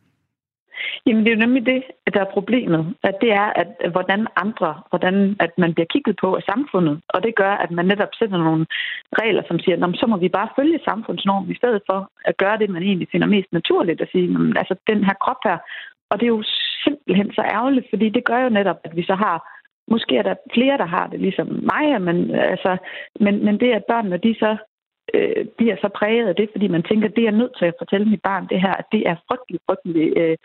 Jamen, 1.07 1.23
det 1.25 1.31
er 1.31 1.37
jo 1.37 1.45
nemlig 1.45 1.67
det, 1.67 1.83
der 2.15 2.21
er 2.21 2.35
problemet. 2.37 2.95
At 3.03 3.17
det 3.21 3.31
er, 3.33 3.49
at 3.63 3.91
hvordan 3.91 4.27
andre, 4.37 4.71
hvordan 4.91 5.37
at 5.41 5.53
man 5.59 5.75
bliver 5.75 5.87
kigget 5.95 6.17
på 6.21 6.29
af 6.37 6.43
samfundet. 6.43 7.01
Og 7.09 7.23
det 7.23 7.35
gør, 7.35 7.53
at 7.65 7.71
man 7.71 7.87
netop 7.87 8.13
sætter 8.19 8.39
nogle 8.39 8.67
regler, 9.21 9.43
som 9.49 9.59
siger, 9.59 9.93
så 9.95 10.07
må 10.07 10.17
vi 10.17 10.29
bare 10.29 10.55
følge 10.59 10.81
samfundsnormen, 10.85 11.51
i 11.51 11.61
stedet 11.61 11.83
for 11.87 12.11
at 12.25 12.37
gøre 12.37 12.59
det, 12.59 12.71
man 12.71 12.83
egentlig 12.83 13.09
finder 13.13 13.27
mest 13.27 13.53
naturligt. 13.53 14.01
At 14.01 14.09
sige, 14.13 14.29
altså 14.57 14.75
den 14.87 15.05
her 15.05 15.15
krop 15.25 15.41
her. 15.45 15.59
Og 16.11 16.21
det 16.21 16.27
er 16.27 16.37
jo 16.39 16.43
simpelthen 16.85 17.33
så 17.33 17.43
ærgerligt, 17.43 17.87
fordi 17.91 18.09
det 18.09 18.25
gør 18.25 18.39
jo 18.39 18.49
netop, 18.49 18.79
at 18.85 18.97
vi 18.97 19.03
så 19.03 19.15
har 19.15 19.57
Måske 19.91 20.17
er 20.17 20.23
der 20.23 20.35
flere, 20.55 20.79
der 20.79 20.87
har 20.87 21.07
det 21.07 21.21
ligesom 21.21 21.47
mig, 21.47 22.03
men, 22.03 22.31
altså, 22.35 22.77
men, 23.21 23.45
men 23.45 23.61
det, 23.61 23.73
at 23.73 23.85
børnene 23.85 24.17
de 24.17 24.35
så 24.39 24.57
øh, 25.15 25.45
bliver 25.59 25.77
så 25.81 25.89
præget 25.99 26.29
af 26.29 26.37
det, 26.37 26.49
fordi 26.53 26.69
man 26.69 26.83
tænker, 26.83 27.09
det 27.09 27.25
er 27.27 27.31
nødt 27.41 27.55
til 27.59 27.65
at 27.65 27.79
fortælle 27.79 28.07
mit 28.07 28.23
barn 28.23 28.49
det 28.51 28.61
her, 28.61 28.73
at 28.73 28.87
det 28.93 29.03
er 29.09 29.17
frygtelig, 29.29 29.61
frygtelig 29.69 30.17
øh, 30.17 30.37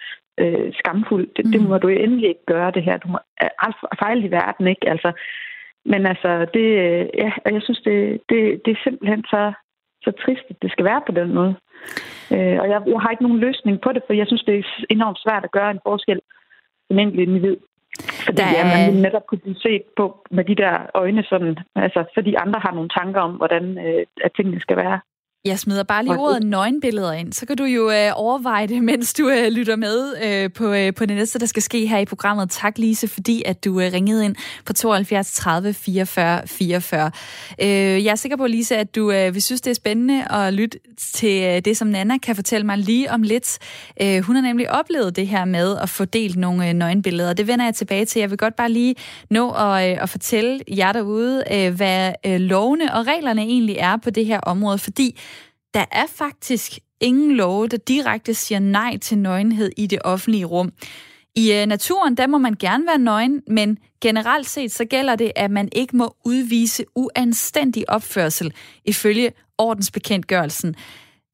øh, 0.41 0.73
skamfuldt. 0.73 1.37
Det, 1.37 1.45
mm. 1.45 1.51
det 1.51 1.61
må 1.61 1.77
du 1.77 1.87
endelig 1.87 2.29
ikke 2.29 2.45
gøre, 2.45 2.71
det 2.71 2.83
her. 2.83 2.97
Du 2.97 3.07
må 3.07 3.19
alt 3.37 3.75
fejle 3.99 4.27
i 4.27 4.31
verden, 4.31 4.67
ikke? 4.67 4.89
Altså, 4.89 5.11
men 5.85 6.05
altså, 6.05 6.45
det, 6.53 6.67
øh, 6.85 7.05
ja, 7.23 7.31
jeg 7.45 7.61
synes, 7.61 7.81
det, 7.81 8.21
det, 8.29 8.61
det 8.65 8.71
er 8.71 8.83
simpelthen 8.83 9.23
så, 9.23 9.53
så 10.03 10.11
trist, 10.11 10.45
at 10.49 10.61
det 10.61 10.71
skal 10.71 10.85
være 10.85 11.01
på 11.07 11.11
den 11.11 11.33
måde. 11.33 11.55
Øh, 12.33 12.57
og 12.61 12.69
jeg, 12.69 12.81
jeg 12.87 12.99
har 13.01 13.11
ikke 13.11 13.23
nogen 13.23 13.39
løsning 13.39 13.81
på 13.81 13.91
det, 13.91 14.03
for 14.07 14.13
jeg 14.13 14.27
synes, 14.27 14.43
det 14.43 14.55
er 14.57 14.63
enormt 14.89 15.19
svært 15.25 15.43
at 15.43 15.51
gøre 15.51 15.71
en 15.71 15.85
forskel 15.85 16.19
som 16.87 16.99
enkelt 16.99 17.29
individ. 17.29 17.57
Fordi 18.25 18.37
der 18.37 18.45
er... 18.45 18.67
ja, 18.67 18.91
man 18.91 19.01
netop 19.01 19.25
kunne 19.27 19.43
blive 19.45 19.59
set 19.65 19.83
på 19.97 20.25
med 20.31 20.43
de 20.43 20.55
der 20.55 20.73
øjne, 20.93 21.23
sådan, 21.23 21.57
altså, 21.75 22.03
fordi 22.13 22.33
andre 22.33 22.59
har 22.59 22.73
nogle 22.73 22.89
tanker 22.89 23.21
om, 23.21 23.31
hvordan 23.31 23.77
øh, 23.85 24.05
at 24.23 24.31
tingene 24.35 24.61
skal 24.61 24.77
være. 24.77 24.99
Jeg 25.45 25.59
smider 25.59 25.83
bare 25.83 26.03
lige 26.03 26.17
ordet 26.17 26.43
nøgenbilleder 26.43 27.11
ind, 27.11 27.33
så 27.33 27.45
kan 27.45 27.57
du 27.57 27.63
jo 27.63 27.91
øh, 27.91 28.11
overveje 28.13 28.67
det, 28.67 28.83
mens 28.91 29.13
du 29.13 29.29
øh, 29.29 29.47
lytter 29.47 29.75
med 29.75 30.13
øh, 30.23 30.53
på, 30.53 30.73
øh, 30.73 30.93
på 30.93 31.05
det 31.05 31.15
næste, 31.15 31.39
der 31.39 31.45
skal 31.45 31.63
ske 31.63 31.87
her 31.87 31.97
i 31.97 32.05
programmet. 32.05 32.49
Tak 32.49 32.77
Lise, 32.77 33.07
fordi 33.07 33.43
at 33.45 33.65
du 33.65 33.79
øh, 33.79 33.93
ringede 33.93 34.25
ind 34.25 34.35
på 34.65 34.73
72 34.73 35.31
30 35.33 35.73
44 35.73 36.47
44. 36.47 37.11
Øh, 37.61 37.67
jeg 38.05 38.11
er 38.11 38.15
sikker 38.15 38.37
på, 38.37 38.47
Lise, 38.47 38.77
at 38.77 38.95
du 38.95 39.11
øh, 39.11 39.33
vil 39.33 39.41
synes, 39.41 39.61
det 39.61 39.71
er 39.71 39.75
spændende 39.75 40.31
at 40.31 40.53
lytte 40.53 40.79
til 40.97 41.43
øh, 41.43 41.61
det, 41.65 41.77
som 41.77 41.87
Nana 41.87 42.17
kan 42.17 42.35
fortælle 42.35 42.65
mig 42.65 42.77
lige 42.77 43.11
om 43.11 43.23
lidt. 43.23 43.57
Øh, 44.01 44.21
hun 44.21 44.35
har 44.35 44.43
nemlig 44.43 44.71
oplevet 44.71 45.15
det 45.15 45.27
her 45.27 45.45
med 45.45 45.77
at 45.77 45.89
få 45.89 46.05
delt 46.05 46.37
nogle 46.37 46.67
øh, 46.67 46.73
nøgenbilleder. 46.73 47.33
Det 47.33 47.47
vender 47.47 47.65
jeg 47.65 47.75
tilbage 47.75 48.05
til. 48.05 48.19
Jeg 48.19 48.29
vil 48.29 48.37
godt 48.37 48.55
bare 48.55 48.71
lige 48.71 48.95
nå 49.29 49.51
at, 49.51 49.91
øh, 49.91 50.03
at 50.03 50.09
fortælle 50.09 50.59
jer 50.77 50.91
derude, 50.91 51.43
øh, 51.51 51.75
hvad 51.75 52.13
øh, 52.25 52.39
lovene 52.39 52.93
og 52.93 53.07
reglerne 53.07 53.41
egentlig 53.41 53.75
er 53.79 53.97
på 53.97 54.09
det 54.09 54.25
her 54.25 54.39
område, 54.39 54.77
fordi 54.77 55.19
der 55.73 55.85
er 55.91 56.05
faktisk 56.07 56.79
ingen 57.01 57.31
love, 57.31 57.67
der 57.67 57.77
direkte 57.77 58.33
siger 58.33 58.59
nej 58.59 58.97
til 58.97 59.17
nøgenhed 59.17 59.71
i 59.77 59.87
det 59.87 59.99
offentlige 60.03 60.45
rum. 60.45 60.71
I 61.35 61.53
øh, 61.53 61.65
naturen, 61.65 62.17
der 62.17 62.27
må 62.27 62.37
man 62.37 62.55
gerne 62.59 62.87
være 62.87 62.97
nøgen, 62.97 63.41
men 63.47 63.77
generelt 64.01 64.49
set 64.49 64.71
så 64.71 64.85
gælder 64.85 65.15
det, 65.15 65.31
at 65.35 65.51
man 65.51 65.69
ikke 65.71 65.97
må 65.97 66.15
udvise 66.25 66.85
uanstændig 66.95 67.89
opførsel 67.89 68.53
ifølge 68.85 69.31
ordensbekendtgørelsen. 69.57 70.75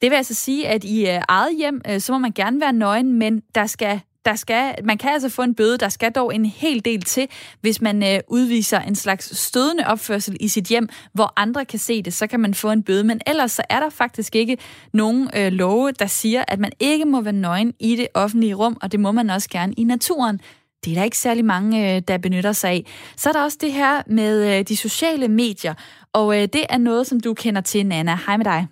Det 0.01 0.11
vil 0.11 0.17
altså 0.17 0.33
sige, 0.33 0.67
at 0.67 0.83
i 0.83 1.09
øh, 1.09 1.21
eget 1.27 1.57
hjem, 1.57 1.81
øh, 1.89 1.99
så 1.99 2.11
må 2.11 2.17
man 2.17 2.31
gerne 2.31 2.61
være 2.61 2.73
nøgen, 2.73 3.13
men 3.13 3.41
der 3.55 3.65
skal 3.65 4.01
der 4.27 4.35
skal, 4.35 4.75
man 4.83 4.97
kan 4.97 5.09
altså 5.09 5.29
få 5.29 5.41
en 5.41 5.55
bøde, 5.55 5.77
der 5.77 5.89
skal 5.89 6.11
dog 6.11 6.35
en 6.35 6.45
hel 6.45 6.85
del 6.85 7.01
til, 7.01 7.27
hvis 7.61 7.81
man 7.81 8.03
øh, 8.03 8.19
udviser 8.27 8.79
en 8.79 8.95
slags 8.95 9.37
stødende 9.37 9.83
opførsel 9.87 10.37
i 10.39 10.47
sit 10.47 10.65
hjem, 10.65 10.89
hvor 11.13 11.33
andre 11.35 11.65
kan 11.65 11.79
se 11.79 12.03
det, 12.03 12.13
så 12.13 12.27
kan 12.27 12.39
man 12.39 12.53
få 12.53 12.71
en 12.71 12.83
bøde. 12.83 13.03
Men 13.03 13.21
ellers 13.27 13.51
så 13.51 13.63
er 13.69 13.79
der 13.79 13.89
faktisk 13.89 14.35
ikke 14.35 14.57
nogen 14.93 15.29
øh, 15.35 15.51
love, 15.51 15.91
der 15.91 16.05
siger, 16.05 16.43
at 16.47 16.59
man 16.59 16.71
ikke 16.79 17.05
må 17.05 17.21
være 17.21 17.33
nøgen 17.33 17.73
i 17.79 17.95
det 17.95 18.07
offentlige 18.13 18.53
rum, 18.53 18.77
og 18.81 18.91
det 18.91 18.99
må 18.99 19.11
man 19.11 19.29
også 19.29 19.49
gerne 19.49 19.73
i 19.73 19.83
naturen. 19.83 20.39
Det 20.85 20.91
er 20.91 20.95
der 20.95 21.03
ikke 21.03 21.17
særlig 21.17 21.45
mange, 21.45 21.95
øh, 21.95 22.01
der 22.07 22.17
benytter 22.17 22.51
sig 22.51 22.69
af. 22.69 22.85
Så 23.17 23.29
er 23.29 23.33
der 23.33 23.43
også 23.43 23.57
det 23.61 23.73
her 23.73 24.01
med 24.07 24.59
øh, 24.59 24.67
de 24.67 24.77
sociale 24.77 25.27
medier, 25.27 25.73
og 26.13 26.35
øh, 26.35 26.41
det 26.41 26.65
er 26.69 26.77
noget, 26.77 27.07
som 27.07 27.19
du 27.19 27.33
kender 27.33 27.61
til, 27.61 27.85
Nana. 27.85 28.17
Hej 28.25 28.37
med 28.37 28.45
dig. 28.45 28.67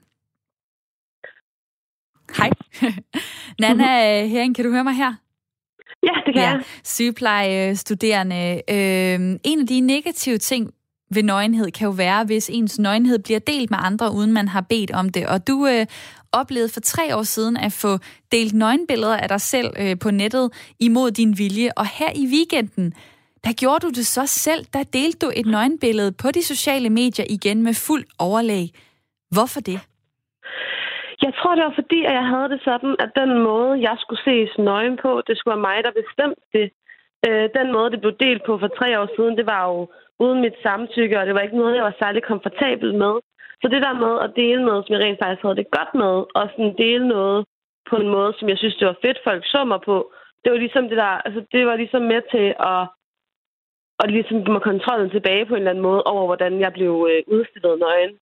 Hej. 2.37 2.49
Nana 3.59 4.25
Hering, 4.25 4.55
kan 4.55 4.65
du 4.65 4.71
høre 4.71 4.83
mig 4.83 4.93
her? 4.95 5.24
Ja, 6.05 6.11
det 6.25 6.33
kan 6.33 6.43
ja, 6.43 6.49
jeg. 6.49 6.61
Sygeplejestuderende. 6.83 8.61
Øh, 8.69 9.39
en 9.43 9.59
af 9.59 9.67
de 9.67 9.79
negative 9.79 10.37
ting 10.37 10.71
ved 11.11 11.23
nøgenhed 11.23 11.71
kan 11.71 11.85
jo 11.85 11.91
være, 11.91 12.23
hvis 12.23 12.49
ens 12.53 12.79
nøgenhed 12.79 13.19
bliver 13.19 13.39
delt 13.39 13.71
med 13.71 13.77
andre, 13.81 14.13
uden 14.13 14.33
man 14.33 14.47
har 14.47 14.61
bedt 14.61 14.91
om 14.91 15.09
det. 15.09 15.27
Og 15.27 15.47
du 15.47 15.67
øh, 15.67 15.85
oplevede 16.31 16.69
for 16.69 16.79
tre 16.79 17.15
år 17.15 17.23
siden 17.23 17.57
at 17.57 17.73
få 17.73 17.97
delt 18.31 18.53
nøgenbilleder 18.53 19.17
af 19.17 19.29
dig 19.29 19.41
selv 19.41 19.73
øh, 19.79 19.99
på 19.99 20.11
nettet 20.11 20.51
imod 20.79 21.11
din 21.11 21.37
vilje. 21.37 21.71
Og 21.75 21.87
her 21.87 22.09
i 22.15 22.27
weekenden, 22.27 22.93
der 23.43 23.53
gjorde 23.53 23.87
du 23.87 23.89
det 23.89 24.07
så 24.07 24.25
selv. 24.25 24.65
Der 24.73 24.83
delte 24.83 25.17
du 25.25 25.31
et 25.35 25.45
nøgenbillede 25.45 26.11
på 26.11 26.31
de 26.31 26.43
sociale 26.43 26.89
medier 26.89 27.25
igen 27.29 27.63
med 27.63 27.73
fuld 27.73 28.05
overlæg. 28.19 28.69
Hvorfor 29.31 29.59
det? 29.59 29.79
Jeg 31.21 31.33
tror, 31.37 31.55
det 31.55 31.63
var 31.63 31.75
fordi, 31.81 31.99
at 32.05 32.13
jeg 32.19 32.27
havde 32.33 32.49
det 32.53 32.61
sådan, 32.63 32.95
at 32.99 33.11
den 33.21 33.31
måde, 33.49 33.81
jeg 33.87 33.95
skulle 33.99 34.23
ses 34.29 34.57
nøgen 34.57 34.97
på, 35.03 35.21
det 35.27 35.37
skulle 35.37 35.55
være 35.55 35.67
mig, 35.69 35.83
der 35.83 36.01
bestemte 36.01 36.41
det. 36.53 36.67
Øh, 37.27 37.49
den 37.59 37.67
måde, 37.75 37.91
det 37.91 38.01
blev 38.01 38.13
delt 38.25 38.43
på 38.45 38.53
for 38.59 38.67
tre 38.67 38.99
år 39.01 39.07
siden, 39.15 39.37
det 39.37 39.45
var 39.45 39.63
jo 39.71 39.89
uden 40.19 40.41
mit 40.41 40.57
samtykke, 40.63 41.19
og 41.19 41.25
det 41.25 41.33
var 41.35 41.41
ikke 41.41 41.57
noget, 41.57 41.75
jeg 41.75 41.83
var 41.83 41.95
særlig 42.03 42.23
komfortabel 42.23 42.89
med. 43.03 43.13
Så 43.61 43.65
det 43.73 43.81
der 43.85 43.93
med 44.05 44.13
at 44.25 44.33
dele 44.35 44.65
noget, 44.65 44.81
som 44.85 44.93
jeg 44.93 45.03
rent 45.03 45.19
faktisk 45.21 45.43
havde 45.43 45.59
det 45.61 45.75
godt 45.77 45.91
med, 46.03 46.15
og 46.37 46.43
sådan 46.51 46.75
dele 46.77 47.07
noget 47.07 47.45
på 47.89 47.95
en 47.95 48.09
måde, 48.15 48.33
som 48.39 48.49
jeg 48.49 48.57
synes, 48.57 48.75
det 48.75 48.87
var 48.87 48.97
fedt, 49.05 49.19
folk 49.23 49.43
så 49.45 49.63
mig 49.63 49.81
på, 49.85 49.95
det 50.41 50.51
var 50.51 50.57
ligesom 50.57 50.89
det 50.89 50.97
der, 50.97 51.13
altså 51.25 51.41
det 51.51 51.65
var 51.65 51.75
ligesom 51.75 52.01
med 52.01 52.21
til 52.33 52.47
at, 52.71 52.81
at 54.03 54.11
ligesom 54.11 54.37
mig 54.53 54.61
kontrollen 54.61 55.09
tilbage 55.09 55.45
på 55.45 55.53
en 55.53 55.61
eller 55.61 55.71
anden 55.71 55.87
måde 55.89 56.03
over, 56.03 56.25
hvordan 56.25 56.59
jeg 56.59 56.73
blev 56.73 56.93
øh, 57.11 57.23
udstillet 57.35 57.79
nøgen. 57.79 58.13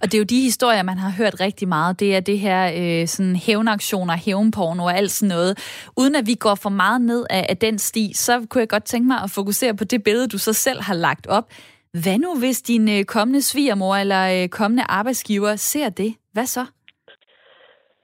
Og 0.00 0.04
det 0.08 0.14
er 0.14 0.18
jo 0.18 0.24
de 0.24 0.40
historier, 0.42 0.82
man 0.82 0.98
har 0.98 1.12
hørt 1.20 1.40
rigtig 1.40 1.68
meget. 1.68 2.00
Det 2.00 2.16
er 2.16 2.20
det 2.20 2.38
her 2.38 2.60
øh, 2.80 3.06
sådan 3.06 3.36
hævnaktioner, 3.36 4.16
hævnporno 4.26 4.84
og 4.84 4.96
alt 4.96 5.10
sådan 5.10 5.28
noget. 5.36 5.52
Uden 6.00 6.14
at 6.14 6.26
vi 6.26 6.34
går 6.34 6.54
for 6.54 6.70
meget 6.70 7.00
ned 7.00 7.26
af, 7.30 7.46
af 7.48 7.56
den 7.56 7.78
sti, 7.78 8.12
så 8.14 8.46
kunne 8.50 8.60
jeg 8.60 8.68
godt 8.68 8.84
tænke 8.84 9.06
mig 9.06 9.18
at 9.24 9.30
fokusere 9.34 9.74
på 9.76 9.84
det 9.84 10.04
billede, 10.04 10.28
du 10.28 10.38
så 10.38 10.52
selv 10.52 10.80
har 10.82 10.94
lagt 10.94 11.26
op. 11.26 11.46
Hvad 12.02 12.18
nu, 12.18 12.30
hvis 12.42 12.62
din 12.62 12.88
øh, 12.88 13.04
kommende 13.04 13.42
svigermor 13.42 13.94
eller 13.96 14.22
øh, 14.36 14.48
kommende 14.48 14.84
arbejdsgiver 14.88 15.56
ser 15.56 15.88
det? 15.88 16.14
Hvad 16.32 16.46
så? 16.46 16.64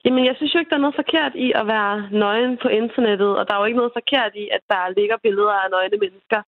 Jamen, 0.04 0.24
jeg 0.28 0.34
synes 0.36 0.54
jo 0.54 0.58
ikke, 0.58 0.70
der 0.70 0.76
er 0.76 0.86
noget 0.86 1.00
forkert 1.02 1.34
i 1.46 1.48
at 1.60 1.66
være 1.66 1.94
nøgen 2.22 2.58
på 2.62 2.68
internettet, 2.68 3.32
og 3.38 3.42
der 3.46 3.52
er 3.54 3.60
jo 3.60 3.68
ikke 3.68 3.82
noget 3.82 3.98
forkert 4.00 4.32
i, 4.42 4.44
at 4.56 4.62
der 4.72 4.94
ligger 4.98 5.16
billeder 5.26 5.56
af 5.62 5.70
nøgne 5.70 5.98
mennesker. 6.04 6.40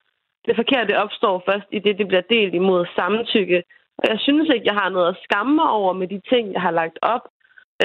Det 0.47 0.55
forkerte 0.61 0.99
opstår 1.05 1.37
først 1.49 1.69
i 1.77 1.79
det, 1.85 1.99
det 1.99 2.07
bliver 2.09 2.31
delt 2.35 2.55
imod 2.55 2.83
samtykke. 2.97 3.59
Og 3.99 4.05
jeg 4.13 4.19
synes 4.21 4.49
ikke, 4.55 4.67
jeg 4.71 4.79
har 4.83 4.89
noget 4.89 5.09
at 5.09 5.21
skamme 5.27 5.55
mig 5.55 5.71
over 5.81 5.93
med 6.01 6.09
de 6.09 6.21
ting, 6.33 6.45
jeg 6.53 6.63
har 6.67 6.75
lagt 6.81 6.99
op. 7.03 7.25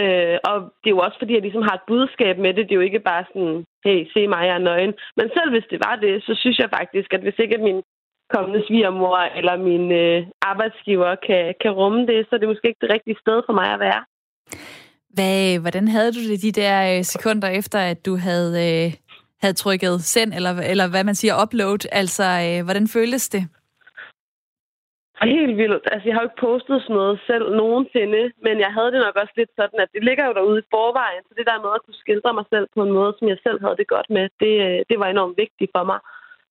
Øh, 0.01 0.37
og 0.49 0.55
det 0.81 0.87
er 0.87 0.97
jo 0.97 1.05
også 1.05 1.17
fordi, 1.19 1.33
jeg 1.33 1.45
ligesom 1.45 1.67
har 1.69 1.75
et 1.77 1.87
budskab 1.91 2.35
med 2.45 2.51
det. 2.53 2.63
Det 2.65 2.73
er 2.73 2.81
jo 2.81 2.89
ikke 2.89 3.07
bare 3.11 3.23
sådan, 3.29 3.57
hey, 3.85 3.97
se 4.13 4.21
mig, 4.27 4.41
jeg 4.47 4.55
er 4.59 4.67
nøgen. 4.69 4.93
Men 5.17 5.27
selv 5.35 5.49
hvis 5.51 5.67
det 5.71 5.79
var 5.87 5.95
det, 6.05 6.13
så 6.27 6.33
synes 6.41 6.57
jeg 6.59 6.69
faktisk, 6.77 7.09
at 7.13 7.21
hvis 7.25 7.39
ikke 7.43 7.57
min 7.69 7.81
kommende 8.33 8.61
svigermor 8.67 9.17
eller 9.37 9.55
min 9.69 9.85
øh, 10.03 10.27
arbejdsgiver 10.41 11.15
kan, 11.27 11.43
kan 11.61 11.71
rumme 11.71 12.01
det, 12.09 12.19
så 12.25 12.31
er 12.35 12.39
det 12.39 12.51
måske 12.51 12.67
ikke 12.67 12.83
det 12.85 12.93
rigtige 12.95 13.21
sted 13.23 13.37
for 13.47 13.53
mig 13.53 13.67
at 13.73 13.79
være. 13.79 14.01
Hvad, 15.15 15.59
hvordan 15.59 15.87
havde 15.87 16.11
du 16.11 16.19
det 16.29 16.41
de 16.41 16.51
der 16.61 16.75
øh, 16.97 17.03
sekunder 17.03 17.49
efter, 17.49 17.79
at 17.79 18.05
du 18.05 18.15
havde, 18.15 18.51
øh, 18.67 18.93
havde 19.41 19.53
trykket 19.53 20.01
send, 20.03 20.33
eller, 20.33 20.51
eller 20.71 20.87
hvad 20.87 21.03
man 21.03 21.15
siger, 21.15 21.43
upload? 21.43 21.81
Altså, 21.91 22.23
øh, 22.23 22.63
hvordan 22.63 22.87
føltes 22.87 23.29
det? 23.29 23.43
Helt 25.37 25.55
vildt. 25.61 25.85
Altså, 25.93 26.05
jeg 26.07 26.15
har 26.15 26.21
jo 26.21 26.29
ikke 26.29 26.45
postet 26.49 26.77
sådan 26.81 26.95
noget 27.01 27.19
selv 27.29 27.45
nogensinde, 27.61 28.21
men 28.45 28.55
jeg 28.65 28.71
havde 28.75 28.91
det 28.93 29.01
nok 29.05 29.17
også 29.21 29.33
lidt 29.37 29.53
sådan, 29.59 29.79
at 29.83 29.89
det 29.95 30.03
ligger 30.07 30.25
jo 30.27 30.33
derude 30.37 30.59
i 30.61 30.69
forvejen, 30.75 31.23
så 31.25 31.33
det 31.37 31.45
der 31.49 31.63
med 31.63 31.71
at 31.75 31.83
kunne 31.83 32.01
skildre 32.03 32.33
mig 32.37 32.45
selv 32.53 32.67
på 32.75 32.81
en 32.83 32.95
måde, 32.97 33.11
som 33.17 33.27
jeg 33.33 33.39
selv 33.45 33.59
havde 33.63 33.77
det 33.81 33.93
godt 33.95 34.09
med, 34.17 34.25
det, 34.43 34.53
øh, 34.67 34.79
det 34.89 34.97
var 35.01 35.07
enormt 35.09 35.37
vigtigt 35.43 35.71
for 35.75 35.83
mig. 35.91 35.99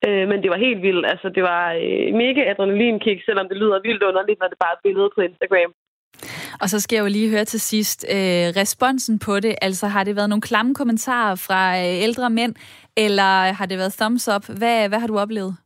Øh, 0.07 0.25
men 0.31 0.39
det 0.43 0.51
var 0.53 0.65
helt 0.67 0.83
vildt. 0.87 1.07
Altså, 1.13 1.29
det 1.37 1.43
var 1.51 1.65
øh, 1.83 2.09
mega 2.23 2.41
adrenalinkick, 2.51 3.21
selvom 3.25 3.47
det 3.49 3.57
lyder 3.63 3.87
vildt 3.87 4.03
underligt, 4.11 4.41
når 4.41 4.49
det 4.49 4.59
bare 4.63 4.73
er 4.73 4.79
et 4.79 4.87
billede 4.87 5.11
på 5.15 5.21
Instagram. 5.29 5.73
Og 6.63 6.69
så 6.73 6.81
skal 6.81 6.97
jeg 6.97 7.03
jo 7.03 7.09
lige 7.09 7.31
høre 7.31 7.45
til 7.45 7.61
sidst 7.61 8.07
øh, 8.11 8.47
responsen 8.63 9.19
på 9.19 9.41
det. 9.41 9.55
Altså 9.63 9.87
har 9.87 10.05
det 10.05 10.17
været 10.17 10.29
nogle 10.29 10.43
klamme 10.43 10.75
kommentarer 10.75 11.35
fra 11.35 11.63
øh, 11.79 12.03
ældre 12.07 12.31
mænd, 12.31 12.55
eller 12.97 13.53
har 13.59 13.67
det 13.67 13.79
været 13.79 13.93
thumbs 13.93 14.29
up? 14.29 14.45
Hvad, 14.59 14.89
hvad 14.89 14.99
har 14.99 15.07
du 15.07 15.19
oplevet? 15.19 15.57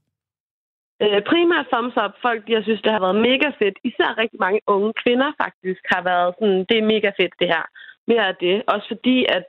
Øh, 1.05 1.23
primært 1.31 1.67
thumbs 1.73 1.97
up. 2.05 2.15
Folk, 2.27 2.43
jeg 2.55 2.63
synes, 2.63 2.83
det 2.83 2.93
har 2.93 3.03
været 3.07 3.23
mega 3.29 3.49
fedt. 3.61 3.77
Især 3.91 4.19
rigtig 4.23 4.41
mange 4.47 4.61
unge 4.75 4.93
kvinder 5.03 5.31
faktisk 5.43 5.83
har 5.95 6.03
været 6.11 6.35
sådan, 6.39 6.61
det 6.69 6.77
er 6.79 6.91
mega 6.93 7.11
fedt 7.21 7.35
det 7.41 7.49
her. 7.55 7.65
Mere 8.11 8.27
af 8.33 8.37
det. 8.45 8.57
Også 8.75 8.87
fordi, 8.93 9.17
at 9.37 9.47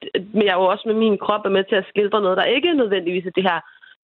jeg 0.47 0.55
jo 0.59 0.65
også 0.73 0.83
med 0.89 0.97
min 1.03 1.17
krop 1.25 1.43
er 1.45 1.55
med 1.57 1.63
til 1.67 1.77
at 1.81 1.89
skildre 1.91 2.21
noget, 2.21 2.37
der 2.37 2.53
ikke 2.55 2.69
er 2.69 2.81
nødvendigvis 2.81 3.35
det 3.37 3.43
her 3.49 3.59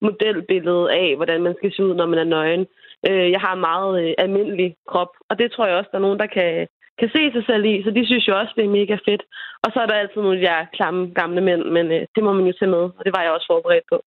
modelbillede 0.06 0.86
af, 1.02 1.16
hvordan 1.16 1.42
man 1.48 1.56
skal 1.58 1.72
se 1.74 1.84
ud, 1.86 1.94
når 1.96 2.08
man 2.12 2.20
er 2.20 2.34
nøgen. 2.36 2.66
Øh, 3.10 3.32
jeg 3.34 3.42
har 3.46 3.54
en 3.54 3.66
meget 3.70 3.92
øh, 4.04 4.14
almindelig 4.18 4.76
krop, 4.92 5.12
og 5.30 5.40
det 5.40 5.52
tror 5.52 5.66
jeg 5.68 5.76
også, 5.76 5.90
der 5.92 5.98
er 5.98 6.08
nogen, 6.08 6.20
der 6.24 6.30
kan, 6.38 6.68
kan 7.00 7.10
se 7.16 7.22
sig 7.36 7.44
selv 7.50 7.66
i, 7.66 7.84
så 7.84 7.90
de 7.98 8.06
synes 8.06 8.28
jo 8.28 8.40
også, 8.40 8.54
det 8.58 8.66
er 8.66 8.78
mega 8.80 8.96
fedt. 9.08 9.24
Og 9.64 9.70
så 9.74 9.80
er 9.80 9.88
der 9.88 10.02
altid 10.02 10.22
nogle 10.22 10.38
af 10.38 10.42
de 10.42 10.52
her 10.54 10.66
klamme 10.78 11.02
gamle 11.20 11.42
mænd, 11.42 11.64
men 11.76 11.86
øh, 11.92 12.02
det 12.16 12.24
må 12.24 12.34
man 12.34 12.46
jo 12.46 12.54
tage 12.60 12.72
med, 12.72 12.84
og 12.98 13.02
det 13.06 13.14
var 13.16 13.22
jeg 13.24 13.32
også 13.32 13.48
forberedt 13.54 13.86
på. 13.92 13.98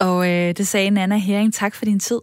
Og 0.00 0.16
øh, 0.30 0.48
det 0.58 0.66
sagde 0.66 0.90
Nana 0.90 1.16
Hering. 1.16 1.54
Tak 1.54 1.74
for 1.74 1.84
din 1.84 2.00
tid. 2.00 2.20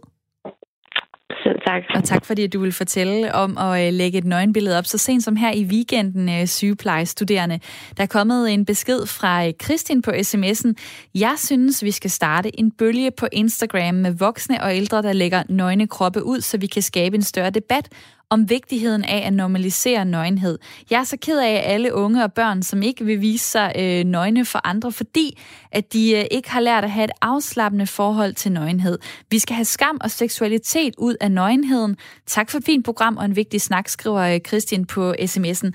Selv 1.42 1.58
tak. 1.66 1.82
Og 1.94 2.04
tak 2.04 2.24
fordi 2.24 2.46
du 2.46 2.60
vil 2.60 2.72
fortælle 2.72 3.34
om 3.34 3.58
at 3.58 3.86
øh, 3.86 3.92
lægge 3.92 4.18
et 4.18 4.24
nøgenbillede 4.24 4.78
op. 4.78 4.86
Så 4.86 4.98
sent 4.98 5.24
som 5.24 5.36
her 5.36 5.52
i 5.52 5.64
weekenden, 5.64 6.28
øh, 6.28 6.46
sygeplejestuderende, 6.46 7.60
der 7.96 8.02
er 8.02 8.06
kommet 8.06 8.52
en 8.52 8.64
besked 8.64 9.06
fra 9.06 9.46
øh, 9.46 9.52
Kristin 9.58 10.02
på 10.02 10.10
sms'en. 10.10 10.72
Jeg 11.14 11.34
synes, 11.36 11.84
vi 11.84 11.90
skal 11.90 12.10
starte 12.10 12.60
en 12.60 12.70
bølge 12.70 13.10
på 13.10 13.26
Instagram 13.32 13.94
med 13.94 14.12
voksne 14.18 14.62
og 14.62 14.76
ældre, 14.76 15.02
der 15.02 15.12
lægger 15.12 15.42
nøgne 15.48 15.86
kroppe 15.86 16.24
ud, 16.24 16.40
så 16.40 16.58
vi 16.58 16.66
kan 16.66 16.82
skabe 16.82 17.16
en 17.16 17.22
større 17.22 17.50
debat 17.50 17.88
om 18.32 18.50
vigtigheden 18.50 19.04
af 19.04 19.26
at 19.26 19.32
normalisere 19.32 20.04
nøgenhed. 20.04 20.58
Jeg 20.90 21.00
er 21.00 21.04
så 21.04 21.16
ked 21.16 21.38
af 21.38 21.62
alle 21.64 21.94
unge 21.94 22.24
og 22.24 22.32
børn, 22.32 22.62
som 22.62 22.82
ikke 22.82 23.04
vil 23.04 23.20
vise 23.20 23.44
sig 23.44 23.72
øh, 23.78 24.04
nøgne 24.04 24.44
for 24.44 24.60
andre, 24.64 24.92
fordi 24.92 25.38
at 25.72 25.92
de 25.92 26.12
øh, 26.12 26.24
ikke 26.30 26.50
har 26.50 26.60
lært 26.60 26.84
at 26.84 26.90
have 26.90 27.04
et 27.04 27.10
afslappende 27.22 27.86
forhold 27.86 28.34
til 28.34 28.52
nøgenhed. 28.52 28.98
Vi 29.30 29.38
skal 29.38 29.56
have 29.56 29.64
skam 29.64 29.98
og 30.00 30.10
seksualitet 30.10 30.94
ud 30.98 31.16
af 31.20 31.32
nøgenheden. 31.32 31.96
Tak 32.26 32.50
for 32.50 32.58
et 32.58 32.64
fint 32.64 32.84
program 32.84 33.16
og 33.16 33.24
en 33.24 33.36
vigtig 33.36 33.60
snak, 33.60 33.88
skriver 33.88 34.20
øh, 34.20 34.40
Christian 34.40 34.84
på 34.84 35.14
sms'en. 35.20 35.70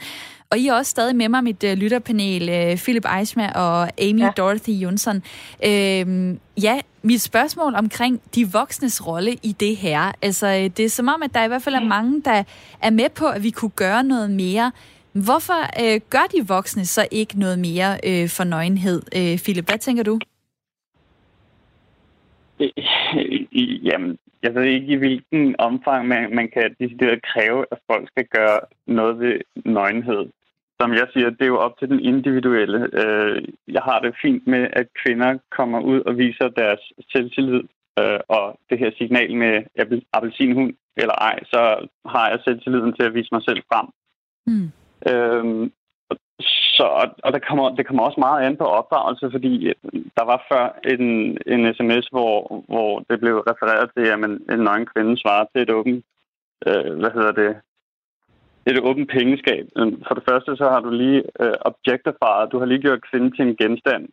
Og 0.50 0.58
I 0.58 0.68
er 0.68 0.74
også 0.74 0.90
stadig 0.90 1.16
med 1.16 1.30
mig, 1.30 1.44
mit 1.44 1.64
uh, 1.64 1.70
lytterpanel, 1.70 2.72
uh, 2.72 2.78
Philip 2.78 3.06
Eisma 3.20 3.52
og 3.52 4.02
Amy 4.02 4.20
ja. 4.20 4.32
Dorothy 4.38 4.70
Jonsson. 4.70 5.24
Uh, 5.66 6.36
ja, 6.64 6.80
mit 7.08 7.22
spørgsmål 7.22 7.76
omkring 7.76 8.22
de 8.36 8.52
voksnes 8.54 9.08
rolle 9.08 9.32
i 9.44 9.52
det 9.60 9.76
her. 9.76 10.12
Altså, 10.22 10.48
det 10.78 10.86
er 10.86 10.90
som 10.90 11.08
om, 11.08 11.24
at 11.24 11.34
der 11.34 11.44
i 11.44 11.48
hvert 11.48 11.62
fald 11.62 11.76
er 11.76 11.88
mange, 11.98 12.22
der 12.22 12.44
er 12.82 12.90
med 12.90 13.10
på, 13.10 13.26
at 13.28 13.44
vi 13.44 13.50
kunne 13.50 13.76
gøre 13.86 14.04
noget 14.04 14.32
mere. 14.32 14.72
Hvorfor 15.12 15.60
uh, 15.84 16.02
gør 16.10 16.26
de 16.36 16.48
voksne 16.48 16.86
så 16.86 17.08
ikke 17.12 17.40
noget 17.40 17.60
mere 17.60 17.92
uh, 18.10 18.30
for 18.30 18.44
nøgenhed? 18.44 19.02
Uh, 19.16 19.38
Philip, 19.44 19.66
hvad 19.66 19.78
tænker 19.78 20.04
du? 20.04 20.20
Jamen, 23.90 24.18
jeg 24.44 24.56
ved 24.56 24.64
ikke, 24.64 24.88
i 24.88 24.96
hvilken 24.96 25.56
omfang 25.60 26.08
man, 26.08 26.36
man 26.36 26.50
kan 26.54 26.76
decideret 26.80 27.20
kræve, 27.24 27.66
at 27.72 27.78
folk 27.92 28.10
skal 28.10 28.26
gøre 28.26 28.60
noget 28.88 29.20
ved 29.20 29.40
nøgenhed 29.66 30.26
som 30.82 30.94
jeg 30.94 31.08
siger, 31.14 31.30
det 31.30 31.42
er 31.42 31.54
jo 31.56 31.60
op 31.66 31.80
til 31.80 31.90
den 31.90 32.00
individuelle. 32.00 32.90
Øh, 33.02 33.48
jeg 33.68 33.82
har 33.82 34.00
det 34.00 34.16
fint 34.22 34.48
med, 34.48 34.68
at 34.74 34.88
kvinder 35.04 35.38
kommer 35.58 35.80
ud 35.80 36.02
og 36.02 36.18
viser 36.18 36.48
deres 36.48 36.80
selvtillid, 37.12 37.64
øh, 38.00 38.20
og 38.28 38.60
det 38.70 38.80
her 38.80 38.92
signal 38.98 39.36
med 39.36 39.64
appelsinhund 40.14 40.74
eller 40.98 41.14
ej, 41.14 41.40
så 41.44 41.88
har 42.06 42.30
jeg 42.30 42.40
selvtilliden 42.44 42.94
til 42.94 43.04
at 43.04 43.14
vise 43.14 43.30
mig 43.32 43.44
selv 43.44 43.62
frem. 43.70 43.88
Mm. 44.48 44.70
Øhm, 45.12 45.72
så, 46.76 46.86
og 47.24 47.34
der 47.34 47.40
kommer, 47.40 47.76
det 47.76 47.88
kommer 47.88 48.04
også 48.04 48.20
meget 48.20 48.46
an 48.46 48.58
på 48.58 48.64
opdragelse, 48.64 49.32
fordi 49.32 49.74
der 50.18 50.26
var 50.32 50.46
før 50.52 50.66
en, 50.94 51.04
en 51.54 51.74
sms, 51.74 52.08
hvor, 52.08 52.64
hvor 52.68 53.06
det 53.10 53.20
blev 53.20 53.36
refereret 53.40 53.90
til, 53.98 54.06
at 54.06 54.20
en 54.54 54.64
nøgen 54.68 54.88
kvinde 54.96 55.18
svarer 55.18 55.46
til 55.46 55.62
et 55.62 55.70
åbent, 55.70 56.06
øh, 56.68 56.94
hvad 57.00 57.12
hedder 57.18 57.32
det, 57.32 57.52
et 58.70 58.80
åbent 58.90 59.10
pengeskab. 59.16 59.66
For 60.08 60.16
det 60.18 60.24
første, 60.30 60.52
så 60.58 60.66
har 60.74 60.80
du 60.80 60.90
lige 60.90 61.24
øh, 61.44 61.58
objektifieret, 61.70 62.52
du 62.52 62.60
har 62.60 62.66
lige 62.66 62.84
gjort 62.86 63.08
kvinden 63.10 63.32
til 63.32 63.44
en 63.48 63.56
genstand. 63.62 64.04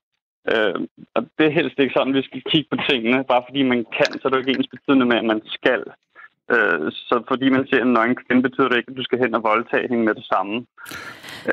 Øh, 0.53 0.77
og 1.17 1.21
det 1.37 1.45
er 1.47 1.59
helst 1.59 1.79
ikke 1.79 1.97
sådan, 1.97 2.15
vi 2.15 2.23
skal 2.29 2.43
kigge 2.51 2.69
på 2.73 2.79
tingene. 2.89 3.25
Bare 3.33 3.43
fordi 3.49 3.63
man 3.63 3.81
kan, 3.97 4.11
så 4.19 4.23
er 4.25 4.31
det 4.31 4.39
ikke 4.39 4.59
ens 4.59 4.75
betydende 4.75 5.07
med, 5.07 5.17
at 5.23 5.31
man 5.33 5.43
skal. 5.57 5.83
Øh, 6.55 6.93
så 7.09 7.15
fordi 7.31 7.47
man 7.57 7.67
ser 7.71 7.83
en 7.83 7.93
nøgen 7.93 8.17
kvinde, 8.23 8.43
betyder 8.43 8.69
det 8.69 8.77
ikke, 8.77 8.91
at 8.91 8.97
du 8.97 9.05
skal 9.05 9.19
hen 9.19 9.35
og 9.35 9.43
voldtage 9.43 9.89
hende 9.89 10.05
med 10.05 10.15
det 10.15 10.27
samme. 10.33 10.55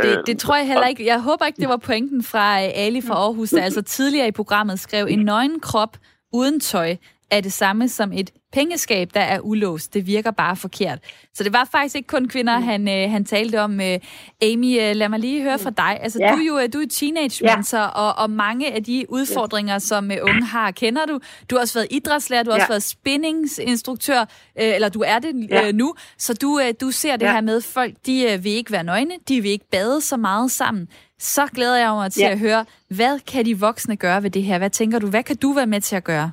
Det, 0.04 0.28
det 0.28 0.38
tror 0.40 0.56
jeg 0.56 0.68
heller 0.68 0.88
ikke. 0.88 1.06
Jeg 1.06 1.22
håber 1.22 1.46
ikke, 1.46 1.62
det 1.62 1.70
var 1.70 1.82
pointen 1.90 2.24
fra 2.24 2.48
øh, 2.64 2.70
Ali 2.86 3.02
fra 3.08 3.16
Aarhus, 3.16 3.50
der 3.50 3.64
altså 3.64 3.82
tidligere 3.82 4.28
i 4.28 4.40
programmet 4.42 4.80
skrev, 4.80 5.06
en 5.10 5.26
nøgen 5.26 5.60
krop 5.60 5.94
uden 6.34 6.60
tøj 6.60 6.96
er 7.32 7.42
det 7.42 7.54
samme 7.54 7.88
som 7.88 8.12
et 8.14 8.32
pengeskab, 8.52 9.10
der 9.14 9.22
er 9.22 9.40
ulåst. 9.40 9.94
Det 9.94 10.08
virker 10.08 10.32
bare 10.32 10.56
forkert. 10.56 11.00
Så 11.34 11.44
det 11.44 11.54
var 11.54 11.68
faktisk 11.72 11.96
ikke 11.96 12.08
kun 12.08 12.28
kvinder, 12.28 12.60
mm. 12.60 12.64
han, 12.64 12.90
øh, 12.90 13.12
han 13.12 13.26
talte 13.26 13.62
om. 13.62 13.82
Øh, 13.82 14.00
Amy, 14.42 14.82
øh, 14.82 14.96
lad 14.96 15.10
mig 15.10 15.20
lige 15.20 15.42
høre 15.42 15.60
fra 15.60 15.70
dig. 15.70 15.98
Altså, 16.02 16.20
ja. 16.22 16.32
du 16.32 16.38
er 16.38 16.46
jo 16.46 16.60
øh, 16.60 16.74
du 16.74 16.80
er 16.80 16.88
teenage 16.92 17.46
ja. 17.74 17.88
og, 17.88 18.18
og 18.18 18.30
mange 18.30 18.74
af 18.74 18.84
de 18.84 19.06
udfordringer, 19.10 19.80
som 19.80 20.12
øh, 20.12 20.18
unge 20.22 20.46
har, 20.46 20.72
kender 20.72 21.06
du. 21.06 21.20
Du 21.50 21.56
har 21.56 21.62
også 21.62 21.74
været 21.74 21.88
idrætslærer, 21.92 22.44
du 22.44 22.52
har 22.52 22.58
ja. 22.58 22.64
også 22.64 22.72
været 22.72 22.84
spinningsinstruktør, 22.84 24.20
øh, 24.22 24.26
eller 24.56 24.90
du 24.90 25.04
er 25.06 25.20
det 25.20 25.48
ja. 25.50 25.68
øh, 25.68 25.74
nu. 25.74 25.96
Så 26.18 26.34
du, 26.34 26.60
øh, 26.60 26.74
du 26.82 26.92
ser 26.92 27.16
det 27.16 27.26
ja. 27.26 27.32
her 27.32 27.42
med, 27.42 27.62
folk 27.62 27.94
de 28.06 28.32
øh, 28.32 28.44
vil 28.44 28.52
ikke 28.52 28.72
være 28.72 28.84
nøgne, 28.84 29.14
de 29.28 29.42
vil 29.42 29.52
ikke 29.52 29.70
bade 29.72 30.02
så 30.02 30.18
meget 30.18 30.52
sammen. 30.52 30.88
Så 31.20 31.48
glæder 31.48 31.78
jeg 31.78 31.92
mig 31.92 32.12
til 32.12 32.22
ja. 32.22 32.30
at 32.30 32.40
høre, 32.40 32.66
hvad 32.88 33.20
kan 33.20 33.46
de 33.46 33.60
voksne 33.60 33.96
gøre 33.96 34.24
ved 34.24 34.30
det 34.30 34.44
her? 34.44 34.58
Hvad 34.58 34.70
tænker 34.70 35.00
du, 35.00 35.08
hvad 35.08 35.24
kan 35.24 35.38
du 35.38 35.54
være 35.54 35.68
med 35.68 35.82
til 35.82 35.96
at 35.96 36.04
gøre? 36.04 36.32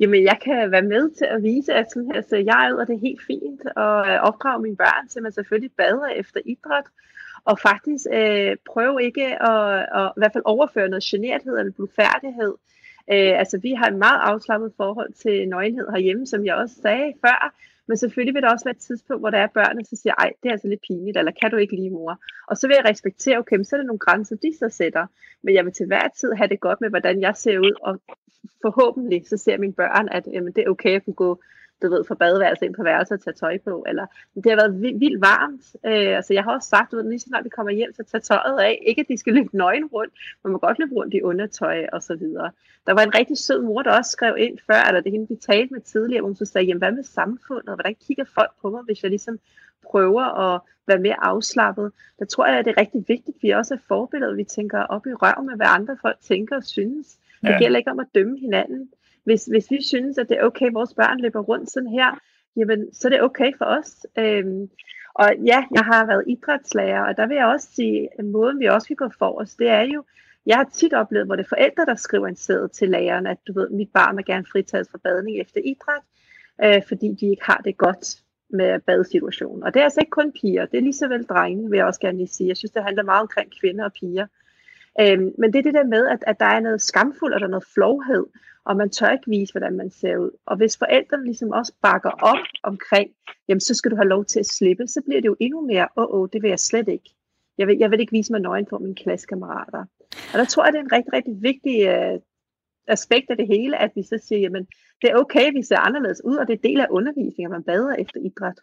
Jamen, 0.00 0.24
jeg 0.24 0.38
kan 0.44 0.70
være 0.70 0.82
med 0.82 1.10
til 1.10 1.24
at 1.24 1.42
vise, 1.42 1.74
at 1.74 1.90
sådan 1.90 2.10
her, 2.12 2.22
så 2.22 2.36
jeg 2.36 2.66
er 2.80 2.84
det 2.84 3.00
helt 3.00 3.22
fint 3.26 3.62
og 3.76 4.08
øh, 4.08 4.20
opdrage 4.20 4.62
mine 4.62 4.76
børn 4.76 5.08
til, 5.08 5.18
at 5.18 5.22
man 5.22 5.32
selvfølgelig 5.32 5.72
bader 5.76 6.06
efter 6.06 6.40
idræt, 6.44 6.84
og 7.44 7.58
faktisk 7.58 8.06
øh, 8.12 8.56
prøve 8.66 9.02
ikke 9.02 9.42
at, 9.42 9.86
at, 9.98 10.12
i 10.16 10.18
hvert 10.20 10.32
fald 10.32 10.44
overføre 10.44 10.88
noget 10.88 11.04
generthed 11.04 11.58
eller 11.58 11.72
blufærdighed. 11.72 12.54
Øh, 13.12 13.38
altså, 13.38 13.58
vi 13.58 13.72
har 13.72 13.86
et 13.86 13.98
meget 13.98 14.20
afslappet 14.22 14.72
forhold 14.76 15.12
til 15.12 15.48
nøgenhed 15.48 15.86
herhjemme, 15.90 16.26
som 16.26 16.44
jeg 16.44 16.54
også 16.54 16.74
sagde 16.82 17.12
før, 17.24 17.54
men 17.88 17.96
selvfølgelig 17.96 18.34
vil 18.34 18.42
der 18.42 18.52
også 18.52 18.64
være 18.64 18.78
et 18.78 18.86
tidspunkt, 18.88 19.22
hvor 19.22 19.30
der 19.30 19.38
er 19.38 19.46
børnene, 19.46 19.84
så 19.84 19.96
siger, 19.96 20.14
ej, 20.14 20.32
det 20.42 20.48
er 20.48 20.52
altså 20.52 20.68
lidt 20.68 20.80
pinligt, 20.88 21.18
eller 21.18 21.32
kan 21.40 21.50
du 21.50 21.56
ikke 21.56 21.76
lige 21.76 21.90
mor? 21.90 22.20
Og 22.46 22.56
så 22.56 22.66
vil 22.66 22.76
jeg 22.78 22.90
respektere, 22.90 23.38
okay, 23.38 23.62
så 23.62 23.76
er 23.76 23.80
der 23.80 23.86
nogle 23.86 23.98
grænser, 23.98 24.36
de 24.36 24.52
så 24.58 24.68
sætter. 24.68 25.06
Men 25.42 25.54
jeg 25.54 25.64
vil 25.64 25.72
til 25.72 25.86
hver 25.86 26.08
tid 26.08 26.32
have 26.32 26.48
det 26.48 26.60
godt 26.60 26.80
med, 26.80 26.90
hvordan 26.90 27.20
jeg 27.20 27.36
ser 27.36 27.58
ud, 27.58 27.72
og 27.82 28.00
forhåbentlig 28.62 29.26
så 29.28 29.36
ser 29.36 29.58
mine 29.58 29.72
børn, 29.72 30.08
at 30.08 30.26
jamen, 30.32 30.52
det 30.52 30.64
er 30.64 30.70
okay 30.70 30.96
at 30.96 31.04
kunne 31.04 31.14
gå 31.14 31.40
du 31.82 31.88
ved, 31.88 32.04
fra 32.04 32.14
badeværelset 32.14 32.66
ind 32.66 32.74
på 32.74 32.82
værelset 32.82 33.18
og 33.18 33.24
tage 33.24 33.34
tøj 33.34 33.58
på, 33.58 33.84
eller 33.88 34.06
det 34.34 34.46
har 34.46 34.56
været 34.56 34.82
vildt 34.82 35.20
varmt. 35.20 35.76
Øh, 35.86 36.16
altså 36.16 36.34
jeg 36.34 36.44
har 36.44 36.54
også 36.54 36.68
sagt, 36.68 36.94
at 36.94 37.06
lige 37.06 37.18
så 37.18 37.28
snart 37.28 37.44
vi 37.44 37.48
kommer 37.48 37.72
hjem, 37.72 37.92
så 37.92 38.02
tage 38.02 38.20
tøjet 38.20 38.58
af. 38.58 38.82
Ikke 38.86 39.00
at 39.00 39.08
de 39.08 39.18
skal 39.18 39.34
løbe 39.34 39.56
nøgen 39.56 39.86
rundt, 39.86 40.12
man 40.44 40.52
må 40.52 40.58
godt 40.58 40.78
løbe 40.78 40.94
rundt 40.94 41.14
i 41.14 41.22
undertøj 41.22 41.86
og 41.92 42.02
så 42.02 42.14
videre. 42.16 42.50
Der 42.86 42.92
var 42.92 43.02
en 43.02 43.14
rigtig 43.14 43.38
sød 43.38 43.62
mor, 43.62 43.82
der 43.82 43.98
også 43.98 44.10
skrev 44.10 44.34
ind 44.38 44.58
før, 44.66 44.82
eller 44.88 45.00
det 45.00 45.12
hende, 45.12 45.28
vi 45.28 45.36
talte 45.36 45.74
med 45.74 45.80
tidligere, 45.80 46.20
hvor 46.20 46.28
hun 46.28 46.36
så 46.36 46.44
sagde, 46.44 46.66
jamen 46.66 46.78
hvad 46.78 46.92
med 46.92 47.02
samfundet, 47.02 47.74
hvordan 47.74 47.96
kigger 48.06 48.24
folk 48.24 48.50
på 48.62 48.70
mig, 48.70 48.82
hvis 48.82 49.02
jeg 49.02 49.10
ligesom 49.10 49.38
prøver 49.90 50.22
at 50.22 50.60
være 50.86 50.98
mere 50.98 51.24
afslappet. 51.24 51.92
Der 52.18 52.24
tror 52.24 52.46
jeg, 52.46 52.58
at 52.58 52.64
det 52.64 52.74
er 52.76 52.80
rigtig 52.80 53.04
vigtigt, 53.08 53.36
at 53.36 53.42
vi 53.42 53.50
også 53.50 53.74
er 53.74 53.78
forbilleder, 53.88 54.34
vi 54.34 54.44
tænker 54.44 54.82
op 54.82 55.06
i 55.06 55.12
røven 55.12 55.46
med, 55.46 55.56
hvad 55.56 55.66
andre 55.70 55.96
folk 56.02 56.16
tænker 56.20 56.56
og 56.56 56.64
synes. 56.64 57.18
Det 57.46 57.52
ja. 57.52 57.58
gælder 57.58 57.78
ikke 57.78 57.90
om 57.90 58.00
at 58.00 58.14
dømme 58.14 58.38
hinanden 58.38 58.88
hvis, 59.26 59.44
hvis 59.44 59.70
vi 59.70 59.82
synes, 59.82 60.18
at 60.18 60.28
det 60.28 60.38
er 60.38 60.44
okay, 60.44 60.66
at 60.66 60.74
vores 60.74 60.94
børn 60.94 61.20
løber 61.20 61.40
rundt 61.40 61.70
sådan 61.70 61.88
her, 61.88 62.18
jamen, 62.56 62.94
så 62.94 63.08
er 63.08 63.10
det 63.10 63.22
okay 63.22 63.52
for 63.58 63.64
os. 63.64 64.06
Øhm, 64.18 64.70
og 65.14 65.28
ja, 65.46 65.64
jeg 65.74 65.84
har 65.84 66.06
været 66.06 66.24
idrætslærer, 66.26 67.02
og 67.08 67.16
der 67.16 67.26
vil 67.26 67.34
jeg 67.34 67.46
også 67.46 67.68
sige, 67.74 68.08
at 68.18 68.24
måden 68.24 68.60
vi 68.60 68.66
også 68.66 68.88
kan 68.88 68.96
gå 68.96 69.08
for 69.18 69.40
os, 69.40 69.54
det 69.54 69.68
er 69.68 69.82
jo, 69.82 70.04
jeg 70.46 70.56
har 70.56 70.68
tit 70.72 70.92
oplevet, 70.92 71.26
hvor 71.26 71.36
det 71.36 71.44
er 71.44 71.48
forældre, 71.48 71.84
der 71.86 71.94
skriver 71.94 72.26
en 72.26 72.36
sæd 72.36 72.68
til 72.68 72.88
læreren, 72.88 73.26
at 73.26 73.38
du 73.46 73.52
ved, 73.52 73.70
mit 73.70 73.90
barn 73.94 74.16
vil 74.16 74.24
gerne 74.24 74.46
fritages 74.52 74.88
fra 74.90 74.98
badning 75.04 75.40
efter 75.40 75.60
idræt, 75.64 76.04
øh, 76.64 76.82
fordi 76.88 77.14
de 77.20 77.26
ikke 77.30 77.44
har 77.44 77.60
det 77.64 77.76
godt 77.76 78.16
med 78.50 78.80
badesituationen. 78.80 79.62
Og 79.62 79.74
det 79.74 79.80
er 79.80 79.84
altså 79.84 80.00
ikke 80.00 80.10
kun 80.10 80.32
piger, 80.32 80.66
det 80.66 80.78
er 80.78 80.82
lige 80.82 80.92
så 80.92 81.08
vel 81.08 81.24
drenge, 81.24 81.70
vil 81.70 81.76
jeg 81.76 81.86
også 81.86 82.00
gerne 82.00 82.18
lige 82.18 82.28
sige. 82.28 82.48
Jeg 82.48 82.56
synes, 82.56 82.70
det 82.70 82.82
handler 82.82 83.02
meget 83.02 83.22
omkring 83.22 83.52
kvinder 83.60 83.84
og 83.84 83.92
piger. 83.92 84.26
Øhm, 85.00 85.32
men 85.38 85.52
det 85.52 85.58
er 85.58 85.62
det 85.62 85.74
der 85.74 85.84
med, 85.84 86.08
at, 86.08 86.24
at 86.26 86.40
der 86.40 86.46
er 86.46 86.60
noget 86.60 86.82
skamfuldt, 86.82 87.34
og 87.34 87.40
der 87.40 87.46
er 87.46 87.50
noget 87.50 87.72
flovhed, 87.74 88.24
og 88.64 88.76
man 88.76 88.90
tør 88.90 89.10
ikke 89.10 89.30
vise, 89.30 89.52
hvordan 89.52 89.76
man 89.76 89.90
ser 89.90 90.16
ud. 90.16 90.30
Og 90.46 90.56
hvis 90.56 90.76
forældrene 90.76 91.24
ligesom 91.24 91.50
også 91.50 91.72
bakker 91.82 92.10
op 92.10 92.44
omkring, 92.62 93.10
jamen 93.48 93.60
så 93.60 93.74
skal 93.74 93.90
du 93.90 93.96
have 93.96 94.08
lov 94.08 94.24
til 94.24 94.40
at 94.40 94.46
slippe, 94.46 94.86
så 94.86 95.00
bliver 95.06 95.20
det 95.20 95.28
jo 95.28 95.36
endnu 95.40 95.60
mere, 95.60 95.88
åh, 95.96 96.04
oh, 96.04 96.20
oh, 96.20 96.28
det 96.32 96.42
vil 96.42 96.48
jeg 96.48 96.58
slet 96.58 96.88
ikke. 96.88 97.10
Jeg 97.58 97.66
vil, 97.66 97.78
jeg 97.78 97.90
vil 97.90 98.00
ikke 98.00 98.12
vise 98.12 98.32
mig 98.32 98.40
nøgen 98.40 98.66
for 98.70 98.78
mine 98.78 98.94
klassekammerater. 98.94 99.84
Og 100.32 100.38
der 100.38 100.44
tror 100.44 100.64
jeg, 100.64 100.72
det 100.72 100.78
er 100.78 100.84
en 100.84 100.92
rigtig, 100.92 101.12
rigtig 101.12 101.42
vigtig 101.42 101.86
øh, 101.86 102.20
aspekt 102.88 103.30
af 103.30 103.36
det 103.36 103.46
hele, 103.46 103.78
at 103.78 103.90
vi 103.94 104.02
så 104.02 104.18
siger, 104.26 104.38
jamen 104.38 104.66
det 105.02 105.10
er 105.10 105.16
okay, 105.16 105.52
vi 105.52 105.62
ser 105.62 105.78
anderledes 105.78 106.24
ud, 106.24 106.36
og 106.36 106.46
det 106.46 106.54
er 106.54 106.68
del 106.68 106.80
af 106.80 106.86
undervisningen, 106.90 107.52
at 107.52 107.56
man 107.56 107.62
bader 107.62 107.94
efter 107.94 108.20
idræt. 108.20 108.58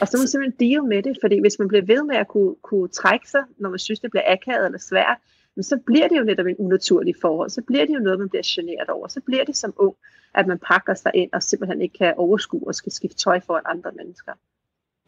Og 0.00 0.08
så 0.08 0.16
må 0.16 0.20
man 0.20 0.28
simpelthen 0.28 0.68
deal 0.68 0.84
med 0.84 1.02
det, 1.02 1.18
fordi 1.22 1.40
hvis 1.40 1.58
man 1.58 1.68
bliver 1.68 1.84
ved 1.84 2.02
med 2.02 2.16
at 2.16 2.28
kunne, 2.28 2.54
kunne 2.62 2.88
trække 2.88 3.30
sig, 3.30 3.44
når 3.58 3.70
man 3.70 3.78
synes, 3.78 4.00
det 4.00 4.10
bliver 4.10 4.32
akavet 4.32 4.66
eller 4.66 4.78
svært, 4.78 5.18
men 5.56 5.62
så 5.62 5.78
bliver 5.86 6.08
det 6.08 6.18
jo 6.18 6.24
netop 6.24 6.46
en 6.46 6.56
unaturlig 6.58 7.14
forhold. 7.20 7.50
Så 7.50 7.62
bliver 7.62 7.86
det 7.86 7.94
jo 7.94 7.98
noget, 7.98 8.18
man 8.18 8.28
bliver 8.28 8.42
generet 8.46 8.88
over. 8.88 9.08
Så 9.08 9.20
bliver 9.20 9.44
det 9.44 9.56
som 9.56 9.72
ung, 9.76 9.96
at 10.34 10.46
man 10.46 10.58
pakker 10.58 10.94
sig 10.94 11.12
ind 11.14 11.32
og 11.32 11.42
simpelthen 11.42 11.80
ikke 11.82 11.98
kan 11.98 12.14
overskue 12.16 12.66
og 12.66 12.74
skal 12.74 12.92
skifte 12.92 13.16
tøj 13.16 13.40
for 13.40 13.60
andre 13.64 13.92
mennesker. 13.96 14.32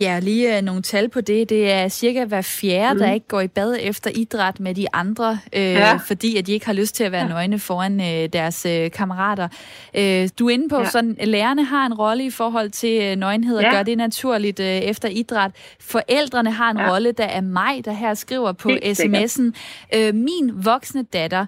Ja, 0.00 0.18
lige 0.18 0.56
øh, 0.56 0.62
nogle 0.62 0.82
tal 0.82 1.08
på 1.08 1.20
det. 1.20 1.48
Det 1.48 1.72
er 1.72 1.88
cirka 1.88 2.24
hver 2.24 2.42
fjerde, 2.42 2.94
mm. 2.94 3.00
der 3.00 3.12
ikke 3.12 3.28
går 3.28 3.40
i 3.40 3.48
bad 3.48 3.76
efter 3.80 4.10
idræt 4.14 4.60
med 4.60 4.74
de 4.74 4.86
andre, 4.92 5.38
øh, 5.52 5.62
ja. 5.62 5.96
fordi 5.96 6.36
at 6.36 6.46
de 6.46 6.52
ikke 6.52 6.66
har 6.66 6.72
lyst 6.72 6.94
til 6.94 7.04
at 7.04 7.12
være 7.12 7.22
ja. 7.22 7.28
nøgne 7.28 7.58
foran 7.58 8.00
øh, 8.00 8.28
deres 8.32 8.66
øh, 8.66 8.90
kammerater. 8.90 9.48
Øh, 9.94 10.28
du 10.38 10.48
er 10.48 10.50
inde 10.50 10.68
på, 10.68 10.78
ja. 10.78 10.84
sådan 10.84 11.16
lærerne 11.20 11.64
har 11.64 11.86
en 11.86 11.94
rolle 11.94 12.24
i 12.24 12.30
forhold 12.30 12.70
til 12.70 13.02
øh, 13.02 13.16
nøgenhed 13.16 13.56
og 13.56 13.62
ja. 13.62 13.70
gør 13.70 13.82
det 13.82 13.98
naturligt 13.98 14.60
øh, 14.60 14.66
efter 14.66 15.08
idræt. 15.08 15.50
Forældrene 15.80 16.52
har 16.52 16.70
en 16.70 16.78
ja. 16.78 16.92
rolle, 16.92 17.12
der 17.12 17.24
er 17.24 17.40
mig, 17.40 17.84
der 17.84 17.92
her 17.92 18.14
skriver 18.14 18.52
på 18.52 18.68
Helt 18.68 19.00
sms'en. 19.00 19.52
Øh, 19.94 20.14
min 20.14 20.52
voksne 20.54 21.02
datter 21.02 21.46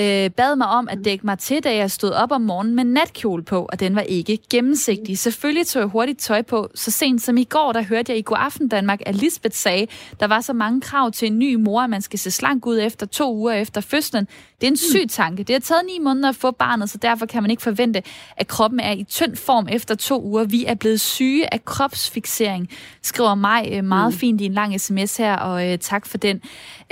øh, 0.00 0.30
bad 0.30 0.56
mig 0.56 0.66
om 0.66 0.88
at 0.90 0.98
dække 1.04 1.26
mig 1.26 1.38
til, 1.38 1.64
da 1.64 1.76
jeg 1.76 1.90
stod 1.90 2.10
op 2.10 2.32
om 2.32 2.40
morgenen 2.40 2.74
med 2.74 2.84
natkjole 2.84 3.42
på, 3.42 3.68
og 3.72 3.80
den 3.80 3.94
var 3.94 4.00
ikke 4.00 4.38
gennemsigtig. 4.50 5.18
Selvfølgelig 5.18 5.66
tog 5.66 5.80
jeg 5.80 5.88
hurtigt 5.88 6.18
tøj 6.18 6.42
på. 6.42 6.68
Så 6.74 6.90
sent 6.90 7.22
som 7.22 7.36
i 7.36 7.44
går, 7.44 7.72
der 7.72 7.82
hørte 7.82 8.12
jeg 8.12 8.18
i 8.18 8.22
God 8.22 8.36
Aften 8.40 8.68
Danmark, 8.68 9.00
at 9.06 9.14
Lisbeth 9.14 9.56
sagde, 9.56 9.86
der 10.20 10.26
var 10.26 10.40
så 10.40 10.52
mange 10.52 10.80
krav 10.80 11.10
til 11.10 11.26
en 11.26 11.38
ny 11.38 11.54
mor, 11.54 11.82
at 11.82 11.90
man 11.90 12.02
skal 12.02 12.18
se 12.18 12.30
slank 12.30 12.66
ud 12.66 12.80
efter 12.80 13.06
to 13.06 13.34
uger 13.34 13.52
efter 13.52 13.80
fødslen. 13.80 14.28
Det 14.60 14.66
er 14.66 14.70
en 14.70 14.76
syg 14.76 15.06
tanke. 15.08 15.42
Det 15.42 15.54
har 15.54 15.60
taget 15.60 15.82
ni 15.86 15.98
måneder 15.98 16.28
at 16.28 16.36
få 16.36 16.50
barnet, 16.50 16.90
så 16.90 16.98
derfor 16.98 17.26
kan 17.26 17.42
man 17.42 17.50
ikke 17.50 17.62
forvente, 17.62 18.02
at 18.36 18.46
kroppen 18.46 18.80
er 18.80 18.92
i 18.92 19.04
tynd 19.04 19.36
form 19.36 19.68
efter 19.70 19.94
to 19.94 20.22
uger. 20.22 20.44
Vi 20.44 20.64
er 20.64 20.74
blevet 20.74 21.00
syge 21.00 21.54
af 21.54 21.64
kropsfixering, 21.64 22.68
skriver 23.02 23.34
mig 23.34 23.68
øh, 23.72 23.84
meget 23.84 24.12
mm. 24.14 24.18
fint 24.18 24.40
i 24.40 24.44
en 24.44 24.54
lang 24.54 24.80
sms 24.80 25.16
her, 25.16 25.36
og 25.36 25.72
øh, 25.72 25.78
tak 25.78 26.06
for 26.06 26.18
den. 26.18 26.40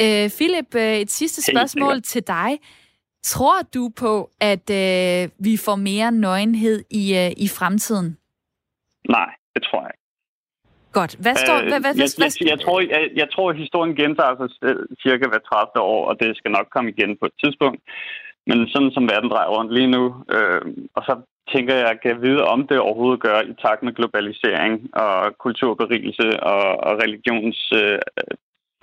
Øh, 0.01 0.31
Philip, 0.31 0.75
øh, 0.75 0.97
et 0.97 1.11
sidste 1.11 1.43
spørgsmål 1.43 1.95
hey, 1.95 2.01
til 2.01 2.23
dig. 2.27 2.59
Tror 3.23 3.59
du 3.75 3.91
på, 3.97 4.31
at 4.41 4.71
øh, 4.71 5.31
vi 5.39 5.57
får 5.65 5.77
mere 5.77 6.13
nøgenhed 6.13 6.85
i, 6.91 7.05
øh, 7.23 7.31
i 7.45 7.49
fremtiden? 7.59 8.19
Nej, 9.09 9.31
det 9.55 9.63
tror 9.63 9.81
jeg 9.81 9.91
ikke. 9.95 10.09
Godt. 10.93 11.15
Hvad 11.25 11.35
står... 11.35 11.57
Øh, 11.57 11.69
hvad, 11.71 11.81
hvad, 11.81 11.95
jeg, 12.03 12.09
hvad, 12.21 12.31
jeg, 12.41 12.49
jeg, 12.53 12.61
tror, 12.65 12.81
jeg, 12.81 13.11
jeg 13.15 13.29
tror, 13.35 13.51
at 13.51 13.57
historien 13.65 13.95
gentager 13.97 14.37
sig 14.37 14.49
cirka 15.03 15.25
hver 15.29 15.39
30 15.39 15.85
år, 15.93 16.03
og 16.09 16.15
det 16.21 16.37
skal 16.37 16.51
nok 16.51 16.69
komme 16.75 16.91
igen 16.91 17.17
på 17.21 17.27
et 17.27 17.37
tidspunkt. 17.43 17.81
Men 18.49 18.69
sådan 18.69 18.91
som 18.91 19.09
verden 19.13 19.31
drejer 19.31 19.51
rundt 19.57 19.75
lige 19.75 19.91
nu, 19.97 20.05
øh, 20.37 20.63
og 20.97 21.03
så 21.09 21.15
tænker 21.53 21.75
jeg, 21.75 22.01
kan 22.03 22.23
vide, 22.23 22.45
om 22.45 22.67
det 22.67 22.79
overhovedet 22.79 23.21
gør 23.21 23.41
i 23.41 23.55
takt 23.65 23.83
med 23.83 23.93
globalisering 23.93 24.73
og 25.05 25.39
kulturberigelse 25.39 26.41
og, 26.53 26.65
og 26.87 26.93
religions 27.05 27.73
øh, 27.83 27.99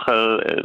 præget 0.02 0.36
øh, 0.50 0.64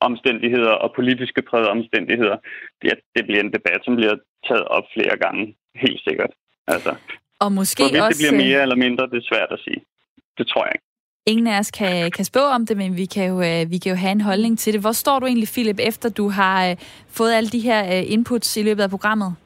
omstændigheder 0.00 0.70
og 0.70 0.92
politiske 0.96 1.42
præget 1.42 1.68
omstændigheder, 1.68 2.36
det, 2.82 2.90
det 3.16 3.24
bliver 3.26 3.40
en 3.40 3.52
debat, 3.52 3.80
som 3.84 3.96
bliver 3.96 4.16
taget 4.48 4.64
op 4.64 4.84
flere 4.94 5.16
gange, 5.24 5.56
helt 5.74 6.00
sikkert. 6.08 6.30
Altså, 6.68 6.94
og 7.40 7.52
måske 7.52 7.82
også... 7.84 8.08
det 8.08 8.16
bliver 8.18 8.44
mere 8.46 8.62
eller 8.62 8.76
mindre, 8.76 9.06
det 9.06 9.16
er 9.16 9.28
svært 9.32 9.50
at 9.50 9.60
sige. 9.64 9.80
Det 10.38 10.46
tror 10.46 10.64
jeg 10.64 10.72
ikke. 10.74 10.86
Ingen 11.26 11.46
af 11.46 11.58
os 11.58 11.70
kan, 11.70 12.10
kan 12.10 12.24
spå 12.24 12.40
om 12.40 12.66
det, 12.66 12.76
men 12.76 12.96
vi 12.96 13.04
kan, 13.04 13.28
jo, 13.28 13.42
øh, 13.42 13.70
vi 13.70 13.78
kan 13.78 13.90
jo 13.90 13.96
have 13.96 14.12
en 14.12 14.20
holdning 14.20 14.58
til 14.58 14.72
det. 14.72 14.80
Hvor 14.80 14.92
står 14.92 15.18
du 15.18 15.26
egentlig, 15.26 15.48
Philip, 15.48 15.78
efter 15.80 16.08
du 16.08 16.28
har 16.28 16.70
øh, 16.70 16.76
fået 17.08 17.32
alle 17.32 17.48
de 17.48 17.60
her 17.60 17.98
øh, 17.98 18.12
inputs 18.12 18.56
i 18.56 18.62
løbet 18.62 18.82
af 18.82 18.90
programmet? 18.90 19.36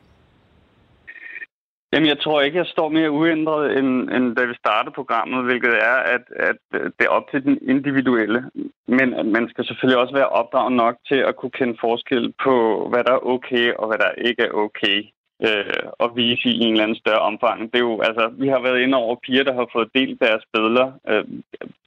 Jamen, 1.93 2.09
jeg 2.09 2.21
tror 2.21 2.41
ikke, 2.41 2.59
jeg 2.59 2.67
står 2.67 2.89
mere 2.89 3.11
uændret, 3.11 3.79
end, 3.79 4.11
end 4.11 4.37
da 4.37 4.45
vi 4.45 4.55
startede 4.55 4.95
programmet, 4.95 5.45
hvilket 5.45 5.75
er, 5.91 5.99
at, 6.15 6.25
at 6.49 6.59
det 6.73 7.05
er 7.07 7.17
op 7.19 7.31
til 7.31 7.45
den 7.45 7.59
individuelle. 7.63 8.51
Men 8.89 9.15
at 9.15 9.27
man 9.27 9.49
skal 9.49 9.65
selvfølgelig 9.67 10.01
også 10.03 10.15
være 10.15 10.29
opdraget 10.41 10.73
nok 10.73 10.97
til 11.09 11.21
at 11.29 11.37
kunne 11.37 11.51
kende 11.59 11.77
forskel 11.81 12.35
på, 12.45 12.55
hvad 12.91 13.05
der 13.05 13.13
er 13.13 13.27
okay 13.35 13.73
og 13.75 13.87
hvad 13.89 13.99
der 13.99 14.11
ikke 14.29 14.43
er 14.43 14.53
okay 14.53 14.99
øh, 15.47 15.85
og 15.99 16.17
vise 16.17 16.49
i 16.49 16.61
en 16.65 16.73
eller 16.73 16.85
anden 16.85 17.03
større 17.03 17.27
omfang. 17.31 17.59
Det 17.73 17.79
er 17.79 17.89
jo, 17.91 18.01
altså, 18.01 18.25
vi 18.43 18.49
har 18.49 18.61
været 18.61 18.81
inde 18.81 18.97
over 18.97 19.17
piger, 19.25 19.45
der 19.45 19.55
har 19.55 19.69
fået 19.73 19.95
delt 19.95 20.21
deres 20.21 20.45
billeder. 20.53 20.93
Øh, 21.09 21.25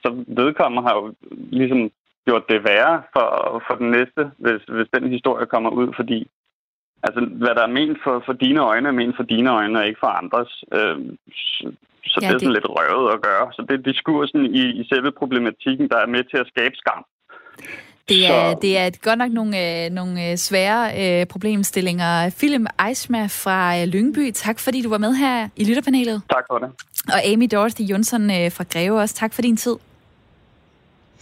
så 0.02 0.24
vedkommende 0.26 0.88
har 0.88 0.94
jo 1.00 1.14
ligesom 1.60 1.90
gjort 2.26 2.44
det 2.48 2.64
værre 2.64 3.02
for, 3.12 3.26
for 3.66 3.74
den 3.74 3.90
næste, 3.90 4.22
hvis, 4.38 4.62
hvis 4.74 4.88
den 4.94 5.08
historie 5.16 5.46
kommer 5.46 5.70
ud, 5.70 5.88
fordi 5.96 6.28
altså, 7.06 7.20
hvad 7.42 7.54
der 7.58 7.64
er 7.68 7.76
ment 7.78 7.98
for, 8.04 8.22
for 8.26 8.32
dine 8.44 8.60
øjne, 8.70 8.88
er 8.88 8.98
ment 9.00 9.16
for 9.16 9.26
dine 9.34 9.50
øjne, 9.58 9.78
og 9.78 9.86
ikke 9.86 10.02
for 10.04 10.12
andres. 10.22 10.52
Øh, 10.76 10.96
så, 11.30 11.66
så 12.12 12.18
ja, 12.22 12.26
det 12.28 12.34
er 12.34 12.38
sådan 12.38 12.54
det... 12.54 12.58
lidt 12.58 12.68
røvet 12.76 13.12
at 13.14 13.22
gøre. 13.28 13.46
Så 13.52 13.60
det 13.68 13.74
er 13.78 13.82
diskursen 13.90 14.40
i, 14.60 14.64
i 14.80 14.82
selve 14.92 15.10
problematikken, 15.20 15.88
der 15.88 15.98
er 16.04 16.06
med 16.14 16.22
til 16.30 16.38
at 16.42 16.50
skabe 16.52 16.74
skam. 16.82 17.04
Det 18.08 18.26
er, 18.26 18.54
det 18.54 18.78
er 18.78 18.90
godt 19.02 19.18
nok 19.18 19.32
nogle, 19.32 19.84
øh, 19.84 19.90
nogle 19.90 20.30
øh, 20.30 20.36
svære 20.36 20.82
øh, 21.00 21.26
problemstillinger. 21.26 22.30
Philip 22.38 22.60
Eisma 22.88 23.22
fra 23.26 23.80
øh, 23.80 23.84
Lyngby, 23.86 24.30
tak 24.30 24.58
fordi 24.58 24.82
du 24.82 24.88
var 24.88 24.98
med 24.98 25.14
her 25.14 25.48
i 25.56 25.64
lytterpanelet. 25.64 26.22
Tak 26.30 26.44
for 26.50 26.58
det. 26.58 26.68
Og 27.08 27.26
Amy 27.32 27.48
Dorothy 27.52 27.80
Jonsson 27.80 28.22
øh, 28.30 28.52
fra 28.52 28.64
Greve 28.72 29.00
også, 29.00 29.14
tak 29.14 29.34
for 29.34 29.42
din 29.42 29.56
tid. 29.56 29.76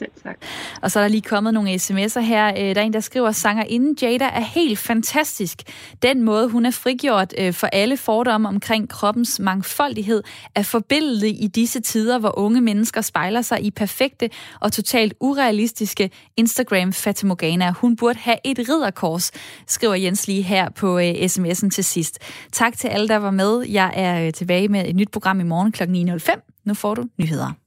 Selv 0.03 0.13
tak. 0.23 0.37
Og 0.83 0.91
så 0.91 0.99
er 0.99 1.05
der 1.05 1.09
lige 1.09 1.23
kommet 1.23 1.55
nogle 1.55 1.75
sms'er 1.75 2.21
her. 2.21 2.49
Øh, 2.49 2.75
der 2.75 2.81
er 2.81 2.85
en, 2.85 2.93
der 2.93 3.01
skriver, 3.01 3.33
sanger 3.33 3.65
inden 3.65 3.97
Jada 4.03 4.25
er 4.25 4.41
helt 4.41 4.79
fantastisk. 4.79 5.63
Den 6.03 6.23
måde, 6.23 6.49
hun 6.49 6.67
er 6.67 6.71
frigjort 6.71 7.35
øh, 7.39 7.53
for 7.53 7.67
alle 7.67 7.97
fordomme 7.97 8.49
omkring 8.49 8.89
kroppens 8.89 9.41
mangfoldighed, 9.41 10.23
er 10.55 10.63
forbilledet 10.63 11.37
i 11.41 11.47
disse 11.47 11.81
tider, 11.81 12.19
hvor 12.19 12.39
unge 12.39 12.61
mennesker 12.61 13.01
spejler 13.01 13.43
sig 13.43 13.63
i 13.63 13.71
perfekte 13.71 14.31
og 14.61 14.73
totalt 14.73 15.15
urealistiske 15.21 16.11
Instagram 16.37 16.93
fatamorgana. 16.93 17.71
Hun 17.71 17.97
burde 17.97 18.19
have 18.19 18.37
et 18.45 18.59
ridderkors, 18.59 19.31
skriver 19.67 19.95
Jens 19.95 20.27
lige 20.27 20.43
her 20.43 20.71
på 20.71 20.99
øh, 20.99 21.11
sms'en 21.11 21.69
til 21.71 21.85
sidst. 21.85 22.19
Tak 22.53 22.79
til 22.79 22.89
alle, 22.89 23.09
der 23.09 23.17
var 23.17 23.31
med. 23.31 23.63
Jeg 23.69 23.93
er 23.95 24.31
tilbage 24.31 24.69
med 24.69 24.89
et 24.89 24.97
nyt 24.97 25.11
program 25.11 25.41
i 25.41 25.45
morgen 25.45 25.73
kl. 25.73 25.83
9.05. 25.83 26.63
Nu 26.65 26.75
får 26.75 26.95
du 26.95 27.05
nyheder. 27.19 27.62